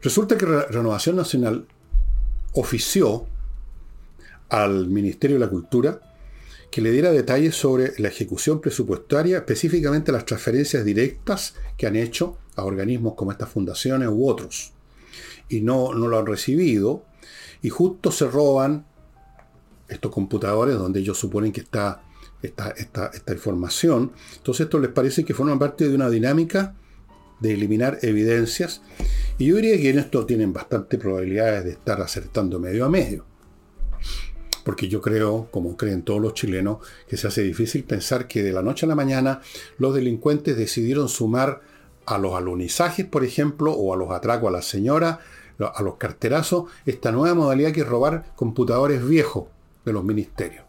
resulta 0.01 0.37
que 0.37 0.45
Renovación 0.45 1.15
Nacional 1.15 1.65
ofició 2.53 3.25
al 4.49 4.87
Ministerio 4.87 5.37
de 5.37 5.45
la 5.45 5.49
Cultura 5.49 6.01
que 6.69 6.81
le 6.81 6.91
diera 6.91 7.11
detalles 7.11 7.55
sobre 7.55 7.93
la 7.99 8.07
ejecución 8.07 8.59
presupuestaria, 8.59 9.37
específicamente 9.37 10.11
las 10.11 10.25
transferencias 10.25 10.83
directas 10.83 11.53
que 11.77 11.85
han 11.85 11.95
hecho 11.95 12.39
a 12.55 12.63
organismos 12.63 13.13
como 13.13 13.31
estas 13.31 13.49
fundaciones 13.49 14.09
u 14.09 14.27
otros 14.27 14.72
y 15.53 15.61
no, 15.61 15.93
no 15.93 16.07
lo 16.07 16.19
han 16.19 16.25
recibido, 16.25 17.03
y 17.61 17.69
justo 17.69 18.11
se 18.11 18.27
roban 18.27 18.85
estos 19.87 20.11
computadores 20.11 20.77
donde 20.77 20.99
ellos 20.99 21.17
suponen 21.17 21.51
que 21.51 21.61
está 21.61 22.03
esta, 22.41 22.71
esta, 22.71 23.33
información. 23.33 24.11
Entonces 24.35 24.65
esto 24.65 24.79
les 24.79 24.91
parece 24.91 25.23
que 25.23 25.33
forma 25.33 25.57
parte 25.57 25.87
de 25.87 25.95
una 25.95 26.09
dinámica 26.09 26.75
de 27.39 27.53
eliminar 27.53 27.99
evidencias. 28.01 28.81
Y 29.37 29.47
yo 29.47 29.55
diría 29.55 29.77
que 29.77 29.89
en 29.89 29.99
esto 29.99 30.25
tienen 30.25 30.51
bastante 30.51 30.97
probabilidades 30.97 31.63
de 31.63 31.71
estar 31.71 32.01
acertando 32.01 32.59
medio 32.59 32.85
a 32.85 32.89
medio. 32.89 33.25
Porque 34.63 34.87
yo 34.87 35.01
creo, 35.01 35.49
como 35.51 35.75
creen 35.75 36.03
todos 36.03 36.21
los 36.21 36.33
chilenos, 36.33 36.77
que 37.07 37.17
se 37.17 37.27
hace 37.27 37.43
difícil 37.43 37.83
pensar 37.83 38.27
que 38.27 38.43
de 38.43 38.53
la 38.53 38.61
noche 38.61 38.85
a 38.85 38.89
la 38.89 38.95
mañana 38.95 39.41
los 39.77 39.93
delincuentes 39.93 40.57
decidieron 40.57 41.09
sumar 41.09 41.61
a 42.05 42.17
los 42.17 42.33
alunizajes, 42.33 43.05
por 43.05 43.23
ejemplo, 43.23 43.73
o 43.73 43.93
a 43.93 43.97
los 43.97 44.11
atracos 44.11 44.49
a 44.49 44.51
la 44.51 44.61
señora, 44.61 45.19
a 45.59 45.81
los 45.81 45.95
carterazos, 45.95 46.65
esta 46.85 47.11
nueva 47.11 47.35
modalidad 47.35 47.71
que 47.71 47.81
es 47.81 47.87
robar 47.87 48.33
computadores 48.35 49.05
viejos 49.07 49.45
de 49.85 49.93
los 49.93 50.03
ministerios. 50.03 50.63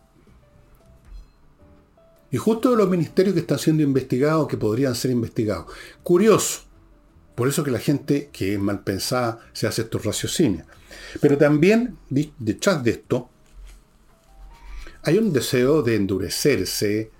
Y 2.30 2.36
justo 2.36 2.70
de 2.70 2.76
los 2.76 2.88
ministerios 2.88 3.34
que 3.34 3.40
están 3.40 3.58
siendo 3.58 3.82
investigados, 3.82 4.48
que 4.48 4.56
podrían 4.56 4.94
ser 4.94 5.12
investigados. 5.12 5.66
Curioso. 6.02 6.62
Por 7.34 7.48
eso 7.48 7.62
que 7.62 7.70
la 7.70 7.78
gente 7.78 8.28
que 8.32 8.54
es 8.54 8.60
mal 8.60 8.82
pensada 8.82 9.38
se 9.52 9.66
hace 9.66 9.82
estos 9.82 10.04
raciocinios. 10.04 10.66
Pero 11.20 11.38
también, 11.38 11.96
detrás 12.10 12.82
de 12.82 12.90
esto, 12.92 13.30
hay 15.02 15.18
un 15.18 15.32
deseo 15.32 15.82
de 15.82 15.96
endurecerse, 15.96 17.10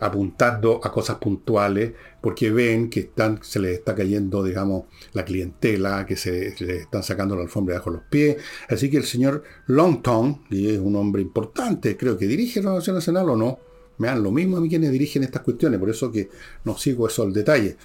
apuntando 0.00 0.80
a 0.82 0.92
cosas 0.92 1.16
puntuales, 1.16 1.92
porque 2.20 2.50
ven 2.50 2.90
que 2.90 3.00
están, 3.00 3.40
se 3.42 3.60
les 3.60 3.78
está 3.78 3.94
cayendo, 3.94 4.42
digamos, 4.42 4.84
la 5.12 5.24
clientela, 5.24 6.04
que 6.06 6.16
se 6.16 6.54
les 6.58 6.82
están 6.82 7.02
sacando 7.02 7.36
la 7.36 7.42
alfombra 7.42 7.76
bajo 7.76 7.90
los 7.90 8.02
pies. 8.02 8.36
Así 8.68 8.90
que 8.90 8.98
el 8.98 9.04
señor 9.04 9.42
Longton, 9.66 10.42
y 10.50 10.68
es 10.70 10.78
un 10.78 10.96
hombre 10.96 11.22
importante, 11.22 11.96
creo 11.96 12.18
que 12.18 12.26
dirige 12.26 12.62
la 12.62 12.74
Nación 12.74 12.96
Nacional 12.96 13.30
o 13.30 13.36
no, 13.36 13.58
me 13.98 14.08
dan 14.08 14.22
lo 14.22 14.30
mismo 14.30 14.56
a 14.56 14.60
mí 14.60 14.68
quienes 14.68 14.92
dirigen 14.92 15.22
estas 15.22 15.42
cuestiones, 15.42 15.80
por 15.80 15.88
eso 15.88 16.12
que 16.12 16.28
no 16.64 16.76
sigo 16.76 17.06
eso 17.06 17.22
al 17.22 17.32
detalle. 17.32 17.76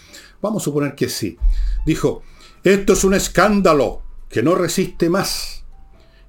Vamos 0.41 0.63
a 0.63 0.65
suponer 0.65 0.95
que 0.95 1.08
sí. 1.08 1.38
Dijo, 1.86 2.21
esto 2.63 2.93
es 2.93 3.04
un 3.04 3.13
escándalo 3.13 4.02
que 4.30 4.43
no 4.43 4.56
resiste 4.56 5.10
más. 5.10 5.61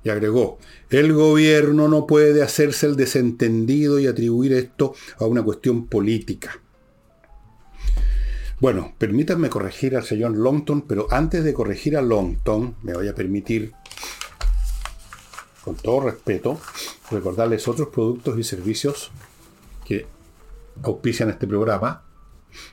Y 0.05 0.11
agregó, 0.11 0.59
el 0.91 1.13
gobierno 1.13 1.89
no 1.89 2.07
puede 2.07 2.43
hacerse 2.43 2.87
el 2.87 2.97
desentendido 2.97 4.01
y 4.01 4.07
atribuir 4.07 4.53
esto 4.53 4.95
a 5.19 5.27
una 5.27 5.43
cuestión 5.43 5.87
política. 5.87 6.61
Bueno, 8.63 8.95
permítanme 8.97 9.51
corregir 9.51 9.97
al 9.97 10.05
señor 10.05 10.37
Longton, 10.37 10.83
pero 10.83 11.09
antes 11.11 11.43
de 11.43 11.53
corregir 11.53 11.97
a 11.97 12.03
Longton, 12.03 12.77
me 12.83 12.95
voy 12.95 13.09
a 13.09 13.15
permitir, 13.15 13.73
con 15.65 15.75
todo 15.75 16.03
respeto, 16.03 16.61
recordarles 17.11 17.67
otros 17.67 17.89
productos 17.89 18.39
y 18.39 18.45
servicios 18.45 19.11
que 19.85 20.07
auspician 20.83 21.31
este 21.31 21.49
programa, 21.49 22.05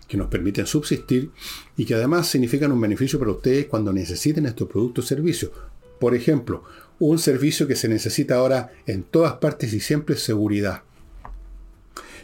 que 0.07 0.17
nos 0.17 0.27
permiten 0.27 0.67
subsistir 0.67 1.31
y 1.75 1.85
que 1.85 1.95
además 1.95 2.27
significan 2.27 2.71
un 2.71 2.81
beneficio 2.81 3.17
para 3.17 3.31
ustedes 3.31 3.65
cuando 3.65 3.91
necesiten 3.91 4.45
estos 4.45 4.67
productos 4.67 5.05
y 5.05 5.07
servicios. 5.07 5.51
Por 5.99 6.13
ejemplo, 6.13 6.63
un 6.99 7.17
servicio 7.17 7.67
que 7.67 7.75
se 7.75 7.87
necesita 7.87 8.35
ahora 8.35 8.71
en 8.85 9.03
todas 9.03 9.33
partes 9.33 9.73
y 9.73 9.79
siempre 9.79 10.15
es 10.15 10.21
seguridad. 10.21 10.83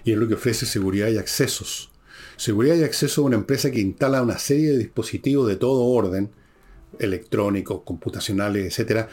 Y 0.04 0.12
es 0.12 0.18
lo 0.18 0.28
que 0.28 0.36
ofrece 0.36 0.66
seguridad 0.66 1.08
y 1.08 1.18
accesos. 1.18 1.92
Seguridad 2.38 2.76
y 2.76 2.84
acceso 2.84 3.22
es 3.22 3.26
una 3.26 3.38
empresa 3.38 3.72
que 3.72 3.80
instala 3.80 4.22
una 4.22 4.38
serie 4.38 4.72
de 4.72 4.78
dispositivos 4.78 5.48
de 5.48 5.56
todo 5.56 5.86
orden, 5.86 6.30
electrónicos, 7.00 7.82
computacionales, 7.86 8.66
etcétera, 8.66 9.08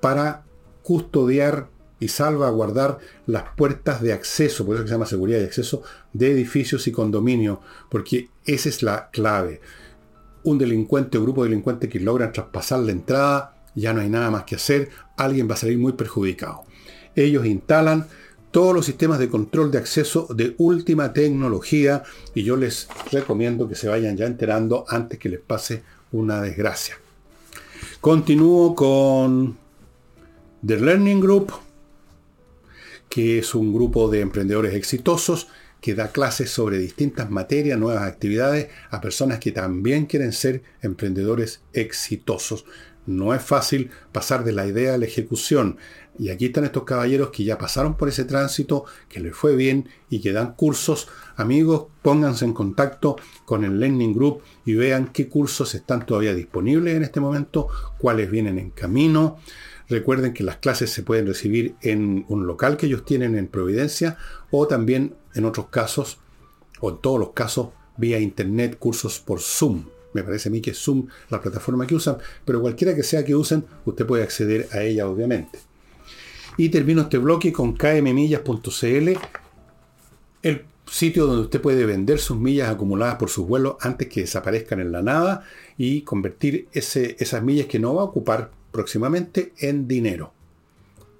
para 0.00 0.44
custodiar 0.82 1.68
y 2.00 2.08
salvaguardar 2.08 2.98
las 3.26 3.44
puertas 3.56 4.02
de 4.02 4.12
acceso, 4.12 4.66
por 4.66 4.76
eso 4.76 4.86
se 4.86 4.92
llama 4.92 5.06
seguridad 5.06 5.40
y 5.40 5.44
acceso, 5.44 5.82
de 6.12 6.30
edificios 6.30 6.86
y 6.86 6.92
condominios, 6.92 7.58
porque 7.90 8.28
esa 8.44 8.68
es 8.68 8.82
la 8.82 9.10
clave. 9.10 9.60
Un 10.42 10.58
delincuente 10.58 11.16
o 11.16 11.22
grupo 11.22 11.42
de 11.42 11.50
delincuentes 11.50 11.88
que 11.88 12.00
logran 12.00 12.32
traspasar 12.32 12.80
la 12.80 12.92
entrada, 12.92 13.53
ya 13.74 13.92
no 13.92 14.00
hay 14.00 14.08
nada 14.08 14.30
más 14.30 14.44
que 14.44 14.56
hacer, 14.56 14.90
alguien 15.16 15.48
va 15.48 15.54
a 15.54 15.58
salir 15.58 15.78
muy 15.78 15.92
perjudicado. 15.92 16.64
Ellos 17.14 17.46
instalan 17.46 18.06
todos 18.50 18.72
los 18.72 18.86
sistemas 18.86 19.18
de 19.18 19.28
control 19.28 19.72
de 19.72 19.78
acceso 19.78 20.28
de 20.32 20.54
última 20.58 21.12
tecnología 21.12 22.04
y 22.34 22.44
yo 22.44 22.56
les 22.56 22.88
recomiendo 23.10 23.68
que 23.68 23.74
se 23.74 23.88
vayan 23.88 24.16
ya 24.16 24.26
enterando 24.26 24.84
antes 24.88 25.18
que 25.18 25.28
les 25.28 25.40
pase 25.40 25.82
una 26.12 26.40
desgracia. 26.40 26.96
Continúo 28.00 28.74
con 28.74 29.56
The 30.64 30.76
Learning 30.78 31.20
Group, 31.20 31.52
que 33.08 33.40
es 33.40 33.54
un 33.54 33.72
grupo 33.72 34.08
de 34.08 34.20
emprendedores 34.20 34.74
exitosos 34.74 35.48
que 35.80 35.94
da 35.94 36.12
clases 36.12 36.50
sobre 36.50 36.78
distintas 36.78 37.30
materias, 37.30 37.78
nuevas 37.78 38.04
actividades 38.04 38.68
a 38.90 39.00
personas 39.00 39.38
que 39.38 39.52
también 39.52 40.06
quieren 40.06 40.32
ser 40.32 40.62
emprendedores 40.80 41.60
exitosos. 41.72 42.64
No 43.06 43.34
es 43.34 43.42
fácil 43.42 43.90
pasar 44.12 44.44
de 44.44 44.52
la 44.52 44.66
idea 44.66 44.94
a 44.94 44.98
la 44.98 45.04
ejecución. 45.04 45.78
Y 46.18 46.30
aquí 46.30 46.46
están 46.46 46.64
estos 46.64 46.84
caballeros 46.84 47.30
que 47.30 47.44
ya 47.44 47.58
pasaron 47.58 47.96
por 47.96 48.08
ese 48.08 48.24
tránsito, 48.24 48.84
que 49.08 49.20
les 49.20 49.34
fue 49.34 49.56
bien 49.56 49.88
y 50.08 50.20
que 50.20 50.32
dan 50.32 50.54
cursos. 50.54 51.08
Amigos, 51.36 51.86
pónganse 52.02 52.44
en 52.44 52.54
contacto 52.54 53.16
con 53.44 53.64
el 53.64 53.80
Learning 53.80 54.14
Group 54.14 54.42
y 54.64 54.74
vean 54.74 55.08
qué 55.08 55.28
cursos 55.28 55.74
están 55.74 56.06
todavía 56.06 56.34
disponibles 56.34 56.96
en 56.96 57.02
este 57.02 57.20
momento, 57.20 57.68
cuáles 57.98 58.30
vienen 58.30 58.58
en 58.58 58.70
camino. 58.70 59.38
Recuerden 59.88 60.32
que 60.32 60.44
las 60.44 60.56
clases 60.56 60.90
se 60.90 61.02
pueden 61.02 61.26
recibir 61.26 61.74
en 61.82 62.24
un 62.28 62.46
local 62.46 62.76
que 62.76 62.86
ellos 62.86 63.04
tienen 63.04 63.36
en 63.36 63.48
Providencia 63.48 64.16
o 64.50 64.66
también 64.66 65.14
en 65.34 65.44
otros 65.44 65.66
casos, 65.66 66.18
o 66.80 66.90
en 66.90 66.98
todos 66.98 67.18
los 67.18 67.32
casos, 67.32 67.68
vía 67.96 68.18
internet, 68.18 68.78
cursos 68.78 69.18
por 69.20 69.40
Zoom. 69.40 69.93
Me 70.14 70.22
parece 70.22 70.48
a 70.48 70.52
mí 70.52 70.60
que 70.60 70.70
es 70.70 70.78
Zoom 70.78 71.06
la 71.28 71.40
plataforma 71.40 71.86
que 71.86 71.94
usan, 71.94 72.16
pero 72.44 72.60
cualquiera 72.60 72.94
que 72.94 73.02
sea 73.02 73.24
que 73.24 73.34
usen, 73.34 73.64
usted 73.84 74.06
puede 74.06 74.22
acceder 74.22 74.68
a 74.72 74.82
ella, 74.82 75.06
obviamente. 75.08 75.58
Y 76.56 76.70
termino 76.70 77.02
este 77.02 77.18
bloque 77.18 77.52
con 77.52 77.76
kmmillas.cl, 77.76 79.08
el 80.42 80.64
sitio 80.86 81.26
donde 81.26 81.42
usted 81.42 81.60
puede 81.60 81.84
vender 81.84 82.18
sus 82.18 82.38
millas 82.38 82.68
acumuladas 82.70 83.16
por 83.16 83.28
sus 83.28 83.46
vuelos 83.46 83.76
antes 83.80 84.08
que 84.08 84.20
desaparezcan 84.20 84.80
en 84.80 84.92
la 84.92 85.02
nada 85.02 85.44
y 85.76 86.02
convertir 86.02 86.68
esas 86.72 87.42
millas 87.42 87.66
que 87.66 87.78
no 87.78 87.94
va 87.94 88.02
a 88.02 88.06
ocupar 88.06 88.50
próximamente 88.70 89.52
en 89.58 89.88
dinero, 89.88 90.32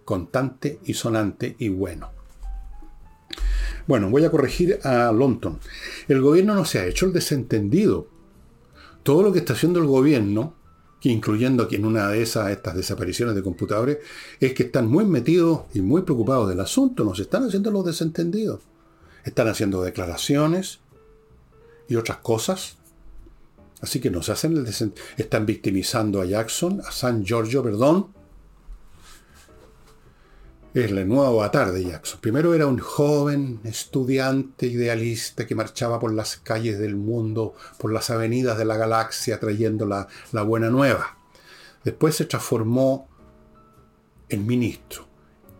contante 0.04 0.78
y 0.84 0.94
sonante 0.94 1.56
y 1.58 1.68
bueno. 1.68 2.10
Bueno, 3.86 4.08
voy 4.08 4.24
a 4.24 4.30
corregir 4.30 4.80
a 4.82 5.12
Longton. 5.12 5.58
El 6.08 6.22
gobierno 6.22 6.54
no 6.54 6.64
se 6.64 6.78
ha 6.78 6.86
hecho 6.86 7.06
el 7.06 7.12
desentendido. 7.12 8.08
Todo 9.04 9.22
lo 9.22 9.32
que 9.32 9.38
está 9.38 9.52
haciendo 9.52 9.78
el 9.78 9.86
gobierno, 9.86 10.54
incluyendo 11.02 11.68
que 11.68 11.76
en 11.76 11.84
una 11.84 12.08
de 12.08 12.22
esas 12.22 12.50
estas 12.50 12.74
desapariciones 12.74 13.36
de 13.36 13.42
computadores, 13.42 13.98
es 14.40 14.54
que 14.54 14.64
están 14.64 14.88
muy 14.88 15.04
metidos 15.04 15.60
y 15.72 15.82
muy 15.82 16.02
preocupados 16.02 16.48
del 16.48 16.58
asunto. 16.58 17.04
No 17.04 17.14
se 17.14 17.22
están 17.22 17.44
haciendo 17.44 17.70
los 17.70 17.86
desentendidos. 17.86 18.60
Están 19.24 19.46
haciendo 19.46 19.82
declaraciones 19.82 20.80
y 21.88 21.94
otras 21.94 22.18
cosas 22.18 22.78
Así 23.84 24.00
que 24.00 24.10
nos 24.10 24.30
hacen 24.30 24.56
el 24.56 24.92
Están 25.18 25.44
victimizando 25.44 26.22
a 26.22 26.24
Jackson, 26.24 26.80
a 26.86 26.90
San 26.90 27.22
Giorgio, 27.22 27.62
perdón. 27.62 28.06
Es 30.74 30.90
la 30.90 31.04
nueva 31.04 31.28
avatar 31.28 31.70
de 31.70 31.84
Jackson. 31.84 32.18
Primero 32.20 32.52
era 32.52 32.66
un 32.66 32.80
joven 32.80 33.60
estudiante 33.62 34.66
idealista 34.66 35.46
que 35.46 35.54
marchaba 35.54 36.00
por 36.00 36.12
las 36.12 36.36
calles 36.38 36.80
del 36.80 36.96
mundo, 36.96 37.54
por 37.78 37.92
las 37.92 38.10
avenidas 38.10 38.58
de 38.58 38.64
la 38.64 38.76
galaxia, 38.76 39.38
trayendo 39.38 39.86
la, 39.86 40.08
la 40.32 40.42
buena 40.42 40.70
nueva. 40.70 41.16
Después 41.84 42.16
se 42.16 42.24
transformó 42.24 43.08
en 44.28 44.44
ministro. 44.44 45.06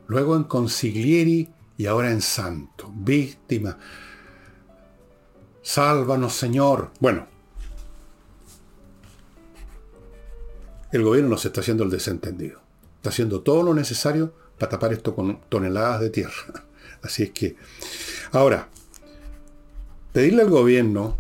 Luego 0.09 0.35
en 0.35 0.45
consiglieri 0.45 1.49
y 1.77 1.87
ahora 1.87 2.11
en 2.11 2.21
santo. 2.21 2.93
Víctima. 2.93 3.79
Sálvanos, 5.63 6.35
Señor. 6.35 6.91
Bueno, 6.99 7.29
el 10.91 11.05
gobierno 11.05 11.31
nos 11.31 11.45
está 11.45 11.61
haciendo 11.61 11.85
el 11.85 11.91
desentendido. 11.91 12.61
Está 12.97 13.11
haciendo 13.11 13.43
todo 13.43 13.63
lo 13.63 13.75
necesario 13.75 14.43
para 14.59 14.71
tapar 14.71 14.93
esto 14.93 15.15
con 15.15 15.41
toneladas 15.49 16.01
de 16.01 16.11
tierra. 16.11 16.65
Así 17.03 17.25
es 17.25 17.31
que, 17.31 17.57
ahora, 18.33 18.69
pedirle 20.13 20.43
al 20.43 20.51
gobierno, 20.51 21.19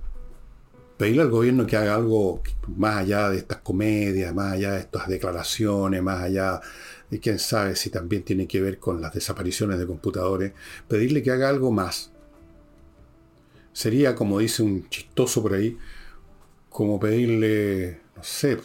pedirle 0.97 1.23
al 1.23 1.31
gobierno 1.31 1.67
que 1.67 1.77
haga 1.77 1.95
algo 1.95 2.43
más 2.77 2.99
allá 2.99 3.29
de 3.31 3.39
estas 3.39 3.59
comedias, 3.59 4.35
más 4.35 4.53
allá 4.53 4.73
de 4.73 4.81
estas 4.81 5.09
declaraciones, 5.09 6.03
más 6.03 6.23
allá 6.23 6.61
de 7.11 7.21
quién 7.21 7.39
sabe 7.39 7.77
si 7.77 7.91
también 7.91 8.23
tiene 8.23 8.47
que 8.47 8.61
ver 8.61 8.79
con 8.79 9.01
las 9.01 9.13
desapariciones 9.13 9.79
de 9.79 9.87
computadores, 9.87 10.53
pedirle 10.89 11.23
que 11.23 11.31
haga 11.33 11.49
algo 11.49 11.71
más. 11.71 12.13
Sería, 13.73 14.15
como 14.15 14.39
dice 14.39 14.63
un 14.63 14.89
chistoso 14.89 15.43
por 15.43 15.55
ahí, 15.55 15.77
como 16.71 16.99
pedirle, 16.99 18.01
no 18.17 18.23
sé, 18.23 18.59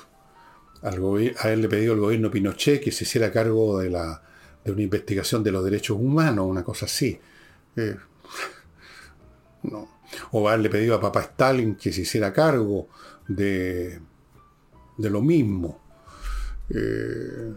haberle 0.82 1.68
pedido 1.68 1.94
al 1.94 2.00
gobierno 2.00 2.32
Pinochet 2.32 2.82
que 2.82 2.92
se 2.92 3.04
hiciera 3.04 3.32
cargo 3.32 3.80
de, 3.80 3.90
la, 3.90 4.24
una 4.72 4.82
investigación 4.82 5.44
de 5.44 5.52
los 5.52 5.64
derechos 5.64 5.98
humanos, 6.00 6.46
una 6.48 6.64
cosa 6.64 6.86
así. 6.86 7.20
Eh, 7.76 7.96
no. 9.64 10.00
O 10.32 10.48
haberle 10.48 10.70
pedido 10.70 10.96
a 10.96 11.02
papá 11.02 11.22
Stalin 11.22 11.76
que 11.76 11.92
se 11.92 12.02
hiciera 12.02 12.34
cargo 12.34 12.88
de, 13.28 14.00
de 14.98 15.10
lo 15.10 15.22
mismo. 15.22 15.80
Eh, 16.70 17.54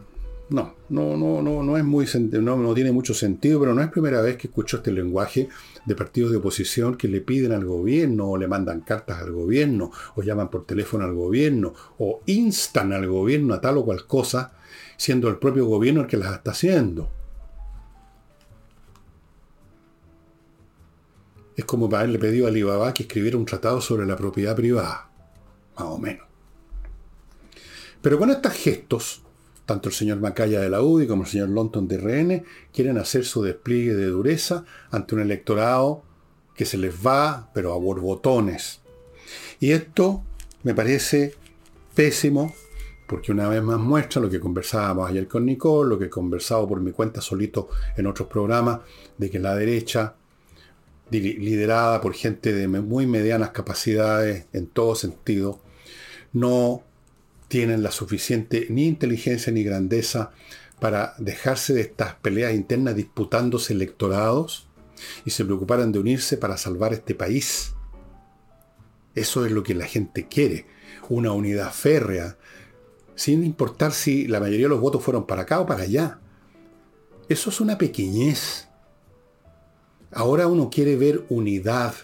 no, 0.51 0.75
no, 0.91 1.17
no, 1.17 1.41
no, 1.41 1.63
no 1.63 1.77
es 1.79 1.85
muy 1.85 2.07
no, 2.15 2.57
no 2.57 2.75
tiene 2.75 2.93
mucho 2.93 3.15
sentido, 3.15 3.59
pero 3.59 3.75
no 3.75 3.81
es 3.81 3.89
primera 3.89 4.21
vez 4.21 4.37
que 4.37 4.49
escucho 4.49 4.79
este 4.79 4.93
lenguaje 4.93 5.49
de 5.87 5.95
partidos 5.95 6.31
de 6.31 6.37
oposición 6.37 6.97
que 6.97 7.09
le 7.09 7.23
piden 7.23 7.53
al 7.53 7.65
gobierno, 7.65 8.29
o 8.29 8.37
le 8.37 8.47
mandan 8.47 8.83
cartas 8.83 9.23
al 9.23 9.33
gobierno, 9.33 9.91
o 10.15 10.23
llaman 10.23 10.51
por 10.51 10.67
teléfono 10.67 11.05
al 11.05 11.15
gobierno, 11.15 11.73
o 11.99 12.21
instan 12.27 12.93
al 12.93 13.07
gobierno 13.09 13.55
a 13.55 13.61
tal 13.61 13.79
o 13.79 13.85
cual 13.85 14.07
cosa, 14.07 14.53
siendo 15.03 15.29
el 15.29 15.37
propio 15.37 15.67
gobierno 15.67 16.03
el 16.03 16.07
que 16.07 16.17
las 16.17 16.33
está 16.33 16.53
haciendo. 16.53 17.11
Es 21.57 21.65
como 21.65 21.91
para 21.91 22.05
haberle 22.05 22.21
pedido 22.21 22.47
a 22.47 22.51
Alibaba 22.51 22.95
que 22.95 23.03
escribiera 23.03 23.37
un 23.37 23.45
tratado 23.45 23.81
sobre 23.81 24.07
la 24.07 24.15
propiedad 24.15 24.55
privada, 24.55 25.11
más 25.77 25.89
o 25.89 25.99
menos. 25.99 26.25
Pero 28.01 28.17
con 28.17 28.31
estos 28.31 28.53
gestos, 28.53 29.23
tanto 29.67 29.89
el 29.89 29.95
señor 29.97 30.21
Macaya 30.21 30.61
de 30.61 30.71
la 30.71 30.83
UDI 30.83 31.09
como 31.09 31.25
el 31.25 31.29
señor 31.29 31.49
Lonton 31.49 31.89
de 31.89 31.99
RN 31.99 32.45
quieren 32.73 32.97
hacer 32.97 33.25
su 33.25 33.43
despliegue 33.43 33.95
de 33.95 34.07
dureza 34.07 34.65
ante 34.93 35.17
un 35.17 35.23
electorado 35.23 36.05
que 36.55 36.65
se 36.65 36.79
les 36.79 36.95
va, 37.05 37.51
pero 37.53 37.73
a 37.73 37.77
borbotones. 37.77 38.83
Y 39.59 39.73
esto 39.73 40.23
me 40.63 40.75
parece 40.75 41.35
pésimo, 41.97 42.55
porque 43.13 43.31
una 43.31 43.47
vez 43.47 43.63
más 43.63 43.79
muestra 43.79 44.23
lo 44.23 44.31
que 44.31 44.41
conversábamos 44.41 45.11
ayer 45.11 45.29
con 45.29 45.45
Nicole, 45.45 45.91
lo 45.91 45.99
que 45.99 46.07
he 46.07 46.09
conversado 46.09 46.67
por 46.67 46.81
mi 46.81 46.93
cuenta 46.93 47.21
solito 47.21 47.69
en 47.95 48.07
otros 48.07 48.27
programas, 48.27 48.81
de 49.19 49.29
que 49.29 49.39
la 49.39 49.55
derecha, 49.55 50.15
liderada 51.11 52.01
por 52.01 52.15
gente 52.15 52.55
de 52.55 52.67
muy 52.69 53.07
medianas 53.07 53.51
capacidades 53.51 54.47
en 54.55 54.67
todo 54.67 54.95
sentido, 54.95 55.61
no 56.33 56.85
tienen 57.49 57.83
la 57.83 57.91
suficiente 57.91 58.69
ni 58.71 58.87
inteligencia 58.87 59.53
ni 59.53 59.63
grandeza 59.63 60.31
para 60.81 61.13
dejarse 61.19 61.75
de 61.75 61.83
estas 61.83 62.15
peleas 62.15 62.55
internas 62.55 62.97
disputándose 62.97 63.75
electorados 63.75 64.69
y 65.27 65.33
se 65.33 65.45
preocuparan 65.45 65.93
de 65.93 65.99
unirse 65.99 66.39
para 66.39 66.57
salvar 66.57 66.95
este 66.95 67.15
país. 67.15 67.75
Eso 69.15 69.45
es 69.45 69.53
lo 69.53 69.63
que 69.63 69.75
la 69.75 69.85
gente 69.85 70.29
quiere, 70.29 70.65
una 71.11 71.33
unidad 71.33 71.75
férrea, 71.75 72.39
sin 73.15 73.45
importar 73.45 73.93
si 73.93 74.27
la 74.27 74.41
mayoría 74.41 74.67
de 74.67 74.71
los 74.71 74.81
votos 74.81 75.03
fueron 75.03 75.27
para 75.27 75.43
acá 75.43 75.61
o 75.61 75.67
para 75.67 75.85
allá. 75.85 76.19
Eso 77.29 77.51
es 77.51 77.61
una 77.61 77.79
pequeñez. 77.79 78.69
Ahora 80.13 80.47
uno 80.47 80.71
quiere 80.71 80.97
ver 80.97 81.25
unidad, 81.29 81.95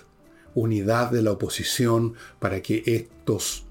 unidad 0.55 1.11
de 1.11 1.23
la 1.23 1.33
oposición 1.33 2.15
para 2.39 2.63
que 2.63 2.83
estos 2.87 3.65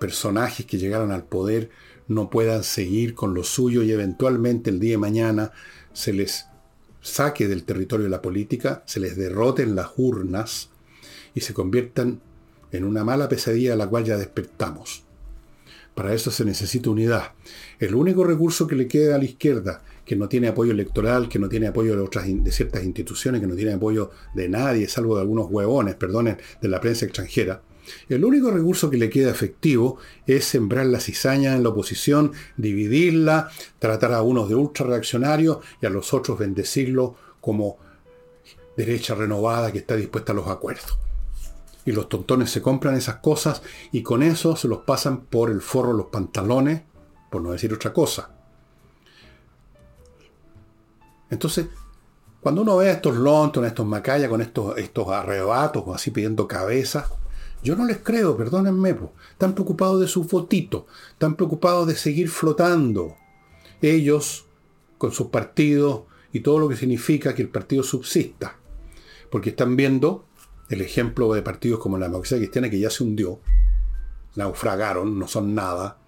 personajes 0.00 0.66
que 0.66 0.78
llegaron 0.78 1.12
al 1.12 1.24
poder 1.24 1.70
no 2.08 2.30
puedan 2.30 2.62
seguir 2.62 3.14
con 3.14 3.34
lo 3.34 3.44
suyo 3.44 3.82
y 3.82 3.92
eventualmente 3.92 4.70
el 4.70 4.80
día 4.80 4.92
de 4.92 4.98
mañana 4.98 5.52
se 5.92 6.12
les 6.12 6.46
saque 7.00 7.48
del 7.48 7.64
territorio 7.64 8.04
de 8.04 8.10
la 8.10 8.22
política, 8.22 8.82
se 8.86 9.00
les 9.00 9.16
derroten 9.16 9.76
las 9.76 9.90
urnas 9.96 10.70
y 11.34 11.40
se 11.40 11.54
conviertan 11.54 12.20
en 12.72 12.84
una 12.84 13.04
mala 13.04 13.28
pesadilla 13.28 13.74
a 13.74 13.76
la 13.76 13.88
cual 13.88 14.04
ya 14.04 14.16
despertamos. 14.16 15.05
Para 15.96 16.14
eso 16.14 16.30
se 16.30 16.44
necesita 16.44 16.90
unidad. 16.90 17.32
El 17.80 17.96
único 17.96 18.22
recurso 18.22 18.68
que 18.68 18.76
le 18.76 18.86
queda 18.86 19.16
a 19.16 19.18
la 19.18 19.24
izquierda, 19.24 19.82
que 20.04 20.14
no 20.14 20.28
tiene 20.28 20.46
apoyo 20.46 20.70
electoral, 20.70 21.28
que 21.28 21.40
no 21.40 21.48
tiene 21.48 21.66
apoyo 21.66 21.96
de, 21.96 22.02
otras, 22.02 22.26
de 22.28 22.52
ciertas 22.52 22.84
instituciones, 22.84 23.40
que 23.40 23.48
no 23.48 23.56
tiene 23.56 23.72
apoyo 23.72 24.12
de 24.34 24.48
nadie, 24.48 24.86
salvo 24.86 25.16
de 25.16 25.22
algunos 25.22 25.50
huevones, 25.50 25.96
perdonen, 25.96 26.38
de 26.62 26.68
la 26.68 26.80
prensa 26.80 27.06
extranjera, 27.06 27.62
el 28.08 28.24
único 28.24 28.50
recurso 28.50 28.90
que 28.90 28.96
le 28.96 29.10
queda 29.10 29.30
efectivo 29.30 29.98
es 30.26 30.44
sembrar 30.44 30.86
la 30.86 31.00
cizaña 31.00 31.54
en 31.54 31.62
la 31.62 31.70
oposición, 31.70 32.32
dividirla, 32.56 33.50
tratar 33.78 34.12
a 34.12 34.22
unos 34.22 34.48
de 34.48 34.54
ultra 34.54 34.86
reaccionarios 34.86 35.58
y 35.80 35.86
a 35.86 35.90
los 35.90 36.12
otros 36.12 36.38
bendecirlo 36.38 37.16
como 37.40 37.78
derecha 38.76 39.14
renovada 39.14 39.72
que 39.72 39.78
está 39.78 39.96
dispuesta 39.96 40.32
a 40.32 40.34
los 40.34 40.48
acuerdos. 40.48 41.05
Y 41.86 41.92
los 41.92 42.08
tontones 42.08 42.50
se 42.50 42.60
compran 42.60 42.96
esas 42.96 43.16
cosas 43.16 43.62
y 43.92 44.02
con 44.02 44.22
eso 44.22 44.56
se 44.56 44.68
los 44.68 44.80
pasan 44.80 45.22
por 45.22 45.50
el 45.50 45.62
forro 45.62 45.92
los 45.92 46.06
pantalones, 46.06 46.82
por 47.30 47.40
no 47.40 47.52
decir 47.52 47.72
otra 47.72 47.92
cosa. 47.92 48.30
Entonces, 51.30 51.66
cuando 52.40 52.62
uno 52.62 52.76
ve 52.76 52.90
a 52.90 52.92
estos 52.92 53.16
lontos, 53.16 53.64
a 53.64 53.68
estos 53.68 53.86
macayas 53.86 54.28
con 54.28 54.40
estos, 54.40 54.76
estos 54.78 55.08
arrebatos, 55.08 55.84
así 55.94 56.10
pidiendo 56.10 56.46
cabezas, 56.46 57.06
yo 57.62 57.74
no 57.74 57.84
les 57.84 57.98
creo, 57.98 58.36
perdónenme. 58.36 58.96
Están 59.32 59.54
preocupados 59.54 60.00
de 60.00 60.06
su 60.06 60.24
fotito, 60.24 60.86
están 61.10 61.34
preocupados 61.34 61.86
de 61.88 61.96
seguir 61.96 62.28
flotando. 62.28 63.16
Ellos, 63.82 64.46
con 64.98 65.12
sus 65.12 65.28
partidos 65.28 66.02
y 66.32 66.40
todo 66.40 66.58
lo 66.58 66.68
que 66.68 66.76
significa 66.76 67.34
que 67.34 67.42
el 67.42 67.48
partido 67.48 67.82
subsista. 67.82 68.56
Porque 69.30 69.50
están 69.50 69.74
viendo 69.74 70.26
el 70.68 70.80
ejemplo 70.80 71.32
de 71.32 71.42
partidos 71.42 71.80
como 71.80 71.98
la 71.98 72.06
democracia 72.06 72.38
cristiana 72.38 72.70
que 72.70 72.78
ya 72.78 72.90
se 72.90 73.04
hundió, 73.04 73.40
naufragaron, 74.34 75.18
no 75.18 75.28
son 75.28 75.54
nada, 75.54 75.98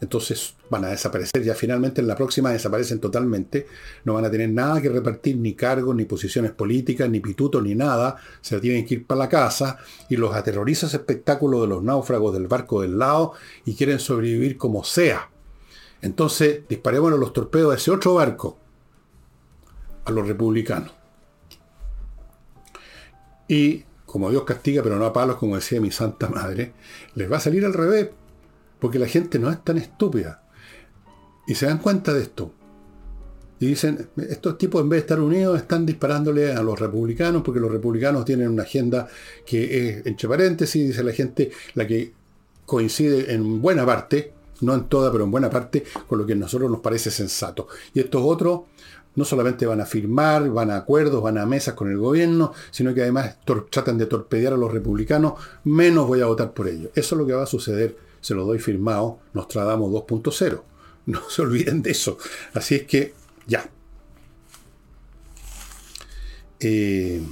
entonces 0.00 0.54
van 0.70 0.84
a 0.84 0.88
desaparecer. 0.88 1.42
Ya 1.42 1.54
finalmente 1.54 2.00
en 2.00 2.06
la 2.06 2.16
próxima 2.16 2.50
desaparecen 2.50 3.00
totalmente. 3.00 3.66
No 4.04 4.14
van 4.14 4.24
a 4.24 4.30
tener 4.30 4.48
nada 4.48 4.80
que 4.80 4.88
repartir, 4.88 5.36
ni 5.36 5.54
cargos, 5.54 5.94
ni 5.94 6.06
posiciones 6.06 6.52
políticas, 6.52 7.08
ni 7.10 7.20
pituto, 7.20 7.60
ni 7.60 7.74
nada. 7.74 8.16
Se 8.40 8.58
tienen 8.60 8.86
que 8.86 8.94
ir 8.94 9.06
para 9.06 9.20
la 9.20 9.28
casa 9.28 9.78
y 10.08 10.16
los 10.16 10.34
aterroriza 10.34 10.86
ese 10.86 10.96
espectáculo 10.96 11.60
de 11.60 11.68
los 11.68 11.82
náufragos 11.82 12.32
del 12.32 12.48
barco 12.48 12.80
del 12.80 12.98
lado 12.98 13.34
y 13.66 13.74
quieren 13.74 13.98
sobrevivir 13.98 14.56
como 14.56 14.84
sea. 14.84 15.30
Entonces 16.00 16.62
disparemos 16.66 17.12
los 17.12 17.34
torpedos 17.34 17.74
a 17.74 17.76
ese 17.76 17.90
otro 17.90 18.14
barco, 18.14 18.58
a 20.06 20.10
los 20.10 20.26
republicanos. 20.26 20.92
Y 23.48 23.84
como 24.10 24.28
Dios 24.30 24.42
castiga, 24.42 24.82
pero 24.82 24.98
no 24.98 25.06
a 25.06 25.12
palos, 25.12 25.36
como 25.36 25.54
decía 25.54 25.80
mi 25.80 25.92
santa 25.92 26.28
madre, 26.28 26.72
les 27.14 27.30
va 27.30 27.36
a 27.36 27.40
salir 27.40 27.64
al 27.64 27.72
revés 27.72 28.08
porque 28.80 28.98
la 28.98 29.06
gente 29.06 29.38
no 29.38 29.50
es 29.50 29.62
tan 29.62 29.78
estúpida. 29.78 30.42
Y 31.46 31.54
se 31.54 31.66
dan 31.66 31.78
cuenta 31.78 32.12
de 32.12 32.22
esto. 32.22 32.52
Y 33.60 33.66
dicen, 33.66 34.08
estos 34.16 34.58
tipos 34.58 34.82
en 34.82 34.88
vez 34.88 34.98
de 34.98 35.00
estar 35.02 35.20
unidos 35.20 35.58
están 35.58 35.86
disparándole 35.86 36.52
a 36.52 36.62
los 36.62 36.78
republicanos 36.78 37.42
porque 37.42 37.60
los 37.60 37.70
republicanos 37.70 38.24
tienen 38.24 38.48
una 38.48 38.62
agenda 38.62 39.06
que 39.46 39.88
es, 39.88 40.06
entre 40.06 40.28
paréntesis, 40.28 40.88
dice 40.88 41.04
la 41.04 41.12
gente, 41.12 41.52
la 41.74 41.86
que 41.86 42.12
coincide 42.66 43.32
en 43.32 43.60
buena 43.60 43.86
parte, 43.86 44.32
no 44.62 44.74
en 44.74 44.84
toda, 44.88 45.12
pero 45.12 45.24
en 45.24 45.30
buena 45.30 45.50
parte, 45.50 45.84
con 46.08 46.18
lo 46.18 46.26
que 46.26 46.32
a 46.32 46.36
nosotros 46.36 46.70
nos 46.70 46.80
parece 46.80 47.10
sensato. 47.10 47.68
Y 47.94 48.00
estos 48.00 48.22
otros 48.24 48.62
no 49.16 49.24
solamente 49.24 49.66
van 49.66 49.80
a 49.80 49.86
firmar, 49.86 50.48
van 50.50 50.70
a 50.70 50.76
acuerdos, 50.76 51.22
van 51.22 51.38
a 51.38 51.46
mesas 51.46 51.74
con 51.74 51.90
el 51.90 51.98
gobierno, 51.98 52.52
sino 52.70 52.94
que 52.94 53.02
además 53.02 53.38
tratan 53.70 53.98
de 53.98 54.06
torpedear 54.06 54.52
a 54.52 54.56
los 54.56 54.72
republicanos, 54.72 55.34
menos 55.64 56.06
voy 56.06 56.20
a 56.20 56.26
votar 56.26 56.52
por 56.52 56.68
ellos. 56.68 56.90
Eso 56.94 57.14
es 57.14 57.18
lo 57.18 57.26
que 57.26 57.32
va 57.32 57.42
a 57.42 57.46
suceder 57.46 58.10
se 58.20 58.34
lo 58.34 58.44
doy 58.44 58.58
firmado, 58.58 59.18
nos 59.32 59.48
tratamos 59.48 59.90
2.0. 59.90 60.62
No 61.06 61.22
se 61.28 61.42
olviden 61.42 61.82
de 61.82 61.90
eso. 61.90 62.18
Así 62.54 62.74
es 62.74 62.82
que 62.84 63.14
ya. 63.46 63.68
Eh, 66.60 67.22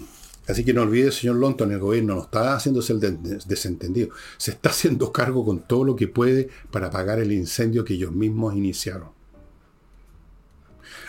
así 0.49 0.64
que 0.64 0.72
no 0.72 0.83
olvide, 0.83 1.12
señor 1.12 1.37
Lonton, 1.37 1.70
el 1.70 1.79
gobierno 1.79 2.14
no 2.14 2.22
está 2.22 2.55
haciéndose 2.55 2.95
el 2.95 3.01
desentendido. 3.47 4.09
Se 4.39 4.53
está 4.53 4.70
haciendo 4.70 5.12
cargo 5.12 5.45
con 5.45 5.61
todo 5.61 5.85
lo 5.85 5.97
que 5.97 6.09
puede 6.09 6.49
para 6.70 6.87
apagar 6.87 7.18
el 7.20 7.33
incendio 7.33 7.85
que 7.85 7.95
ellos 7.95 8.12
mismos 8.12 8.55
iniciaron. 8.55 9.18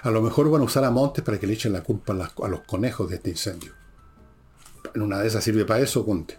A 0.03 0.11
lo 0.11 0.21
mejor 0.21 0.49
van 0.49 0.61
a 0.61 0.65
usar 0.65 0.83
a 0.83 0.91
Montes 0.91 1.23
para 1.23 1.39
que 1.39 1.47
le 1.47 1.53
echen 1.53 1.73
la 1.73 1.83
culpa 1.83 2.13
a, 2.13 2.47
los 2.47 2.61
conejos 2.61 3.09
de 3.09 3.17
este 3.17 3.31
incendio. 3.31 3.73
En 4.93 5.01
una 5.01 5.19
de 5.19 5.27
esas 5.27 5.43
sirve 5.43 5.65
para 5.65 5.81
eso, 5.81 6.05
Conte. 6.05 6.37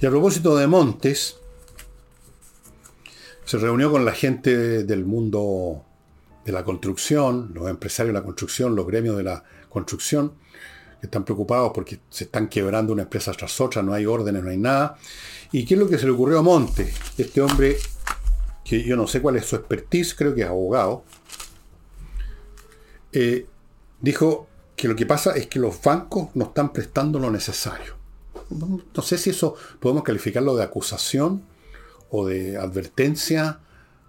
Y 0.00 0.06
a 0.06 0.10
propósito 0.10 0.56
de 0.56 0.66
Montes, 0.66 1.36
se 3.44 3.58
reunió 3.58 3.90
con 3.90 4.04
la 4.04 4.12
gente 4.12 4.84
del 4.84 5.04
mundo 5.04 5.84
de 6.44 6.52
la 6.52 6.64
construcción, 6.64 7.50
los 7.54 7.68
empresarios 7.68 8.14
de 8.14 8.20
la 8.20 8.24
construcción, 8.24 8.76
los 8.76 8.86
gremios 8.86 9.16
de 9.16 9.24
la 9.24 9.44
construcción, 9.68 10.32
que 11.00 11.06
están 11.06 11.24
preocupados 11.24 11.72
porque 11.74 12.00
se 12.08 12.24
están 12.24 12.48
quebrando 12.48 12.92
una 12.92 13.02
empresa 13.02 13.32
tras 13.32 13.60
otra, 13.60 13.82
no 13.82 13.92
hay 13.92 14.06
órdenes, 14.06 14.42
no 14.42 14.50
hay 14.50 14.58
nada. 14.58 14.96
¿Y 15.52 15.64
qué 15.64 15.74
es 15.74 15.80
lo 15.80 15.88
que 15.88 15.98
se 15.98 16.06
le 16.06 16.12
ocurrió 16.12 16.38
a 16.38 16.42
Monte? 16.42 16.92
Este 17.18 17.40
hombre, 17.40 17.76
que 18.64 18.82
yo 18.82 18.96
no 18.96 19.06
sé 19.06 19.20
cuál 19.20 19.36
es 19.36 19.46
su 19.46 19.56
expertise, 19.56 20.14
creo 20.14 20.34
que 20.34 20.42
es 20.42 20.48
abogado, 20.48 21.04
eh, 23.14 23.46
dijo 24.00 24.48
que 24.76 24.88
lo 24.88 24.96
que 24.96 25.06
pasa 25.06 25.36
es 25.36 25.46
que 25.46 25.60
los 25.60 25.80
bancos 25.80 26.30
no 26.34 26.46
están 26.46 26.72
prestando 26.72 27.18
lo 27.18 27.30
necesario. 27.30 27.94
No 28.50 29.02
sé 29.02 29.18
si 29.18 29.30
eso 29.30 29.54
podemos 29.80 30.02
calificarlo 30.02 30.54
de 30.54 30.64
acusación 30.64 31.44
o 32.10 32.26
de 32.26 32.56
advertencia 32.56 33.60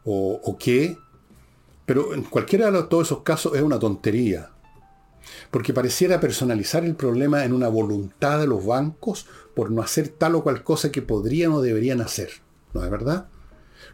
o, 0.04 0.58
qué, 0.60 0.98
pero 1.86 2.14
en 2.14 2.24
cualquiera 2.24 2.70
de 2.70 2.84
todos 2.84 3.08
esos 3.08 3.22
casos 3.22 3.56
es 3.56 3.62
una 3.62 3.80
tontería. 3.80 4.52
Porque 5.50 5.74
pareciera 5.74 6.20
personalizar 6.20 6.84
el 6.84 6.96
problema 6.96 7.46
en 7.46 7.54
una 7.54 7.68
voluntad 7.68 8.40
de 8.40 8.48
los 8.48 8.66
bancos 8.66 9.26
por 9.56 9.72
no 9.72 9.82
hacer 9.82 10.10
tal 10.10 10.36
o 10.36 10.44
cual 10.44 10.64
cosa 10.64 10.92
que 10.92 11.02
podrían 11.02 11.52
o 11.54 11.62
deberían 11.62 12.02
hacer. 12.02 12.30
¿No 12.74 12.84
es 12.84 12.92
verdad? 12.92 13.28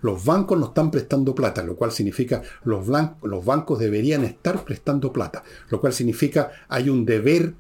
Los 0.02 0.26
bancos 0.26 0.58
no 0.58 0.68
están 0.68 0.92
prestando 0.92 1.36
plata, 1.36 1.64
lo 1.64 1.76
cual 1.76 1.92
significa 1.92 2.42
los, 2.64 2.88
los 3.22 3.46
bancos 3.46 3.80
deberían 3.80 4.24
estar 4.24 4.64
prestando 4.64 5.14
plata, 5.14 5.44
lo 5.70 5.80
cual 5.80 5.94
significa 5.94 6.52
hay 6.68 6.90
un 6.90 7.06
deber, 7.06 7.54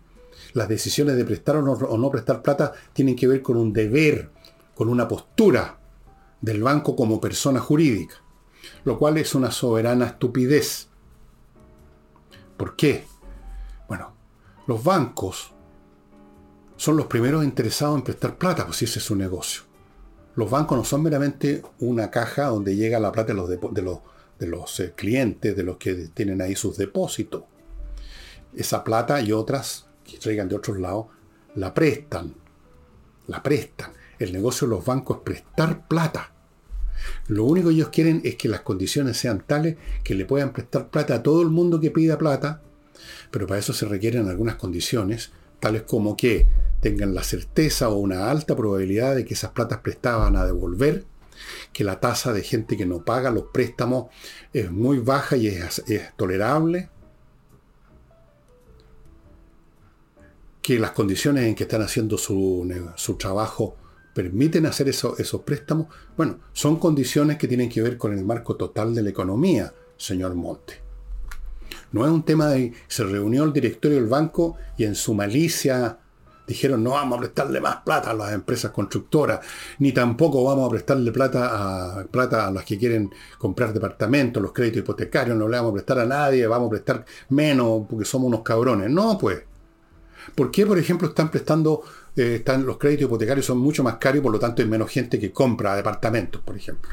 las 0.53 0.67
decisiones 0.67 1.15
de 1.15 1.25
prestar 1.25 1.57
o 1.57 1.61
no, 1.61 1.73
o 1.73 1.97
no 1.97 2.09
prestar 2.09 2.41
plata 2.41 2.73
tienen 2.93 3.15
que 3.15 3.27
ver 3.27 3.41
con 3.41 3.57
un 3.57 3.71
deber, 3.71 4.29
con 4.73 4.89
una 4.89 5.07
postura 5.07 5.77
del 6.41 6.63
banco 6.63 6.95
como 6.95 7.21
persona 7.21 7.59
jurídica, 7.59 8.15
lo 8.83 8.97
cual 8.97 9.17
es 9.17 9.35
una 9.35 9.51
soberana 9.51 10.07
estupidez. 10.07 10.87
¿Por 12.57 12.75
qué? 12.75 13.05
Bueno, 13.87 14.13
los 14.67 14.83
bancos 14.83 15.53
son 16.77 16.97
los 16.97 17.05
primeros 17.05 17.43
interesados 17.43 17.95
en 17.95 18.03
prestar 18.03 18.37
plata, 18.37 18.65
pues 18.65 18.77
si 18.77 18.85
ese 18.85 18.99
es 18.99 19.05
su 19.05 19.15
negocio. 19.15 19.70
Los 20.35 20.49
bancos 20.49 20.77
no 20.77 20.85
son 20.85 21.03
meramente 21.03 21.61
una 21.79 22.09
caja 22.09 22.45
donde 22.45 22.75
llega 22.75 22.99
la 22.99 23.11
plata 23.11 23.33
de 23.33 24.47
los, 24.47 24.79
eh, 24.79 24.93
clientes, 24.95 25.55
de 25.55 25.63
los 25.63 25.77
que 25.77 25.93
tienen 26.13 26.41
ahí 26.41 26.55
sus 26.55 26.77
depósitos. 26.77 27.43
Esa 28.55 28.83
plata 28.83 29.21
y 29.21 29.31
otras 29.31 29.87
que 30.05 30.17
traigan 30.17 30.47
de 30.47 30.55
otros 30.55 30.79
lados, 30.79 31.07
la 31.55 31.73
prestan. 31.73 32.33
La 33.27 33.43
prestan. 33.43 33.91
El 34.19 34.31
negocio 34.31 34.67
de 34.67 34.75
los 34.75 34.85
bancos 34.85 35.17
es 35.17 35.23
prestar 35.23 35.87
plata. 35.87 36.31
Lo 37.27 37.45
único 37.45 37.69
que 37.69 37.75
ellos 37.75 37.89
quieren 37.89 38.21
es 38.23 38.35
que 38.35 38.47
las 38.47 38.61
condiciones 38.61 39.17
sean 39.17 39.43
tales 39.45 39.77
que 40.03 40.15
le 40.15 40.25
puedan 40.25 40.53
prestar 40.53 40.89
plata 40.89 41.15
a 41.15 41.23
todo 41.23 41.41
el 41.41 41.49
mundo 41.49 41.79
que 41.79 41.91
pida 41.91 42.17
plata, 42.17 42.61
pero 43.31 43.47
para 43.47 43.59
eso 43.59 43.73
se 43.73 43.85
requieren 43.85 44.29
algunas 44.29 44.55
condiciones, 44.55 45.31
tales 45.59 45.83
como 45.83 46.15
que 46.15 46.47
tengan 46.81 47.13
la 47.13 47.23
certeza 47.23 47.89
o 47.89 47.95
una 47.95 48.29
alta 48.29 48.55
probabilidad 48.55 49.15
de 49.15 49.25
que 49.25 49.35
esas 49.35 49.51
platas 49.51 49.79
prestaban 49.79 50.35
a 50.35 50.45
devolver 50.45 51.05
que 51.73 51.83
la 51.83 51.99
tasa 51.99 52.33
de 52.33 52.43
gente 52.43 52.77
que 52.77 52.85
no 52.85 53.03
paga 53.03 53.31
los 53.31 53.45
préstamos 53.45 54.07
es 54.53 54.71
muy 54.71 54.99
baja 54.99 55.37
y 55.37 55.47
es, 55.47 55.83
tolerable, 56.17 56.89
que 60.61 60.79
las 60.79 60.91
condiciones 60.91 61.45
en 61.45 61.55
que 61.55 61.63
están 61.63 61.81
haciendo 61.81 62.17
su, 62.17 63.15
trabajo 63.17 63.75
permiten 64.13 64.65
hacer 64.65 64.89
esos 64.89 65.41
préstamos, 65.45 65.87
bueno, 66.17 66.39
son 66.53 66.77
condiciones 66.77 67.37
que 67.37 67.47
tienen 67.47 67.69
que 67.69 67.81
ver 67.81 67.97
con 67.97 68.17
el 68.17 68.25
marco 68.25 68.55
total 68.55 68.93
de 68.93 69.03
la 69.03 69.09
economía, 69.09 69.73
señor 69.97 70.35
Monte. 70.35 70.81
No 71.93 72.05
es 72.05 72.11
un 72.11 72.23
tema 72.23 72.47
de 72.47 72.73
se 72.87 73.03
reunió 73.03 73.43
el 73.43 73.53
directorio 73.53 73.97
del 73.97 74.07
banco 74.07 74.57
y 74.77 74.83
en 74.83 74.95
su 74.95 75.13
malicia 75.13 75.99
dijeron 76.47 76.83
no 76.83 76.91
vamos 76.91 77.17
a 77.17 77.21
prestarle 77.21 77.61
más 77.61 77.77
plata 77.77 78.11
a 78.11 78.13
las 78.13 78.33
empresas 78.33 78.71
constructoras, 78.71 79.39
ni 79.79 79.91
tampoco 79.91 80.43
vamos 80.43 80.67
a 80.67 80.69
prestarle 80.69 81.11
plata 81.11 81.99
a, 81.99 82.03
plata 82.05 82.47
a 82.47 82.51
las 82.51 82.65
que 82.65 82.77
quieren 82.77 83.09
comprar 83.37 83.73
departamentos, 83.73 84.41
los 84.41 84.51
créditos 84.51 84.79
hipotecarios, 84.79 85.37
no 85.37 85.47
le 85.47 85.57
vamos 85.57 85.71
a 85.71 85.73
prestar 85.73 85.99
a 85.99 86.05
nadie, 86.05 86.45
vamos 86.47 86.67
a 86.67 86.71
prestar 86.71 87.05
menos 87.29 87.85
porque 87.89 88.05
somos 88.05 88.27
unos 88.27 88.41
cabrones. 88.41 88.89
No, 88.89 89.17
pues. 89.17 89.43
¿Por 90.35 90.51
qué, 90.51 90.67
por 90.67 90.77
ejemplo, 90.77 91.07
están 91.07 91.31
prestando, 91.31 91.81
eh, 92.15 92.35
están, 92.35 92.65
los 92.65 92.77
créditos 92.77 93.05
hipotecarios 93.05 93.45
son 93.45 93.57
mucho 93.57 93.83
más 93.83 93.95
caros 93.95 94.19
y 94.19 94.21
por 94.21 94.31
lo 94.31 94.39
tanto 94.39 94.61
hay 94.61 94.67
menos 94.67 94.89
gente 94.89 95.19
que 95.19 95.31
compra 95.31 95.75
departamentos, 95.75 96.41
por 96.41 96.55
ejemplo? 96.55 96.91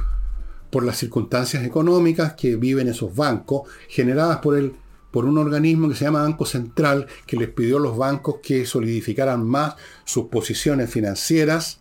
Por 0.70 0.84
las 0.84 0.96
circunstancias 0.96 1.62
económicas 1.64 2.32
que 2.34 2.57
viven 2.57 2.88
esos 2.88 3.14
bancos 3.14 3.68
generadas 3.88 4.38
por 4.38 4.57
el 4.57 4.74
por 5.11 5.24
un 5.24 5.38
organismo 5.38 5.88
que 5.88 5.94
se 5.94 6.04
llama 6.04 6.22
Banco 6.22 6.44
Central, 6.44 7.06
que 7.26 7.36
les 7.36 7.48
pidió 7.48 7.78
a 7.78 7.80
los 7.80 7.96
bancos 7.96 8.36
que 8.42 8.66
solidificaran 8.66 9.46
más 9.46 9.76
sus 10.04 10.26
posiciones 10.26 10.90
financieras, 10.90 11.80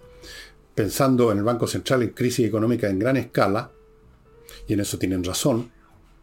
pensando 0.75 1.31
en 1.31 1.39
el 1.39 1.43
Banco 1.43 1.67
Central 1.67 2.03
en 2.03 2.09
crisis 2.09 2.47
económica 2.47 2.89
en 2.89 2.99
gran 2.99 3.17
escala, 3.17 3.71
y 4.67 4.73
en 4.73 4.79
eso 4.79 4.97
tienen 4.97 5.23
razón, 5.23 5.71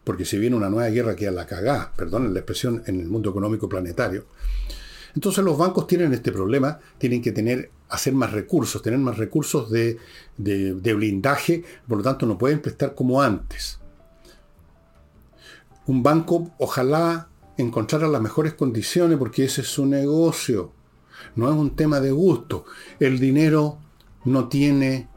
porque 0.03 0.25
si 0.25 0.37
viene 0.37 0.55
una 0.55 0.69
nueva 0.69 0.89
guerra 0.89 1.15
que 1.15 1.27
a 1.27 1.31
la 1.31 1.45
cagá, 1.45 1.93
perdón 1.95 2.33
la 2.33 2.39
expresión, 2.39 2.83
en 2.87 2.99
el 2.99 3.07
mundo 3.07 3.29
económico 3.29 3.69
planetario, 3.69 4.25
entonces 5.15 5.43
los 5.43 5.57
bancos 5.57 5.87
tienen 5.87 6.13
este 6.13 6.31
problema, 6.31 6.79
tienen 6.97 7.21
que 7.21 7.31
tener, 7.31 7.71
hacer 7.87 8.13
más 8.13 8.33
recursos, 8.33 8.81
tener 8.81 8.99
más 8.99 9.17
recursos 9.17 9.71
de, 9.71 9.97
de 10.37 10.93
blindaje, 10.93 11.63
por 11.87 11.99
lo 11.99 12.03
tanto 12.03 12.25
no 12.25 12.37
pueden 12.37 12.59
prestar 12.59 12.93
como 12.93 13.21
antes 13.21 13.79
un 15.87 16.03
banco 16.03 16.51
ojalá 16.57 17.29
encontrara 17.57 18.07
las 18.07 18.21
mejores 18.21 18.53
condiciones 18.53 19.17
porque 19.17 19.45
ese 19.45 19.61
es 19.61 19.67
su 19.67 19.85
negocio. 19.85 20.71
No 21.35 21.49
es 21.49 21.55
un 21.55 21.75
tema 21.75 21.99
de 21.99 22.11
gusto. 22.11 22.65
El 22.99 23.19
dinero 23.19 23.77
no 24.25 24.47
tiene 24.47 25.07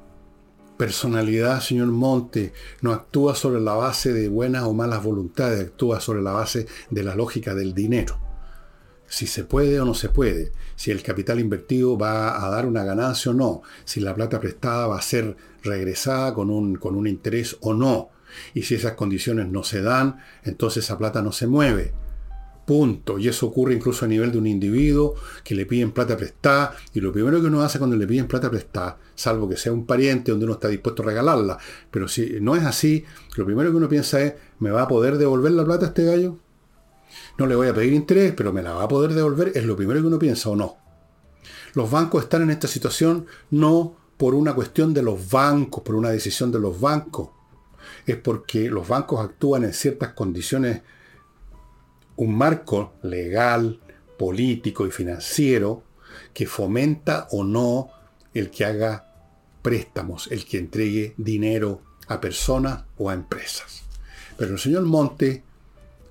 personalidad, 0.76 1.60
señor 1.60 1.88
Monte, 1.88 2.52
no 2.82 2.92
actúa 2.92 3.34
sobre 3.34 3.60
la 3.60 3.74
base 3.74 4.12
de 4.12 4.28
buenas 4.28 4.62
o 4.62 4.72
malas 4.72 5.02
voluntades, 5.02 5.60
actúa 5.60 6.00
sobre 6.00 6.22
la 6.22 6.32
base 6.32 6.66
de 6.90 7.02
la 7.02 7.16
lógica 7.16 7.54
del 7.54 7.74
dinero. 7.74 8.18
Si 9.08 9.26
se 9.26 9.44
puede 9.44 9.80
o 9.80 9.84
no 9.84 9.94
se 9.94 10.10
puede, 10.10 10.52
si 10.76 10.90
el 10.90 11.02
capital 11.02 11.40
invertido 11.40 11.98
va 11.98 12.44
a 12.44 12.50
dar 12.50 12.66
una 12.66 12.84
ganancia 12.84 13.32
o 13.32 13.34
no, 13.34 13.62
si 13.84 14.00
la 14.00 14.14
plata 14.14 14.38
prestada 14.38 14.86
va 14.86 14.98
a 14.98 15.02
ser 15.02 15.36
regresada 15.62 16.32
con 16.34 16.50
un, 16.50 16.76
con 16.76 16.94
un 16.94 17.06
interés 17.06 17.56
o 17.60 17.74
no. 17.74 18.10
Y 18.54 18.62
si 18.62 18.74
esas 18.74 18.92
condiciones 18.92 19.48
no 19.48 19.62
se 19.62 19.82
dan, 19.82 20.20
entonces 20.44 20.84
esa 20.84 20.98
plata 20.98 21.22
no 21.22 21.32
se 21.32 21.46
mueve. 21.46 21.92
Punto. 22.68 23.18
Y 23.18 23.28
eso 23.28 23.46
ocurre 23.46 23.72
incluso 23.72 24.04
a 24.04 24.08
nivel 24.08 24.30
de 24.30 24.36
un 24.36 24.46
individuo 24.46 25.14
que 25.42 25.54
le 25.54 25.64
piden 25.64 25.90
plata 25.92 26.18
prestada. 26.18 26.74
Y 26.92 27.00
lo 27.00 27.10
primero 27.12 27.40
que 27.40 27.46
uno 27.46 27.62
hace 27.62 27.78
cuando 27.78 27.96
le 27.96 28.06
piden 28.06 28.26
plata 28.26 28.50
prestada, 28.50 28.98
salvo 29.14 29.48
que 29.48 29.56
sea 29.56 29.72
un 29.72 29.86
pariente 29.86 30.32
donde 30.32 30.44
uno 30.44 30.52
está 30.52 30.68
dispuesto 30.68 31.02
a 31.02 31.06
regalarla, 31.06 31.56
pero 31.90 32.08
si 32.08 32.38
no 32.42 32.56
es 32.56 32.64
así, 32.64 33.06
lo 33.36 33.46
primero 33.46 33.70
que 33.70 33.76
uno 33.78 33.88
piensa 33.88 34.20
es, 34.20 34.34
¿me 34.58 34.70
va 34.70 34.82
a 34.82 34.88
poder 34.88 35.16
devolver 35.16 35.52
la 35.52 35.64
plata 35.64 35.86
a 35.86 35.88
este 35.88 36.04
gallo? 36.04 36.36
No 37.38 37.46
le 37.46 37.54
voy 37.54 37.68
a 37.68 37.74
pedir 37.74 37.94
interés, 37.94 38.34
pero 38.36 38.52
me 38.52 38.60
la 38.60 38.74
va 38.74 38.82
a 38.82 38.88
poder 38.88 39.14
devolver. 39.14 39.52
Es 39.54 39.64
lo 39.64 39.74
primero 39.74 40.02
que 40.02 40.06
uno 40.06 40.18
piensa 40.18 40.50
o 40.50 40.56
no. 40.56 40.76
Los 41.72 41.90
bancos 41.90 42.24
están 42.24 42.42
en 42.42 42.50
esta 42.50 42.68
situación 42.68 43.24
no 43.50 43.96
por 44.18 44.34
una 44.34 44.54
cuestión 44.54 44.92
de 44.92 45.02
los 45.02 45.30
bancos, 45.30 45.82
por 45.82 45.94
una 45.94 46.10
decisión 46.10 46.52
de 46.52 46.58
los 46.58 46.78
bancos 46.78 47.30
es 48.12 48.18
porque 48.18 48.70
los 48.70 48.88
bancos 48.88 49.20
actúan 49.20 49.64
en 49.64 49.72
ciertas 49.72 50.12
condiciones, 50.14 50.82
un 52.16 52.36
marco 52.36 52.94
legal, 53.02 53.80
político 54.18 54.86
y 54.86 54.90
financiero 54.90 55.82
que 56.34 56.46
fomenta 56.46 57.28
o 57.30 57.44
no 57.44 57.90
el 58.34 58.50
que 58.50 58.64
haga 58.64 59.12
préstamos, 59.62 60.28
el 60.30 60.44
que 60.44 60.58
entregue 60.58 61.14
dinero 61.16 61.82
a 62.08 62.20
personas 62.20 62.84
o 62.96 63.10
a 63.10 63.14
empresas. 63.14 63.82
Pero 64.36 64.52
el 64.52 64.58
señor 64.58 64.84
Monte, 64.84 65.42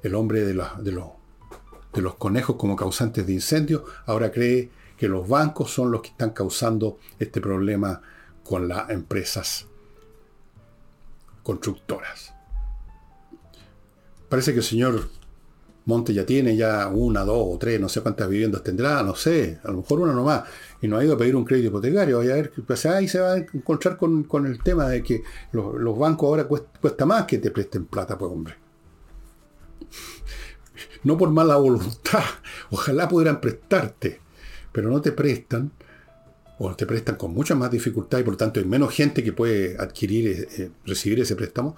el 0.04 0.16
hombre 0.16 0.42
de, 0.42 0.54
de, 0.54 2.02
los 2.02 2.16
conejos 2.16 2.56
como 2.58 2.76
causantes 2.76 3.26
de 3.26 3.34
incendios, 3.34 3.84
ahora 4.06 4.32
cree 4.32 4.70
que 4.98 5.08
los 5.08 5.28
bancos 5.28 5.72
son 5.72 5.92
los 5.92 6.02
que 6.02 6.10
están 6.10 6.32
causando 6.32 7.00
este 7.20 7.42
problema 7.42 8.02
con 8.44 8.68
las 8.68 8.90
empresas 8.90 9.68
constructoras. 11.48 12.34
Parece 14.28 14.52
que 14.52 14.60
el 14.60 14.66
señor 14.66 15.08
Monte 15.86 16.14
ya 16.14 16.26
tiene 16.26 16.58
ya 16.58 16.90
una, 16.90 17.24
dos 17.24 17.56
o 17.56 17.58
tres, 17.58 17.80
no 17.80 17.88
sé 17.88 18.02
cuántas 18.02 18.28
viviendas 18.28 18.62
tendrá, 18.64 19.02
no 19.02 19.16
sé, 19.16 19.58
a 19.64 19.72
lo 19.72 19.78
mejor 19.78 20.02
una 20.02 20.12
nomás, 20.12 20.44
y 20.82 20.90
no 20.90 20.98
ha 20.98 21.06
ido 21.06 21.14
a 21.14 21.18
pedir 21.18 21.38
un 21.38 21.46
crédito 21.46 21.70
hipotecario, 21.70 22.18
vaya 22.18 22.34
a 22.34 22.36
ver, 22.36 22.52
pues 22.68 22.86
ahí 22.86 23.08
se 23.08 23.22
va 23.22 23.32
a 23.32 23.38
encontrar 23.38 23.96
con, 23.96 24.28
el 24.46 24.62
tema 24.62 24.90
de 24.90 25.02
que 25.02 25.24
los, 25.54 25.98
bancos 25.98 26.28
ahora 26.28 26.44
cuesta, 26.50 27.06
más 27.06 27.24
que 27.24 27.38
te 27.38 27.50
presten 27.52 27.86
plata, 27.86 28.18
pues 28.18 28.30
hombre. 28.30 28.56
No 31.06 31.18
por 31.18 31.30
mala 31.30 31.56
voluntad, 31.56 32.24
ojalá 32.72 33.08
pudieran 33.08 33.40
prestarte, 33.40 34.20
pero 34.74 34.90
no 34.90 35.02
te 35.02 35.14
prestan 35.14 35.72
o 36.60 36.76
te 36.76 36.86
prestan 36.86 37.16
con 37.16 37.34
mucha 37.34 37.56
más 37.56 37.72
dificultad 37.72 38.20
y 38.20 38.24
por 38.24 38.34
lo 38.34 38.38
tanto 38.38 38.60
hay 38.60 38.66
menos 38.66 38.94
gente 38.94 39.24
que 39.24 39.34
puede 39.34 39.78
adquirir, 39.78 40.28
eh, 40.28 40.48
eh, 40.58 40.70
recibir 40.86 41.20
ese 41.20 41.36
préstamo 41.36 41.76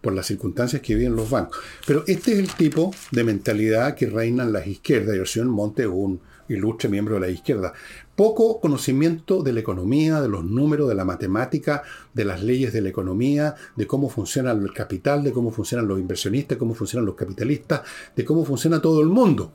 por 0.00 0.12
las 0.12 0.26
circunstancias 0.26 0.82
que 0.82 0.94
viven 0.94 1.14
los 1.14 1.30
bancos. 1.30 1.58
Pero 1.86 2.04
este 2.06 2.32
es 2.32 2.38
el 2.38 2.52
tipo 2.54 2.92
de 3.12 3.24
mentalidad 3.24 3.94
que 3.94 4.06
reina 4.06 4.42
en 4.42 4.52
las 4.52 4.66
izquierdas, 4.66 5.16
y 5.16 5.26
señor 5.26 5.48
Monte 5.48 5.82
es 5.82 5.88
un 5.88 6.20
ilustre 6.48 6.88
miembro 6.88 7.14
de 7.14 7.20
la 7.20 7.28
izquierda. 7.28 7.72
Poco 8.16 8.60
conocimiento 8.60 9.42
de 9.42 9.52
la 9.52 9.60
economía, 9.60 10.20
de 10.20 10.28
los 10.28 10.44
números, 10.44 10.88
de 10.88 10.94
la 10.94 11.04
matemática, 11.04 11.82
de 12.12 12.24
las 12.24 12.42
leyes 12.42 12.72
de 12.72 12.82
la 12.82 12.88
economía, 12.88 13.54
de 13.76 13.86
cómo 13.86 14.08
funciona 14.10 14.50
el 14.50 14.72
capital, 14.72 15.22
de 15.22 15.32
cómo 15.32 15.50
funcionan 15.50 15.88
los 15.88 15.98
inversionistas, 15.98 16.58
cómo 16.58 16.74
funcionan 16.74 17.06
los 17.06 17.14
capitalistas, 17.14 17.82
de 18.14 18.24
cómo 18.24 18.44
funciona 18.44 18.82
todo 18.82 19.00
el 19.00 19.08
mundo. 19.08 19.52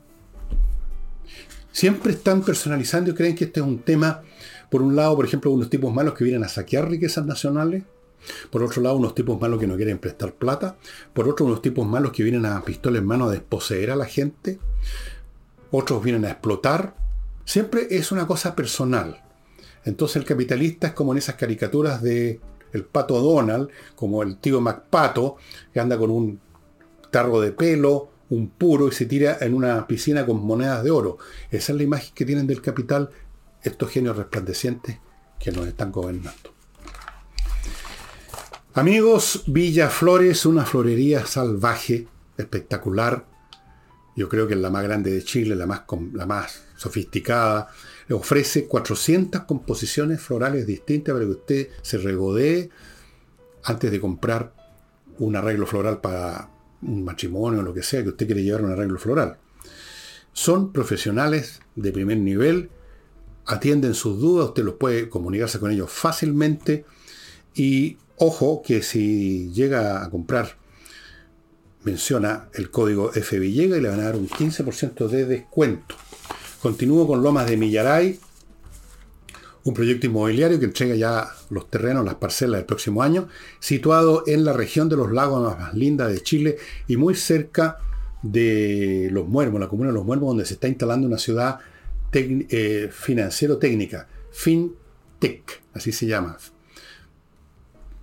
Siempre 1.70 2.12
están 2.12 2.42
personalizando 2.42 3.10
y 3.10 3.14
creen 3.14 3.36
que 3.36 3.44
este 3.44 3.60
es 3.60 3.66
un 3.66 3.80
tema 3.80 4.22
por 4.70 4.82
un 4.82 4.96
lado, 4.96 5.16
por 5.16 5.24
ejemplo, 5.24 5.50
unos 5.50 5.70
tipos 5.70 5.92
malos 5.92 6.14
que 6.14 6.24
vienen 6.24 6.44
a 6.44 6.48
saquear 6.48 6.88
riquezas 6.90 7.24
nacionales. 7.24 7.84
Por 8.50 8.62
otro 8.62 8.82
lado, 8.82 8.96
unos 8.96 9.14
tipos 9.14 9.40
malos 9.40 9.60
que 9.60 9.66
no 9.66 9.76
quieren 9.76 9.98
prestar 9.98 10.34
plata. 10.34 10.76
Por 11.14 11.28
otro, 11.28 11.46
unos 11.46 11.62
tipos 11.62 11.86
malos 11.86 12.12
que 12.12 12.22
vienen 12.22 12.44
a 12.46 12.62
pistola 12.62 12.98
en 12.98 13.06
mano 13.06 13.26
a 13.26 13.30
desposeer 13.30 13.90
a 13.90 13.96
la 13.96 14.06
gente. 14.06 14.58
Otros 15.70 16.02
vienen 16.02 16.24
a 16.24 16.30
explotar. 16.30 16.96
Siempre 17.44 17.86
es 17.90 18.12
una 18.12 18.26
cosa 18.26 18.54
personal. 18.54 19.22
Entonces 19.84 20.16
el 20.16 20.24
capitalista 20.24 20.88
es 20.88 20.92
como 20.92 21.12
en 21.12 21.18
esas 21.18 21.36
caricaturas 21.36 22.02
de 22.02 22.40
el 22.72 22.84
pato 22.84 23.20
Donald, 23.20 23.68
como 23.94 24.22
el 24.22 24.36
tío 24.36 24.60
MacPato, 24.60 25.36
que 25.72 25.80
anda 25.80 25.96
con 25.96 26.10
un 26.10 26.40
tarro 27.10 27.40
de 27.40 27.52
pelo, 27.52 28.10
un 28.30 28.50
puro 28.50 28.88
y 28.88 28.92
se 28.92 29.06
tira 29.06 29.38
en 29.40 29.54
una 29.54 29.86
piscina 29.86 30.26
con 30.26 30.44
monedas 30.44 30.84
de 30.84 30.90
oro. 30.90 31.18
Esa 31.50 31.72
es 31.72 31.78
la 31.78 31.84
imagen 31.84 32.12
que 32.14 32.26
tienen 32.26 32.46
del 32.46 32.60
capital 32.60 33.10
estos 33.68 33.90
genios 33.90 34.16
resplandecientes 34.16 34.98
que 35.38 35.52
nos 35.52 35.66
están 35.66 35.92
gobernando. 35.92 36.54
Amigos, 38.74 39.44
Villa 39.46 39.88
Flores, 39.88 40.46
una 40.46 40.64
florería 40.64 41.26
salvaje, 41.26 42.06
espectacular. 42.36 43.26
Yo 44.14 44.28
creo 44.28 44.46
que 44.46 44.54
es 44.54 44.60
la 44.60 44.70
más 44.70 44.84
grande 44.84 45.10
de 45.10 45.24
Chile, 45.24 45.56
la 45.56 45.66
más, 45.66 45.82
la 46.12 46.26
más 46.26 46.64
sofisticada. 46.76 47.68
Le 48.06 48.14
ofrece 48.14 48.66
400 48.66 49.42
composiciones 49.42 50.20
florales 50.20 50.66
distintas 50.66 51.12
para 51.12 51.24
que 51.24 51.30
usted 51.30 51.68
se 51.82 51.98
regodee 51.98 52.70
antes 53.64 53.90
de 53.90 54.00
comprar 54.00 54.52
un 55.18 55.34
arreglo 55.34 55.66
floral 55.66 56.00
para 56.00 56.48
un 56.82 57.04
matrimonio 57.04 57.60
o 57.60 57.62
lo 57.62 57.74
que 57.74 57.82
sea 57.82 58.02
que 58.02 58.10
usted 58.10 58.26
quiere 58.26 58.42
llevar 58.42 58.62
un 58.62 58.70
arreglo 58.70 58.98
floral. 58.98 59.38
Son 60.32 60.72
profesionales 60.72 61.60
de 61.74 61.90
primer 61.90 62.18
nivel 62.18 62.70
atienden 63.48 63.94
sus 63.94 64.20
dudas, 64.20 64.48
usted 64.48 64.62
los 64.62 64.74
puede 64.74 65.08
comunicarse 65.08 65.58
con 65.58 65.70
ellos 65.70 65.90
fácilmente 65.90 66.84
y 67.54 67.96
ojo 68.16 68.62
que 68.62 68.82
si 68.82 69.50
llega 69.52 70.04
a 70.04 70.10
comprar, 70.10 70.56
menciona 71.82 72.48
el 72.52 72.70
código 72.70 73.10
FVillega 73.10 73.78
y 73.78 73.80
le 73.80 73.88
van 73.88 74.00
a 74.00 74.04
dar 74.04 74.16
un 74.16 74.28
15% 74.28 75.08
de 75.08 75.24
descuento. 75.24 75.94
Continúo 76.60 77.06
con 77.06 77.22
Lomas 77.22 77.48
de 77.48 77.56
Millaray, 77.56 78.20
un 79.64 79.74
proyecto 79.74 80.06
inmobiliario 80.06 80.58
que 80.58 80.66
entrega 80.66 80.94
ya 80.94 81.28
los 81.48 81.70
terrenos, 81.70 82.04
las 82.04 82.16
parcelas 82.16 82.58
del 82.58 82.66
próximo 82.66 83.02
año, 83.02 83.28
situado 83.60 84.24
en 84.26 84.44
la 84.44 84.52
región 84.52 84.90
de 84.90 84.96
los 84.96 85.10
lagos 85.10 85.56
más 85.58 85.72
linda 85.72 86.06
de 86.06 86.22
Chile 86.22 86.58
y 86.86 86.98
muy 86.98 87.14
cerca 87.14 87.78
de 88.22 89.08
Los 89.10 89.26
Muermos, 89.26 89.60
la 89.60 89.68
comuna 89.68 89.88
de 89.88 89.94
Los 89.94 90.04
Muermos, 90.04 90.28
donde 90.28 90.44
se 90.44 90.54
está 90.54 90.68
instalando 90.68 91.06
una 91.06 91.18
ciudad 91.18 91.60
eh, 92.12 92.88
financiero-técnica, 92.92 94.08
FinTech, 94.32 95.62
así 95.74 95.92
se 95.92 96.06
llama. 96.06 96.38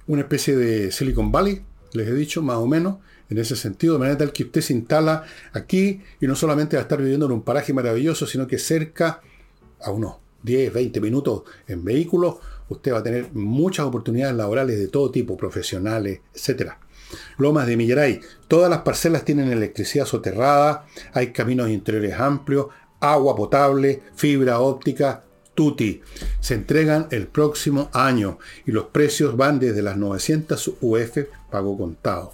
Una 0.07 0.21
especie 0.21 0.55
de 0.55 0.91
Silicon 0.91 1.31
Valley, 1.31 1.63
les 1.93 2.07
he 2.07 2.13
dicho, 2.13 2.41
más 2.41 2.57
o 2.57 2.67
menos, 2.67 2.97
en 3.29 3.37
ese 3.39 3.55
sentido, 3.55 3.93
de 3.93 3.99
manera 3.99 4.17
tal 4.17 4.31
que 4.31 4.43
usted 4.43 4.61
se 4.61 4.73
instala 4.73 5.23
aquí 5.53 6.01
y 6.21 6.27
no 6.27 6.35
solamente 6.35 6.75
va 6.75 6.81
a 6.81 6.83
estar 6.83 7.01
viviendo 7.01 7.25
en 7.25 7.31
un 7.31 7.41
paraje 7.41 7.73
maravilloso, 7.73 8.27
sino 8.27 8.47
que 8.47 8.59
cerca, 8.59 9.21
a 9.81 9.91
unos 9.91 10.17
10, 10.43 10.73
20 10.73 11.01
minutos 11.01 11.43
en 11.67 11.83
vehículos, 11.83 12.35
usted 12.69 12.93
va 12.93 12.99
a 12.99 13.03
tener 13.03 13.33
muchas 13.33 13.85
oportunidades 13.85 14.35
laborales 14.35 14.77
de 14.77 14.87
todo 14.87 15.11
tipo, 15.11 15.37
profesionales, 15.37 16.21
etc. 16.33 16.73
Lomas 17.37 17.67
de 17.67 17.77
Millaray, 17.77 18.21
todas 18.47 18.69
las 18.69 18.79
parcelas 18.79 19.25
tienen 19.25 19.51
electricidad 19.51 20.05
soterrada, 20.05 20.85
hay 21.13 21.31
caminos 21.31 21.69
interiores 21.69 22.13
amplios, 22.19 22.67
agua 22.99 23.35
potable, 23.35 24.01
fibra 24.15 24.59
óptica, 24.59 25.23
tuti. 25.53 26.01
Se 26.39 26.53
entregan 26.53 27.07
el 27.11 27.27
próximo 27.27 27.89
año 27.93 28.37
y 28.65 28.71
los 28.71 28.85
precios 28.85 29.35
van 29.37 29.59
desde 29.59 29.81
las 29.81 29.97
900 29.97 30.73
UF 30.81 31.17
pago 31.49 31.77
contado. 31.77 32.33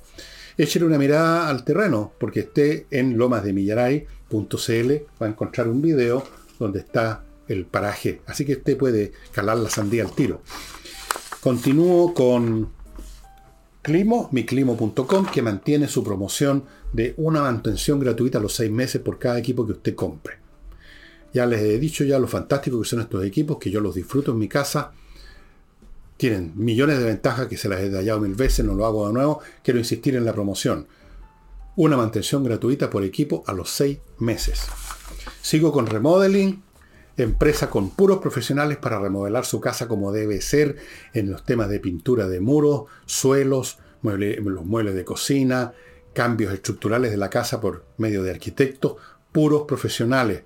Échale 0.58 0.86
una 0.86 0.98
mirada 0.98 1.50
al 1.50 1.64
terreno, 1.64 2.14
porque 2.20 2.42
esté 2.42 2.88
en 2.92 3.18
lomasdemillaray.cl 3.18 4.92
va 5.22 5.26
a 5.26 5.30
encontrar 5.30 5.68
un 5.68 5.82
video 5.82 6.24
donde 6.60 6.80
está 6.80 7.24
el 7.48 7.66
paraje. 7.66 8.22
Así 8.28 8.46
que 8.46 8.54
usted 8.54 8.78
puede 8.78 9.14
calar 9.32 9.58
la 9.58 9.70
sandía 9.70 10.04
al 10.04 10.12
tiro. 10.12 10.42
Continúo 11.42 12.14
con 12.14 12.70
Climo, 13.82 14.30
miclimo.com, 14.32 15.26
que 15.26 15.42
mantiene 15.42 15.88
su 15.88 16.04
promoción 16.04 16.66
de 16.94 17.16
una 17.18 17.42
mantención 17.42 18.00
gratuita 18.00 18.38
a 18.38 18.42
los 18.42 18.54
seis 18.54 18.70
meses 18.70 19.02
por 19.02 19.18
cada 19.18 19.40
equipo 19.40 19.66
que 19.66 19.72
usted 19.72 19.96
compre. 19.96 20.41
Ya 21.34 21.46
les 21.46 21.62
he 21.62 21.80
dicho 21.80 22.04
ya 22.04 22.20
lo 22.20 22.28
fantástico 22.28 22.82
que 22.82 22.88
son 22.88 23.02
estos 23.02 23.24
equipos, 23.24 23.58
que 23.58 23.72
yo 23.72 23.80
los 23.80 23.96
disfruto 23.96 24.32
en 24.32 24.40
mi 24.40 24.48
casa. 24.48 24.92
Tienen 26.18 26.52
millones 26.56 27.00
de 27.00 27.06
ventajas 27.06 27.48
que 27.48 27.58
se 27.58 27.70
las 27.70 27.80
he 27.80 27.90
detallado 27.90 28.20
mil 28.20 28.36
veces, 28.36 28.66
no 28.66 28.74
lo 28.74 28.86
hago 28.86 29.08
de 29.08 29.14
nuevo. 29.14 29.42
Quiero 29.64 29.80
insistir 29.80 30.16
en 30.16 30.26
la 30.26 30.34
promoción. 30.34 30.88
Una 31.78 31.98
mantención 31.98 32.44
gratuita 32.44 32.90
por 32.90 33.04
equipo 33.04 33.44
a 33.48 33.54
los 33.54 33.70
seis 33.70 34.00
meses. 34.20 34.68
Sigo 35.42 35.72
con 35.72 35.88
remodeling, 35.88 36.62
empresa 37.18 37.70
con 37.70 37.92
puros 37.92 38.20
profesionales 38.20 38.78
para 38.78 39.00
remodelar 39.00 39.46
su 39.46 39.60
casa 39.60 39.88
como 39.88 40.12
debe 40.12 40.42
ser 40.42 40.78
en 41.14 41.32
los 41.32 41.46
temas 41.46 41.70
de 41.70 41.80
pintura 41.80 42.28
de 42.28 42.40
muros, 42.40 42.86
suelos, 43.06 43.80
los 44.04 44.66
muebles 44.66 44.96
de 44.96 45.06
cocina, 45.06 45.74
cambios 46.14 46.54
estructurales 46.54 47.12
de 47.12 47.18
la 47.18 47.30
casa 47.30 47.62
por 47.62 47.86
medio 47.98 48.24
de 48.24 48.32
arquitectos, 48.32 48.96
puros 49.32 49.64
profesionales. 49.64 50.44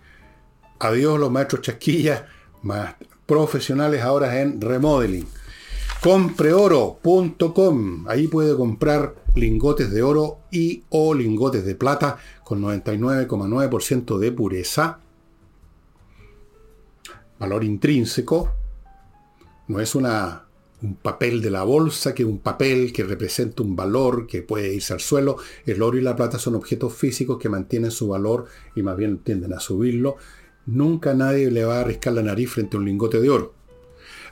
Adiós 0.79 1.19
los 1.19 1.31
maestros 1.31 1.61
chasquillas, 1.61 2.23
más 2.61 2.95
profesionales 3.25 4.01
ahora 4.01 4.41
en 4.41 4.61
remodeling. 4.61 5.27
Compreoro.com. 6.01 8.07
Ahí 8.07 8.27
puede 8.27 8.55
comprar 8.55 9.15
lingotes 9.35 9.91
de 9.91 10.03
oro 10.03 10.39
y 10.51 10.83
o 10.89 11.13
lingotes 11.13 11.65
de 11.65 11.75
plata 11.75 12.17
con 12.43 12.61
99,9% 12.61 14.19
de 14.19 14.31
pureza. 14.31 14.99
Valor 17.39 17.63
intrínseco. 17.63 18.51
No 19.67 19.79
es 19.79 19.95
una, 19.95 20.45
un 20.83 20.95
papel 20.95 21.41
de 21.41 21.49
la 21.49 21.63
bolsa, 21.63 22.13
que 22.13 22.23
es 22.23 22.29
un 22.29 22.39
papel 22.39 22.93
que 22.93 23.03
representa 23.03 23.63
un 23.63 23.75
valor 23.75 24.27
que 24.27 24.43
puede 24.43 24.73
irse 24.73 24.93
al 24.93 24.99
suelo. 24.99 25.37
El 25.65 25.81
oro 25.81 25.97
y 25.97 26.01
la 26.01 26.15
plata 26.15 26.37
son 26.37 26.55
objetos 26.55 26.93
físicos 26.93 27.39
que 27.39 27.49
mantienen 27.49 27.89
su 27.89 28.09
valor 28.09 28.45
y 28.75 28.83
más 28.83 28.95
bien 28.95 29.17
tienden 29.17 29.53
a 29.53 29.59
subirlo 29.59 30.17
nunca 30.65 31.13
nadie 31.13 31.51
le 31.51 31.65
va 31.65 31.77
a 31.77 31.81
arriscar 31.81 32.13
la 32.13 32.21
nariz 32.21 32.49
frente 32.49 32.77
a 32.77 32.79
un 32.79 32.85
lingote 32.85 33.19
de 33.19 33.29
oro. 33.29 33.53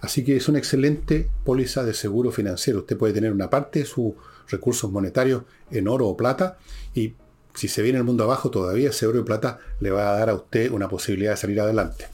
Así 0.01 0.23
que 0.23 0.35
es 0.35 0.49
una 0.49 0.59
excelente 0.59 1.29
póliza 1.45 1.83
de 1.83 1.93
seguro 1.93 2.31
financiero. 2.31 2.79
Usted 2.79 2.97
puede 2.97 3.13
tener 3.13 3.31
una 3.31 3.49
parte 3.49 3.79
de 3.79 3.85
sus 3.85 4.13
recursos 4.49 4.91
monetarios 4.91 5.43
en 5.71 5.87
oro 5.87 6.07
o 6.07 6.17
plata 6.17 6.57
y 6.93 7.13
si 7.53 7.67
se 7.67 7.81
viene 7.81 7.99
el 7.99 8.03
mundo 8.03 8.23
abajo 8.23 8.49
todavía 8.49 8.89
ese 8.89 9.07
oro 9.07 9.19
y 9.19 9.23
plata 9.23 9.59
le 9.79 9.91
va 9.91 10.09
a 10.09 10.17
dar 10.17 10.29
a 10.29 10.35
usted 10.35 10.71
una 10.71 10.89
posibilidad 10.89 11.31
de 11.31 11.37
salir 11.37 11.61
adelante. 11.61 12.07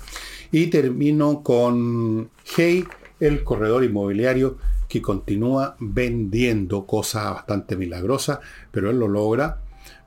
Y 0.51 0.67
termino 0.67 1.41
con 1.41 2.29
Hey, 2.55 2.85
el 3.19 3.43
corredor 3.43 3.83
inmobiliario 3.83 4.57
que 4.87 5.01
continúa 5.01 5.75
vendiendo 5.79 6.85
cosas 6.85 7.33
bastante 7.33 7.75
milagrosas, 7.75 8.39
pero 8.71 8.89
él 8.89 8.99
lo 8.99 9.07
logra 9.07 9.61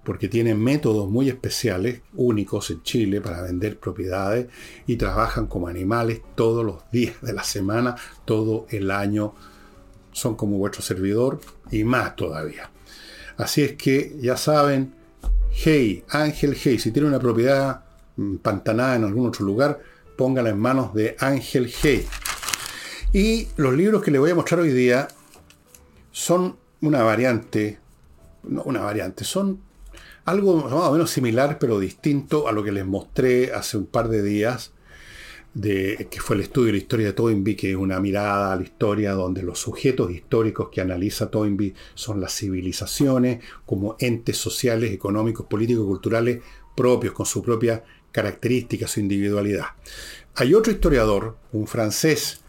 porque 0.04 0.28
tienen 0.28 0.60
métodos 0.60 1.08
muy 1.08 1.28
especiales, 1.28 2.00
únicos 2.14 2.70
en 2.70 2.82
Chile, 2.82 3.20
para 3.20 3.42
vender 3.42 3.78
propiedades 3.78 4.48
y 4.86 4.96
trabajan 4.96 5.46
como 5.46 5.68
animales 5.68 6.20
todos 6.34 6.64
los 6.64 6.90
días 6.90 7.14
de 7.22 7.32
la 7.32 7.44
semana, 7.44 7.94
todo 8.24 8.66
el 8.70 8.90
año. 8.90 9.34
Son 10.10 10.34
como 10.34 10.58
vuestro 10.58 10.82
servidor 10.82 11.40
y 11.70 11.84
más 11.84 12.16
todavía. 12.16 12.70
Así 13.36 13.62
es 13.62 13.74
que 13.74 14.16
ya 14.20 14.36
saben, 14.36 14.94
Hey, 15.50 16.04
Ángel 16.08 16.56
Hey, 16.60 16.78
si 16.78 16.90
tiene 16.90 17.08
una 17.08 17.20
propiedad 17.20 17.84
mm, 18.16 18.36
pantanada 18.36 18.96
en 18.96 19.04
algún 19.04 19.28
otro 19.28 19.44
lugar, 19.44 19.80
póngala 20.16 20.50
en 20.50 20.58
manos 20.58 20.94
de 20.94 21.16
Ángel 21.18 21.70
Hey. 21.82 22.06
Y 23.12 23.48
los 23.56 23.74
libros 23.74 24.02
que 24.02 24.10
le 24.10 24.18
voy 24.18 24.30
a 24.30 24.34
mostrar 24.34 24.60
hoy 24.60 24.72
día 24.72 25.08
son 26.10 26.56
una 26.80 27.02
variante, 27.02 27.78
no 28.42 28.62
una 28.62 28.80
variante, 28.80 29.24
son 29.24 29.60
algo 30.24 30.56
más 30.56 30.72
o 30.72 30.92
menos 30.92 31.10
similar, 31.10 31.58
pero 31.58 31.78
distinto 31.78 32.48
a 32.48 32.52
lo 32.52 32.62
que 32.62 32.72
les 32.72 32.86
mostré 32.86 33.52
hace 33.52 33.76
un 33.76 33.86
par 33.86 34.08
de 34.08 34.22
días, 34.22 34.72
de, 35.54 36.08
que 36.10 36.20
fue 36.20 36.36
el 36.36 36.42
estudio 36.42 36.66
de 36.66 36.72
la 36.72 36.78
historia 36.78 37.06
de 37.08 37.12
Toynbee, 37.12 37.56
que 37.56 37.70
es 37.70 37.76
una 37.76 38.00
mirada 38.00 38.52
a 38.52 38.56
la 38.56 38.62
historia 38.62 39.12
donde 39.12 39.42
los 39.42 39.58
sujetos 39.58 40.10
históricos 40.10 40.70
que 40.70 40.80
analiza 40.80 41.30
Toynbee 41.30 41.74
son 41.94 42.20
las 42.20 42.34
civilizaciones 42.34 43.44
como 43.66 43.96
entes 43.98 44.38
sociales, 44.38 44.92
económicos, 44.92 45.46
políticos, 45.46 45.86
culturales 45.86 46.40
propios, 46.74 47.12
con 47.12 47.26
su 47.26 47.42
propia 47.42 47.84
característica, 48.12 48.86
su 48.86 49.00
individualidad. 49.00 49.66
Hay 50.36 50.54
otro 50.54 50.72
historiador, 50.72 51.36
un 51.52 51.66
francés, 51.66 52.40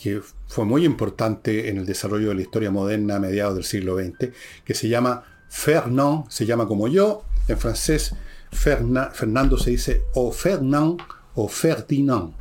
que 0.00 0.20
fue 0.46 0.64
muy 0.64 0.84
importante 0.84 1.68
en 1.68 1.78
el 1.78 1.86
desarrollo 1.86 2.28
de 2.28 2.34
la 2.34 2.42
historia 2.42 2.70
moderna 2.70 3.16
a 3.16 3.20
mediados 3.20 3.54
del 3.54 3.64
siglo 3.64 3.96
XX, 3.96 4.30
que 4.64 4.74
se 4.74 4.88
llama 4.88 5.33
Fernand 5.48 6.28
se 6.28 6.46
llama 6.46 6.66
como 6.66 6.88
yo. 6.88 7.24
En 7.48 7.58
francés, 7.58 8.14
Fernando 8.50 9.58
se 9.58 9.70
dice 9.70 10.02
o 10.14 10.32
Fernand 10.32 11.00
o 11.34 11.48
Ferdinand. 11.48 12.32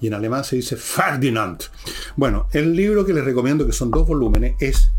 Y 0.00 0.08
en 0.08 0.14
alemán 0.14 0.44
se 0.44 0.56
dice 0.56 0.76
Ferdinand. 0.76 1.62
Bueno, 2.16 2.48
el 2.52 2.74
libro 2.74 3.06
que 3.06 3.14
les 3.14 3.24
recomiendo, 3.24 3.66
que 3.66 3.72
son 3.72 3.90
dos 3.90 4.06
volúmenes, 4.06 4.54
es 4.60 4.90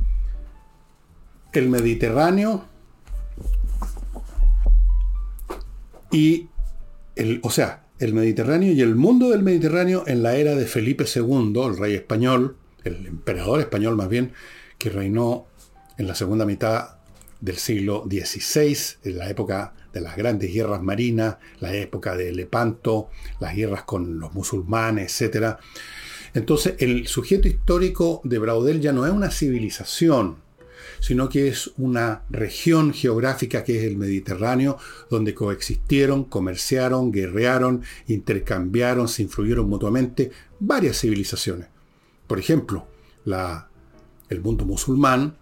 El 1.53 1.69
Mediterráneo 1.69 2.65
y 6.11 6.49
el, 7.15 7.39
o 7.43 7.49
sea, 7.49 7.85
el 7.99 8.13
Mediterráneo 8.13 8.73
y 8.73 8.81
el 8.81 8.95
mundo 8.95 9.29
del 9.29 9.43
Mediterráneo 9.43 10.03
en 10.07 10.23
la 10.23 10.35
era 10.35 10.55
de 10.55 10.65
Felipe 10.65 11.05
II, 11.13 11.53
el 11.65 11.77
rey 11.77 11.93
español, 11.93 12.57
el 12.83 13.05
emperador 13.05 13.59
español 13.59 13.95
más 13.95 14.09
bien, 14.09 14.33
que 14.77 14.89
reinó 14.89 15.45
en 15.97 16.07
la 16.07 16.15
segunda 16.15 16.45
mitad 16.45 16.95
del 17.41 17.57
siglo 17.57 18.05
XVI, 18.09 18.77
en 19.03 19.17
la 19.17 19.29
época 19.29 19.73
de 19.93 20.01
las 20.01 20.17
grandes 20.17 20.53
guerras 20.53 20.81
marinas, 20.81 21.38
la 21.59 21.73
época 21.75 22.15
de 22.15 22.31
Lepanto, 22.31 23.09
las 23.39 23.55
guerras 23.55 23.83
con 23.83 24.19
los 24.19 24.33
musulmanes, 24.33 25.21
etc. 25.21 25.55
Entonces, 26.33 26.75
el 26.79 27.07
sujeto 27.07 27.47
histórico 27.47 28.21
de 28.23 28.39
Braudel 28.39 28.81
ya 28.81 28.91
no 28.91 29.05
es 29.05 29.13
una 29.13 29.31
civilización, 29.31 30.43
sino 30.99 31.29
que 31.29 31.47
es 31.47 31.71
una 31.77 32.23
región 32.29 32.93
geográfica 32.93 33.63
que 33.63 33.77
es 33.77 33.83
el 33.86 33.97
Mediterráneo, 33.97 34.77
donde 35.09 35.33
coexistieron, 35.33 36.25
comerciaron, 36.25 37.11
guerrearon, 37.11 37.83
intercambiaron, 38.07 39.07
se 39.07 39.23
influyeron 39.23 39.69
mutuamente 39.69 40.31
varias 40.59 40.99
civilizaciones. 40.99 41.67
Por 42.27 42.39
ejemplo, 42.39 42.88
el 44.29 44.41
mundo 44.41 44.65
musulmán 44.65 45.38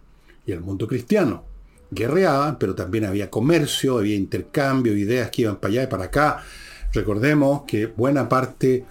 y 0.46 0.52
el 0.52 0.62
mundo 0.62 0.88
cristiano 0.88 1.53
guerreaban, 1.94 2.58
pero 2.58 2.76
también 2.76 3.06
había 3.06 3.30
comercio, 3.30 3.98
había 3.98 4.16
intercambio, 4.16 4.96
ideas 4.98 5.30
que 5.32 5.44
iban 5.44 5.58
para 5.58 5.72
allá 5.72 5.84
y 5.84 5.88
para 5.88 6.04
acá. 6.06 6.44
Recordemos 6.94 7.64
que 7.68 7.88
buena 7.88 8.30
parte, 8.30 8.86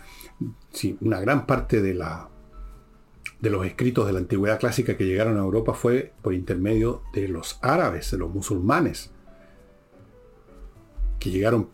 sí, 0.73 0.97
una 1.01 1.21
gran 1.21 1.47
parte 1.47 1.83
de, 1.83 1.95
la, 1.95 2.29
de 3.41 3.51
los 3.51 3.65
escritos 3.67 4.07
de 4.07 4.13
la 4.13 4.19
antigüedad 4.19 4.59
clásica 4.59 4.97
que 4.97 5.07
llegaron 5.07 5.37
a 5.37 5.41
Europa 5.41 5.75
fue 5.75 6.13
por 6.23 6.35
intermedio 6.35 7.03
de 7.13 7.29
los 7.29 7.59
árabes, 7.63 8.11
de 8.11 8.19
los 8.19 8.31
musulmanes, 8.31 9.11
que 11.19 11.31
llegaron 11.31 11.69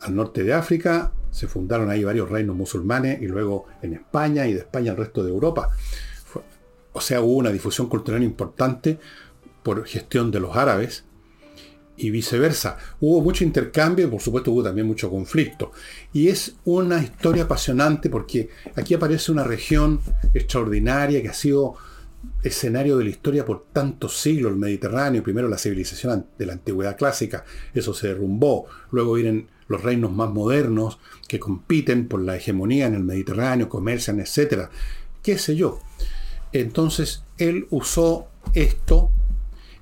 al 0.00 0.14
norte 0.14 0.42
de 0.42 0.52
África 0.52 1.12
se 1.34 1.48
fundaron 1.48 1.90
ahí 1.90 2.04
varios 2.04 2.30
reinos 2.30 2.54
musulmanes 2.54 3.20
y 3.20 3.26
luego 3.26 3.66
en 3.82 3.94
España 3.94 4.46
y 4.46 4.52
de 4.52 4.60
España 4.60 4.92
al 4.92 4.98
resto 4.98 5.24
de 5.24 5.30
Europa. 5.30 5.68
o 6.92 7.00
sea, 7.00 7.22
hubo 7.22 7.38
una 7.38 7.50
difusión 7.50 7.88
cultural 7.88 8.22
importante 8.22 9.00
por 9.64 9.84
gestión 9.86 10.30
de 10.30 10.38
los 10.38 10.56
árabes 10.56 11.04
y 11.96 12.10
viceversa. 12.10 12.76
Hubo 13.00 13.20
mucho 13.20 13.42
intercambio 13.42 14.06
y 14.06 14.10
por 14.10 14.20
supuesto 14.20 14.52
hubo 14.52 14.62
también 14.62 14.86
mucho 14.86 15.10
conflicto. 15.10 15.72
Y 16.12 16.28
es 16.28 16.56
una 16.64 17.02
historia 17.02 17.44
apasionante 17.44 18.10
porque 18.10 18.50
aquí 18.76 18.94
aparece 18.94 19.32
una 19.32 19.42
región 19.42 20.00
extraordinaria 20.34 21.22
que 21.22 21.28
ha 21.28 21.34
sido 21.34 21.74
escenario 22.42 22.96
de 22.98 23.04
la 23.04 23.10
historia 23.10 23.44
por 23.44 23.66
tantos 23.72 24.18
siglos, 24.18 24.52
el 24.52 24.58
Mediterráneo, 24.58 25.22
primero 25.22 25.48
la 25.48 25.58
civilización 25.58 26.26
de 26.38 26.46
la 26.46 26.54
antigüedad 26.54 26.96
clásica, 26.96 27.44
eso 27.74 27.92
se 27.94 28.08
derrumbó, 28.08 28.66
luego 28.90 29.14
vienen 29.14 29.48
los 29.68 29.82
reinos 29.82 30.12
más 30.12 30.30
modernos 30.30 30.98
que 31.26 31.38
compiten 31.38 32.08
por 32.08 32.20
la 32.20 32.36
hegemonía 32.36 32.86
en 32.86 32.94
el 32.94 33.04
Mediterráneo, 33.04 33.68
comercian, 33.68 34.20
etc. 34.20 34.68
¿Qué 35.22 35.38
sé 35.38 35.56
yo? 35.56 35.80
Entonces 36.52 37.24
él 37.38 37.66
usó 37.70 38.28
esto 38.52 39.10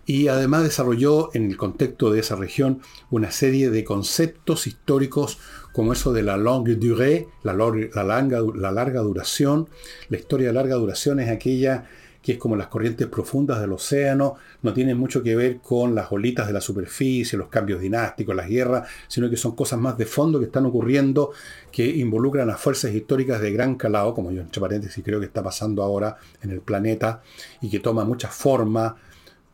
y 0.04 0.28
además 0.28 0.64
desarrolló 0.64 1.30
en 1.34 1.50
el 1.50 1.56
contexto 1.56 2.10
de 2.10 2.20
esa 2.20 2.36
región 2.36 2.80
una 3.10 3.30
serie 3.30 3.70
de 3.70 3.84
conceptos 3.84 4.66
históricos 4.66 5.38
como 5.72 5.92
eso 5.92 6.12
de 6.12 6.22
la 6.22 6.36
longue 6.36 6.74
durée, 6.74 7.28
la, 7.42 7.54
larga, 7.54 8.40
la 8.54 8.72
larga 8.72 9.00
duración. 9.00 9.68
La 10.08 10.18
historia 10.18 10.48
de 10.48 10.52
larga 10.52 10.74
duración 10.74 11.20
es 11.20 11.30
aquella 11.30 11.86
que 12.22 12.32
es 12.32 12.38
como 12.38 12.56
las 12.56 12.68
corrientes 12.68 13.08
profundas 13.08 13.60
del 13.60 13.72
océano, 13.72 14.36
no 14.62 14.72
tiene 14.72 14.94
mucho 14.94 15.22
que 15.22 15.34
ver 15.34 15.58
con 15.58 15.94
las 15.94 16.12
olitas 16.12 16.46
de 16.46 16.52
la 16.52 16.60
superficie, 16.60 17.36
los 17.36 17.48
cambios 17.48 17.80
dinásticos, 17.80 18.34
las 18.36 18.48
guerras, 18.48 18.88
sino 19.08 19.28
que 19.28 19.36
son 19.36 19.56
cosas 19.56 19.80
más 19.80 19.98
de 19.98 20.06
fondo 20.06 20.38
que 20.38 20.44
están 20.46 20.64
ocurriendo, 20.64 21.32
que 21.72 21.84
involucran 21.84 22.48
a 22.48 22.56
fuerzas 22.56 22.94
históricas 22.94 23.40
de 23.40 23.52
gran 23.52 23.74
calado, 23.74 24.14
como 24.14 24.30
yo 24.30 24.40
entre 24.40 24.60
paréntesis 24.60 25.02
creo 25.04 25.18
que 25.18 25.26
está 25.26 25.42
pasando 25.42 25.82
ahora 25.82 26.16
en 26.42 26.50
el 26.50 26.60
planeta, 26.60 27.22
y 27.60 27.68
que 27.68 27.80
toma 27.80 28.04
muchas 28.04 28.32
formas, 28.32 28.94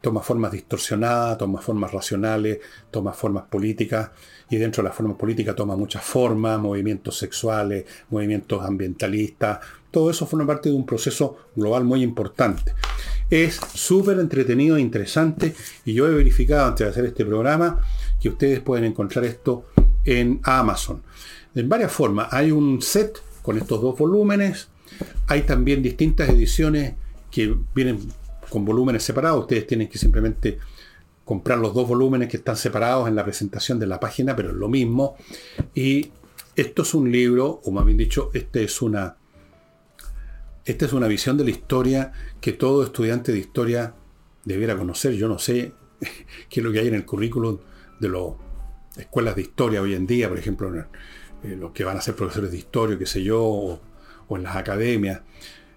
toma 0.00 0.22
formas 0.22 0.52
distorsionadas, 0.52 1.38
toma 1.38 1.60
formas 1.60 1.92
racionales, 1.92 2.58
toma 2.90 3.12
formas 3.12 3.44
políticas, 3.44 4.10
y 4.50 4.56
dentro 4.56 4.82
de 4.82 4.88
las 4.88 4.96
formas 4.96 5.16
políticas 5.16 5.56
toma 5.56 5.76
muchas 5.76 6.04
formas, 6.04 6.58
movimientos 6.58 7.18
sexuales, 7.18 7.84
movimientos 8.10 8.64
ambientalistas, 8.64 9.58
todo 9.90 10.10
eso 10.10 10.26
forma 10.26 10.46
parte 10.46 10.68
de 10.68 10.74
un 10.74 10.86
proceso 10.86 11.36
global 11.56 11.84
muy 11.84 12.02
importante. 12.02 12.74
Es 13.30 13.60
súper 13.74 14.18
entretenido 14.18 14.76
e 14.76 14.80
interesante, 14.80 15.54
y 15.84 15.94
yo 15.94 16.06
he 16.08 16.14
verificado 16.14 16.68
antes 16.68 16.86
de 16.86 16.90
hacer 16.90 17.04
este 17.06 17.24
programa 17.24 17.80
que 18.20 18.28
ustedes 18.28 18.60
pueden 18.60 18.84
encontrar 18.84 19.24
esto 19.24 19.66
en 20.04 20.40
Amazon. 20.44 21.02
En 21.54 21.68
varias 21.68 21.92
formas, 21.92 22.28
hay 22.30 22.50
un 22.50 22.80
set 22.80 23.20
con 23.42 23.58
estos 23.58 23.80
dos 23.80 23.98
volúmenes, 23.98 24.68
hay 25.26 25.42
también 25.42 25.82
distintas 25.82 26.28
ediciones 26.28 26.94
que 27.30 27.54
vienen 27.74 27.98
con 28.48 28.64
volúmenes 28.64 29.02
separados. 29.02 29.40
Ustedes 29.40 29.66
tienen 29.66 29.88
que 29.88 29.98
simplemente 29.98 30.58
comprar 31.24 31.58
los 31.58 31.74
dos 31.74 31.86
volúmenes 31.86 32.28
que 32.28 32.38
están 32.38 32.56
separados 32.56 33.06
en 33.06 33.14
la 33.14 33.22
presentación 33.24 33.78
de 33.78 33.86
la 33.86 34.00
página, 34.00 34.34
pero 34.34 34.48
es 34.48 34.54
lo 34.54 34.68
mismo. 34.68 35.16
Y 35.74 36.10
esto 36.56 36.82
es 36.82 36.94
un 36.94 37.12
libro, 37.12 37.60
o 37.64 37.70
más 37.70 37.84
bien 37.84 37.98
dicho, 37.98 38.30
este 38.32 38.64
es 38.64 38.80
una, 38.80 39.16
esta 40.64 40.86
es 40.86 40.92
una 40.92 41.06
visión 41.06 41.36
de 41.36 41.44
la 41.44 41.50
historia 41.50 42.12
que 42.40 42.52
todo 42.52 42.82
estudiante 42.82 43.30
de 43.30 43.38
historia 43.38 43.94
debiera 44.44 44.76
conocer. 44.76 45.12
Yo 45.12 45.28
no 45.28 45.38
sé 45.38 45.72
qué 46.48 46.60
es 46.60 46.64
lo 46.64 46.72
que 46.72 46.80
hay 46.80 46.88
en 46.88 46.94
el 46.94 47.04
currículum 47.04 47.58
de 48.00 48.08
las 48.08 48.22
escuelas 48.96 49.36
de 49.36 49.42
historia 49.42 49.82
hoy 49.82 49.94
en 49.94 50.06
día, 50.06 50.28
por 50.28 50.38
ejemplo, 50.38 50.74
eh, 51.44 51.56
los 51.56 51.72
que 51.72 51.84
van 51.84 51.96
a 51.96 52.00
ser 52.00 52.16
profesores 52.16 52.50
de 52.50 52.56
historia, 52.56 52.98
qué 52.98 53.06
sé 53.06 53.22
yo, 53.22 53.44
o, 53.44 53.80
o 54.28 54.36
en 54.36 54.44
las 54.44 54.56
academias. 54.56 55.20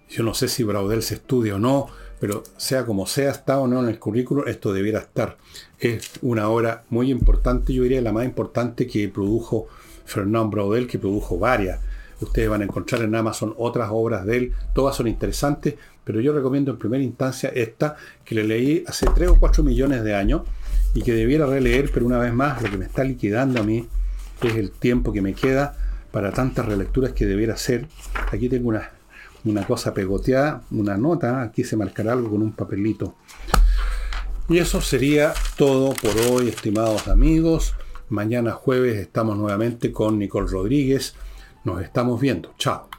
Yo 0.08 0.22
no 0.22 0.34
sé 0.34 0.48
si 0.48 0.62
Braudel 0.62 1.02
se 1.02 1.14
estudia 1.14 1.56
o 1.56 1.58
no, 1.58 1.88
pero 2.22 2.44
sea 2.56 2.86
como 2.86 3.04
sea, 3.04 3.32
está 3.32 3.58
o 3.58 3.66
no 3.66 3.82
en 3.82 3.88
el 3.88 3.98
currículo, 3.98 4.46
esto 4.46 4.72
debiera 4.72 5.00
estar. 5.00 5.38
Es 5.80 6.08
una 6.22 6.48
obra 6.48 6.84
muy 6.88 7.10
importante, 7.10 7.72
yo 7.72 7.82
diría 7.82 8.00
la 8.00 8.12
más 8.12 8.24
importante 8.24 8.86
que 8.86 9.08
produjo 9.08 9.66
Fernand 10.04 10.52
Braudel, 10.52 10.86
que 10.86 11.00
produjo 11.00 11.36
varias. 11.36 11.80
Ustedes 12.20 12.48
van 12.48 12.60
a 12.60 12.64
encontrar 12.66 13.02
en 13.02 13.16
Amazon 13.16 13.54
otras 13.58 13.88
obras 13.90 14.24
de 14.24 14.36
él, 14.36 14.52
todas 14.72 14.94
son 14.94 15.08
interesantes, 15.08 15.74
pero 16.04 16.20
yo 16.20 16.32
recomiendo 16.32 16.70
en 16.70 16.78
primera 16.78 17.02
instancia 17.02 17.50
esta, 17.52 17.96
que 18.24 18.36
le 18.36 18.44
leí 18.44 18.84
hace 18.86 19.06
3 19.12 19.30
o 19.30 19.40
4 19.40 19.64
millones 19.64 20.04
de 20.04 20.14
años 20.14 20.42
y 20.94 21.02
que 21.02 21.14
debiera 21.14 21.46
releer, 21.46 21.90
pero 21.92 22.06
una 22.06 22.18
vez 22.18 22.32
más, 22.32 22.62
lo 22.62 22.70
que 22.70 22.78
me 22.78 22.84
está 22.84 23.02
liquidando 23.02 23.60
a 23.60 23.64
mí 23.64 23.88
es 24.44 24.54
el 24.54 24.70
tiempo 24.70 25.12
que 25.12 25.22
me 25.22 25.34
queda 25.34 25.74
para 26.12 26.30
tantas 26.30 26.66
relecturas 26.66 27.14
que 27.14 27.26
debiera 27.26 27.54
hacer. 27.54 27.88
Aquí 28.30 28.48
tengo 28.48 28.68
unas 28.68 29.01
una 29.44 29.66
cosa 29.66 29.92
pegoteada, 29.92 30.62
una 30.70 30.96
nota, 30.96 31.42
aquí 31.42 31.64
se 31.64 31.76
marcará 31.76 32.12
algo 32.12 32.30
con 32.30 32.42
un 32.42 32.52
papelito. 32.52 33.14
Y 34.48 34.58
eso 34.58 34.80
sería 34.80 35.32
todo 35.56 35.94
por 35.94 36.16
hoy, 36.30 36.48
estimados 36.48 37.08
amigos. 37.08 37.74
Mañana 38.08 38.52
jueves 38.52 38.96
estamos 38.98 39.36
nuevamente 39.36 39.92
con 39.92 40.18
Nicole 40.18 40.50
Rodríguez. 40.50 41.14
Nos 41.64 41.80
estamos 41.80 42.20
viendo. 42.20 42.52
Chao. 42.58 42.91